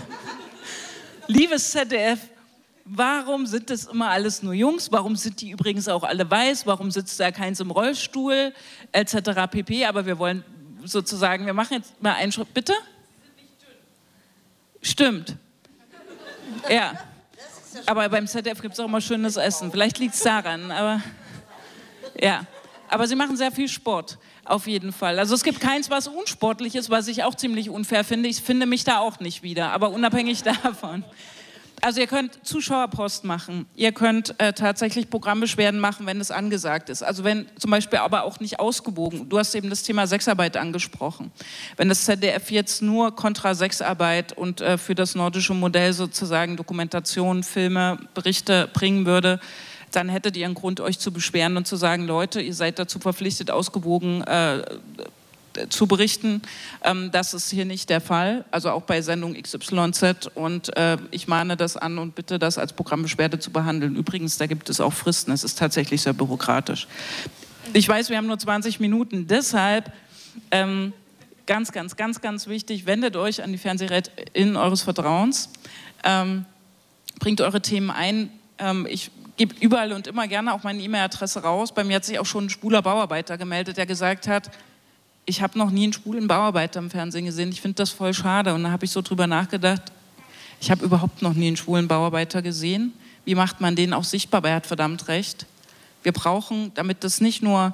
[1.27, 2.17] liebes ZDF,
[2.85, 4.89] warum sind das immer alles nur Jungs?
[4.89, 6.65] Warum sind die übrigens auch alle weiß?
[6.65, 8.53] Warum sitzt da keins im Rollstuhl?
[8.93, 9.17] Etc.
[9.51, 9.85] pp.
[9.85, 10.45] Aber wir wollen
[10.85, 12.53] sozusagen, wir machen jetzt mal einen Schritt.
[12.53, 12.73] Bitte?
[14.81, 15.35] Stimmt.
[16.69, 16.93] Ja.
[17.85, 19.71] Aber beim ZDF gibt es auch immer schönes Essen.
[19.71, 21.01] Vielleicht liegt es daran, aber
[22.19, 22.45] ja.
[22.89, 25.19] Aber sie machen sehr viel Sport, auf jeden Fall.
[25.19, 28.29] Also es gibt keins, was unsportlich ist, was ich auch ziemlich unfair finde.
[28.29, 31.03] Ich finde mich da auch nicht wieder, aber unabhängig davon.
[31.81, 37.03] Also ihr könnt Zuschauerpost machen, ihr könnt äh, tatsächlich Programmbeschwerden machen, wenn es angesagt ist.
[37.03, 39.29] Also wenn zum Beispiel aber auch nicht ausgewogen.
[39.29, 41.31] Du hast eben das Thema Sexarbeit angesprochen.
[41.77, 47.43] Wenn das ZDF jetzt nur kontra Sexarbeit und äh, für das nordische Modell sozusagen Dokumentation,
[47.43, 49.39] Filme, Berichte bringen würde,
[49.91, 52.99] dann hättet ihr einen Grund, euch zu beschweren und zu sagen, Leute, ihr seid dazu
[52.99, 54.63] verpflichtet, ausgewogen äh,
[55.67, 56.41] zu berichten.
[56.83, 60.31] Ähm, das ist hier nicht der Fall, also auch bei Sendung XYZ.
[60.35, 63.95] Und äh, ich mahne das an und bitte, das als Programmbeschwerde zu behandeln.
[63.95, 65.31] Übrigens, da gibt es auch Fristen.
[65.31, 66.87] Es ist tatsächlich sehr bürokratisch.
[67.73, 69.27] Ich weiß, wir haben nur 20 Minuten.
[69.27, 69.91] Deshalb
[70.51, 70.93] ähm,
[71.45, 75.49] ganz, ganz, ganz, ganz wichtig, wendet euch an die Fernsehrätin eures Vertrauens.
[76.03, 76.45] Ähm,
[77.19, 78.29] bringt eure Themen ein.
[78.57, 81.73] Ähm, ich gebe überall und immer gerne auch meine E-Mail-Adresse raus.
[81.73, 84.51] Bei mir hat sich auch schon ein schwuler Bauarbeiter gemeldet, der gesagt hat,
[85.25, 87.49] ich habe noch nie einen schwulen Bauarbeiter im Fernsehen gesehen.
[87.49, 88.53] Ich finde das voll schade.
[88.53, 89.91] Und da habe ich so drüber nachgedacht,
[90.61, 92.93] ich habe überhaupt noch nie einen schwulen Bauarbeiter gesehen.
[93.25, 94.43] Wie macht man den auch sichtbar?
[94.45, 95.45] Er hat verdammt recht.
[96.03, 97.73] Wir brauchen, damit das nicht nur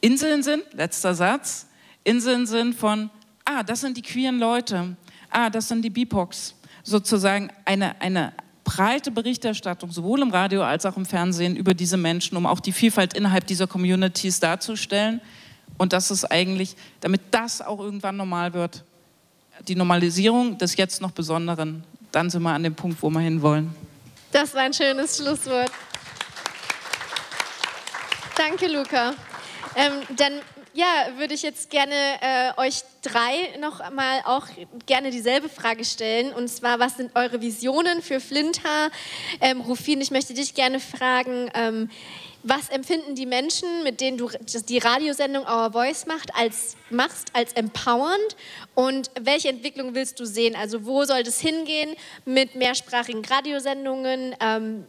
[0.00, 1.66] Inseln sind, letzter Satz,
[2.04, 3.10] Inseln sind von,
[3.44, 4.96] ah, das sind die queeren Leute,
[5.30, 8.32] ah, das sind die BIPOCs, sozusagen eine, eine
[8.62, 12.72] breite Berichterstattung, sowohl im Radio als auch im Fernsehen über diese Menschen, um auch die
[12.72, 15.20] Vielfalt innerhalb dieser Communities darzustellen.
[15.78, 18.84] Und das ist eigentlich, damit das auch irgendwann normal wird,
[19.68, 23.74] die Normalisierung des jetzt noch Besonderen, dann sind wir an dem Punkt, wo wir hinwollen.
[24.32, 25.70] Das war ein schönes Schlusswort.
[28.36, 29.14] Danke, Luca.
[29.74, 30.40] Ähm, dann
[30.76, 30.86] ja,
[31.16, 34.46] würde ich jetzt gerne äh, euch drei noch mal auch
[34.84, 36.32] gerne dieselbe Frage stellen.
[36.34, 38.90] Und zwar, was sind eure Visionen für Flinter?
[39.40, 41.90] Ähm, Rufin, ich möchte dich gerne fragen, ähm,
[42.48, 44.30] was empfinden die Menschen, mit denen du
[44.68, 48.36] die Radiosendung Our Voice macht, als, machst, als empowernd?
[48.76, 50.54] Und welche Entwicklung willst du sehen?
[50.54, 54.36] Also wo soll das hingehen mit mehrsprachigen Radiosendungen?
[54.38, 54.84] Ähm,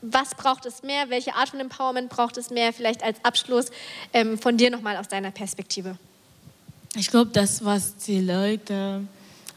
[0.00, 1.10] was braucht es mehr?
[1.10, 2.72] Welche Art von Empowerment braucht es mehr?
[2.72, 3.66] Vielleicht als Abschluss
[4.14, 5.98] ähm, von dir nochmal aus deiner Perspektive.
[6.96, 9.06] Ich glaube, das, was die Leute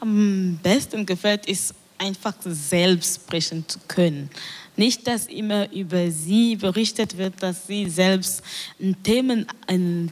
[0.02, 4.30] am besten gefällt, ist einfach selbst sprechen zu können.
[4.78, 8.44] Nicht, dass immer über sie berichtet wird, dass sie selbst
[9.04, 9.46] Themen,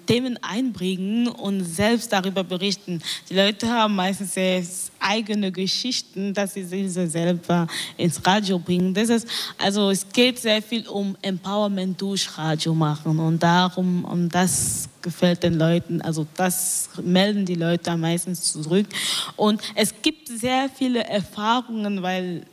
[0.05, 3.01] Themen einbringen und selbst darüber berichten.
[3.29, 7.67] Die Leute haben meistens eigene Geschichten, dass sie diese selber
[7.97, 8.93] ins Radio bringen.
[8.93, 9.27] Das ist,
[9.57, 15.43] also es geht sehr viel um Empowerment durch Radio machen und darum, um das gefällt
[15.43, 18.87] den Leuten, also das melden die Leute meistens zurück.
[19.35, 22.43] Und es gibt sehr viele Erfahrungen, weil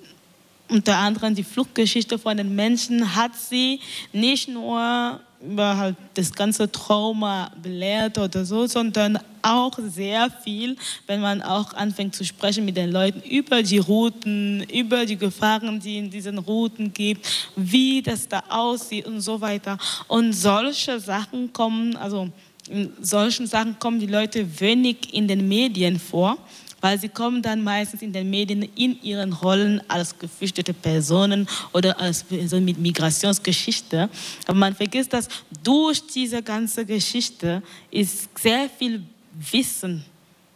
[0.71, 3.81] unter anderem die Fluchtgeschichte von den Menschen hat sie
[4.13, 10.77] nicht nur über halt das ganze Trauma belehrt oder so, sondern auch sehr viel,
[11.07, 15.81] wenn man auch anfängt zu sprechen mit den Leuten über die Routen, über die Gefahren,
[15.81, 19.79] die in diesen Routen gibt, wie das da aussieht und so weiter.
[20.09, 22.29] Und solche Sachen kommen, also
[22.69, 26.37] in solchen Sachen kommen die Leute wenig in den Medien vor
[26.81, 31.99] weil sie kommen dann meistens in den Medien in ihren Rollen als geflüchtete Personen oder
[31.99, 34.09] als Personen mit Migrationsgeschichte.
[34.47, 35.29] Aber man vergisst, dass
[35.63, 39.03] durch diese ganze Geschichte ist sehr viel
[39.51, 40.05] Wissen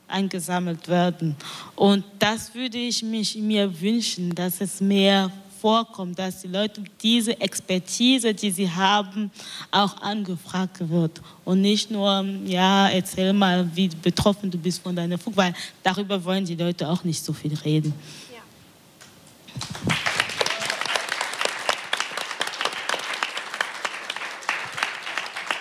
[0.09, 1.35] eingesammelt werden.
[1.75, 5.31] Und das würde ich mich, mir wünschen, dass es mehr
[5.65, 9.31] vorkommt, dass die Leute diese Expertise, die sie haben,
[9.71, 11.23] auch angefragt wird.
[11.47, 16.23] Und nicht nur, ja, erzähl mal, wie betroffen du bist von deiner Flucht, weil darüber
[16.23, 17.95] wollen die Leute auch nicht so viel reden.
[18.35, 18.43] Ja.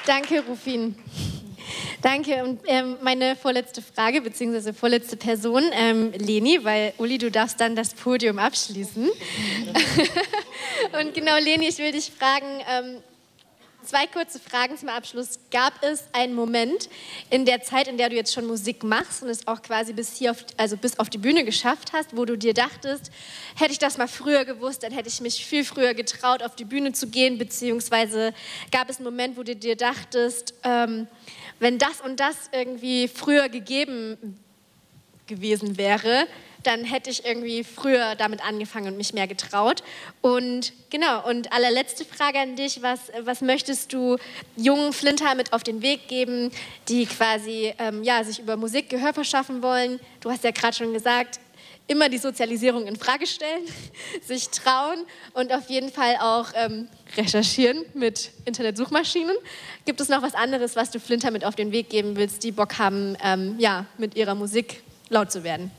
[0.05, 0.95] Danke, Rufin.
[2.03, 2.43] Danke.
[2.43, 7.77] Und ähm, meine vorletzte Frage, beziehungsweise vorletzte Person, ähm, Leni, weil Uli, du darfst dann
[7.77, 9.09] das Podium abschließen.
[10.99, 12.97] und genau, Leni, ich will dich fragen, ähm,
[13.85, 15.39] zwei kurze Fragen zum Abschluss.
[15.49, 16.89] Gab es einen Moment
[17.29, 20.17] in der Zeit, in der du jetzt schon Musik machst und es auch quasi bis
[20.17, 23.11] hier, auf, also bis auf die Bühne geschafft hast, wo du dir dachtest,
[23.55, 26.65] hätte ich das mal früher gewusst, dann hätte ich mich viel früher getraut, auf die
[26.65, 28.33] Bühne zu gehen, beziehungsweise
[28.73, 31.07] gab es einen Moment, wo du dir dachtest, ähm,
[31.59, 34.39] wenn das und das irgendwie früher gegeben
[35.27, 36.27] gewesen wäre,
[36.63, 39.83] dann hätte ich irgendwie früher damit angefangen und mich mehr getraut.
[40.21, 44.17] Und genau, und allerletzte Frage an dich, was, was möchtest du
[44.55, 46.51] jungen Flinter mit auf den Weg geben,
[46.87, 49.99] die quasi ähm, ja, sich über Musik Gehör verschaffen wollen?
[50.21, 51.39] Du hast ja gerade schon gesagt,
[51.87, 53.63] immer die Sozialisierung in Frage stellen,
[54.25, 56.87] sich trauen und auf jeden Fall auch ähm,
[57.17, 59.35] recherchieren mit Internetsuchmaschinen.
[59.85, 62.51] Gibt es noch was anderes, was du Flinter mit auf den Weg geben willst, die
[62.51, 65.71] Bock haben, ähm, ja, mit ihrer Musik laut zu werden?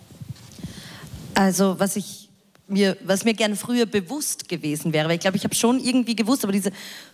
[1.35, 2.24] Also was ich
[2.67, 5.09] mir, was mir gern früher bewusst gewesen wäre.
[5.09, 6.73] Weil ich glaube, ich habe schon irgendwie gewusst, aber diese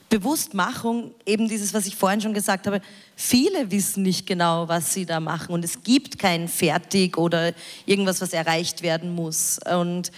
[0.09, 2.81] Bewusstmachung, eben dieses, was ich vorhin schon gesagt habe,
[3.17, 7.53] viele wissen nicht genau, was sie da machen und es gibt kein Fertig oder
[7.87, 9.59] irgendwas, was erreicht werden muss.
[9.73, 10.11] Und,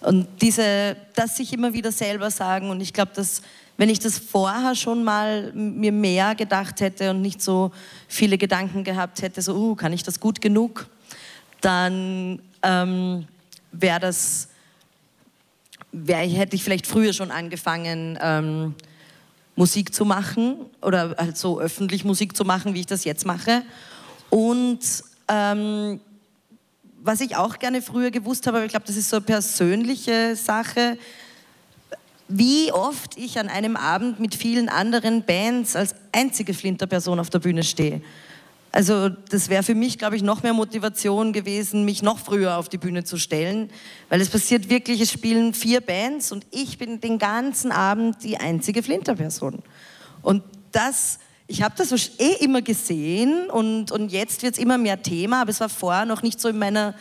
[0.00, 3.42] und diese, das sich immer wieder selber sagen und ich glaube, dass
[3.78, 7.70] wenn ich das vorher schon mal mir mehr gedacht hätte und nicht so
[8.08, 10.88] viele Gedanken gehabt hätte, so, uh, kann ich das gut genug,
[11.60, 13.26] dann ähm,
[13.70, 14.48] wäre das
[15.92, 18.74] wär, hätte ich vielleicht früher schon angefangen, ähm,
[19.56, 23.62] Musik zu machen oder halt so öffentlich Musik zu machen, wie ich das jetzt mache.
[24.30, 24.80] Und
[25.26, 26.00] ähm,
[27.02, 30.36] was ich auch gerne früher gewusst habe, aber ich glaube, das ist so eine persönliche
[30.36, 30.98] Sache,
[32.28, 37.38] wie oft ich an einem Abend mit vielen anderen Bands als einzige Flinterperson auf der
[37.38, 38.02] Bühne stehe.
[38.78, 42.68] Also das wäre für mich, glaube ich, noch mehr Motivation gewesen, mich noch früher auf
[42.68, 43.70] die Bühne zu stellen,
[44.08, 48.36] weil es passiert wirklich, es spielen vier Bands und ich bin den ganzen Abend die
[48.36, 49.64] einzige Flinterperson.
[50.22, 51.18] Und das,
[51.48, 51.90] ich habe das
[52.20, 56.04] eh immer gesehen und, und jetzt wird es immer mehr Thema, aber es war vorher
[56.04, 56.94] noch nicht so in meiner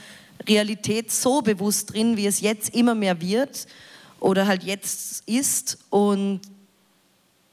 [0.49, 3.67] Realität so bewusst drin, wie es jetzt immer mehr wird
[4.19, 5.77] oder halt jetzt ist.
[5.91, 6.41] Und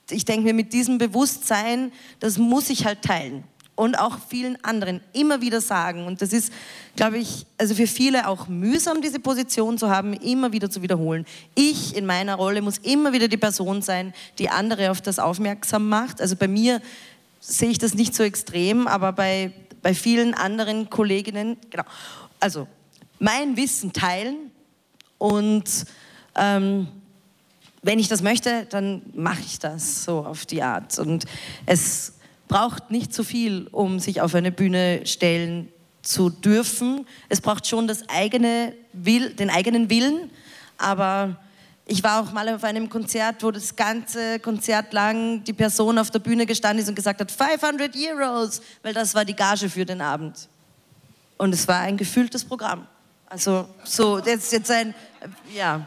[0.09, 3.43] ich denke mir, mit diesem Bewusstsein, das muss ich halt teilen
[3.75, 6.05] und auch vielen anderen immer wieder sagen.
[6.05, 6.51] Und das ist,
[6.95, 11.25] glaube ich, also für viele auch mühsam, diese Position zu haben, immer wieder zu wiederholen.
[11.55, 15.89] Ich in meiner Rolle muss immer wieder die Person sein, die andere auf das aufmerksam
[15.89, 16.21] macht.
[16.21, 16.81] Also bei mir
[17.41, 21.85] sehe ich das nicht so extrem, aber bei, bei vielen anderen Kolleginnen, genau.
[22.39, 22.67] Also
[23.19, 24.51] mein Wissen teilen
[25.17, 25.85] und
[26.35, 26.87] ähm,
[27.81, 30.97] wenn ich das möchte, dann mache ich das so auf die Art.
[30.97, 31.25] Und
[31.67, 32.14] es
[32.47, 35.69] braucht nicht so viel, um sich auf eine Bühne stellen
[36.01, 37.05] zu dürfen.
[37.29, 40.29] Es braucht schon das eigene Will, den eigenen Willen,
[40.77, 41.37] aber
[41.87, 46.09] ich war auch mal auf einem Konzert, wo das ganze Konzert lang die Person auf
[46.09, 49.85] der Bühne gestanden ist und gesagt hat, 500 Euros, weil das war die Gage für
[49.85, 50.49] den Abend.
[51.37, 52.87] Und es war ein gefühltes Programm.
[53.27, 54.95] Also so, jetzt, jetzt ein,
[55.55, 55.85] ja,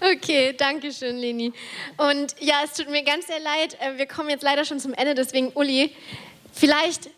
[0.00, 1.52] Okay, danke schön, Leni.
[1.96, 3.76] Und ja, es tut mir ganz sehr leid.
[3.80, 5.94] Äh, wir kommen jetzt leider schon zum Ende, deswegen Uli,
[6.52, 7.10] vielleicht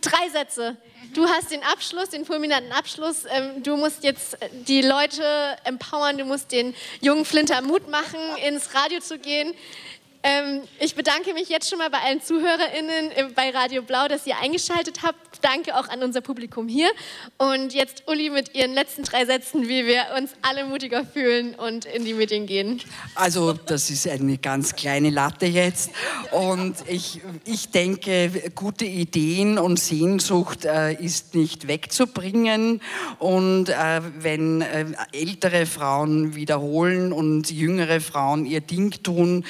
[0.00, 0.76] drei Sätze.
[1.14, 3.24] Du hast den Abschluss, den fulminanten Abschluss.
[3.30, 4.36] Ähm, du musst jetzt
[4.68, 5.22] die Leute
[5.64, 9.54] empowern, du musst den jungen Flinter Mut machen, ins Radio zu gehen.
[10.22, 14.26] Ähm, ich bedanke mich jetzt schon mal bei allen ZuhörerInnen äh, bei Radio Blau, dass
[14.26, 15.16] ihr eingeschaltet habt.
[15.40, 16.90] Danke auch an unser Publikum hier.
[17.38, 21.86] Und jetzt Uli mit ihren letzten drei Sätzen, wie wir uns alle mutiger fühlen und
[21.86, 22.82] in die Medien gehen.
[23.14, 25.90] Also, das ist eine ganz kleine Latte jetzt.
[26.32, 32.82] Und ich, ich denke, gute Ideen und Sehnsucht äh, ist nicht wegzubringen.
[33.18, 39.46] Und äh, wenn äh, ältere Frauen wiederholen und jüngere Frauen ihr Ding tun,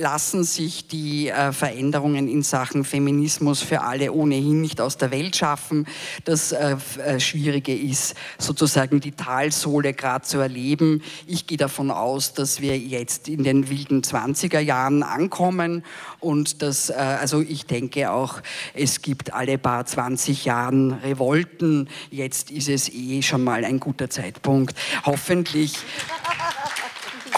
[0.00, 5.36] lassen sich die äh, Veränderungen in Sachen Feminismus für alle ohnehin nicht aus der Welt
[5.36, 5.86] schaffen.
[6.24, 11.02] Das äh, äh, Schwierige ist sozusagen die Talsohle gerade zu erleben.
[11.26, 15.84] Ich gehe davon aus, dass wir jetzt in den wilden 20er Jahren ankommen
[16.18, 18.40] und dass, also ich denke auch,
[18.74, 21.88] es gibt alle paar 20 Jahren Revolten.
[22.10, 24.76] Jetzt ist es eh schon mal ein guter Zeitpunkt.
[25.04, 25.74] Hoffentlich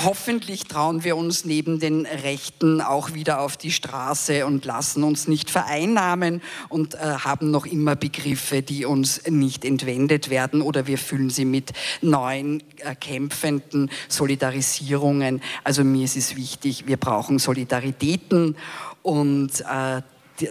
[0.00, 5.28] hoffentlich trauen wir uns neben den Rechten auch wieder auf die Straße und lassen uns
[5.28, 10.98] nicht vereinnahmen und äh, haben noch immer Begriffe, die uns nicht entwendet werden oder wir
[10.98, 15.42] füllen sie mit neuen äh, kämpfenden Solidarisierungen.
[15.64, 18.56] Also mir ist es wichtig, wir brauchen Solidaritäten
[19.02, 20.02] und äh,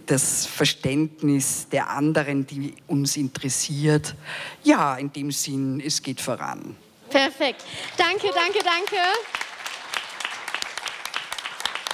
[0.05, 4.15] das Verständnis der anderen, die uns interessiert.
[4.63, 6.75] Ja, in dem Sinn, es geht voran.
[7.11, 7.63] Perfekt.
[7.97, 8.97] Danke, danke, danke.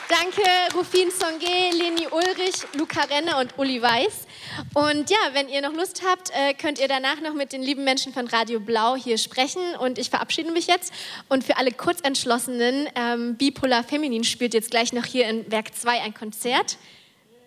[0.10, 0.42] Danke
[0.74, 4.26] Rufin Songe, Leni Ulrich, Luca Renner und Uli Weiß.
[4.74, 7.84] Und ja, wenn ihr noch Lust habt, äh, könnt ihr danach noch mit den lieben
[7.84, 9.76] Menschen von Radio Blau hier sprechen.
[9.76, 10.94] Und ich verabschiede mich jetzt.
[11.28, 16.02] Und für alle Kurzentschlossenen, ähm, Bipolar Feminin spielt jetzt gleich noch hier in Werk 2
[16.02, 16.78] ein Konzert.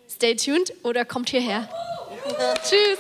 [0.09, 1.69] Stay tuned oder kommt hierher.
[2.63, 2.99] Tschüss.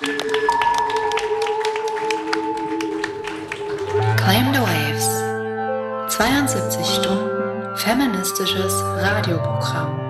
[0.00, 0.16] Claim
[4.54, 5.04] the Waves.
[6.16, 8.72] 72 Stunden feministisches
[9.02, 10.09] Radioprogramm.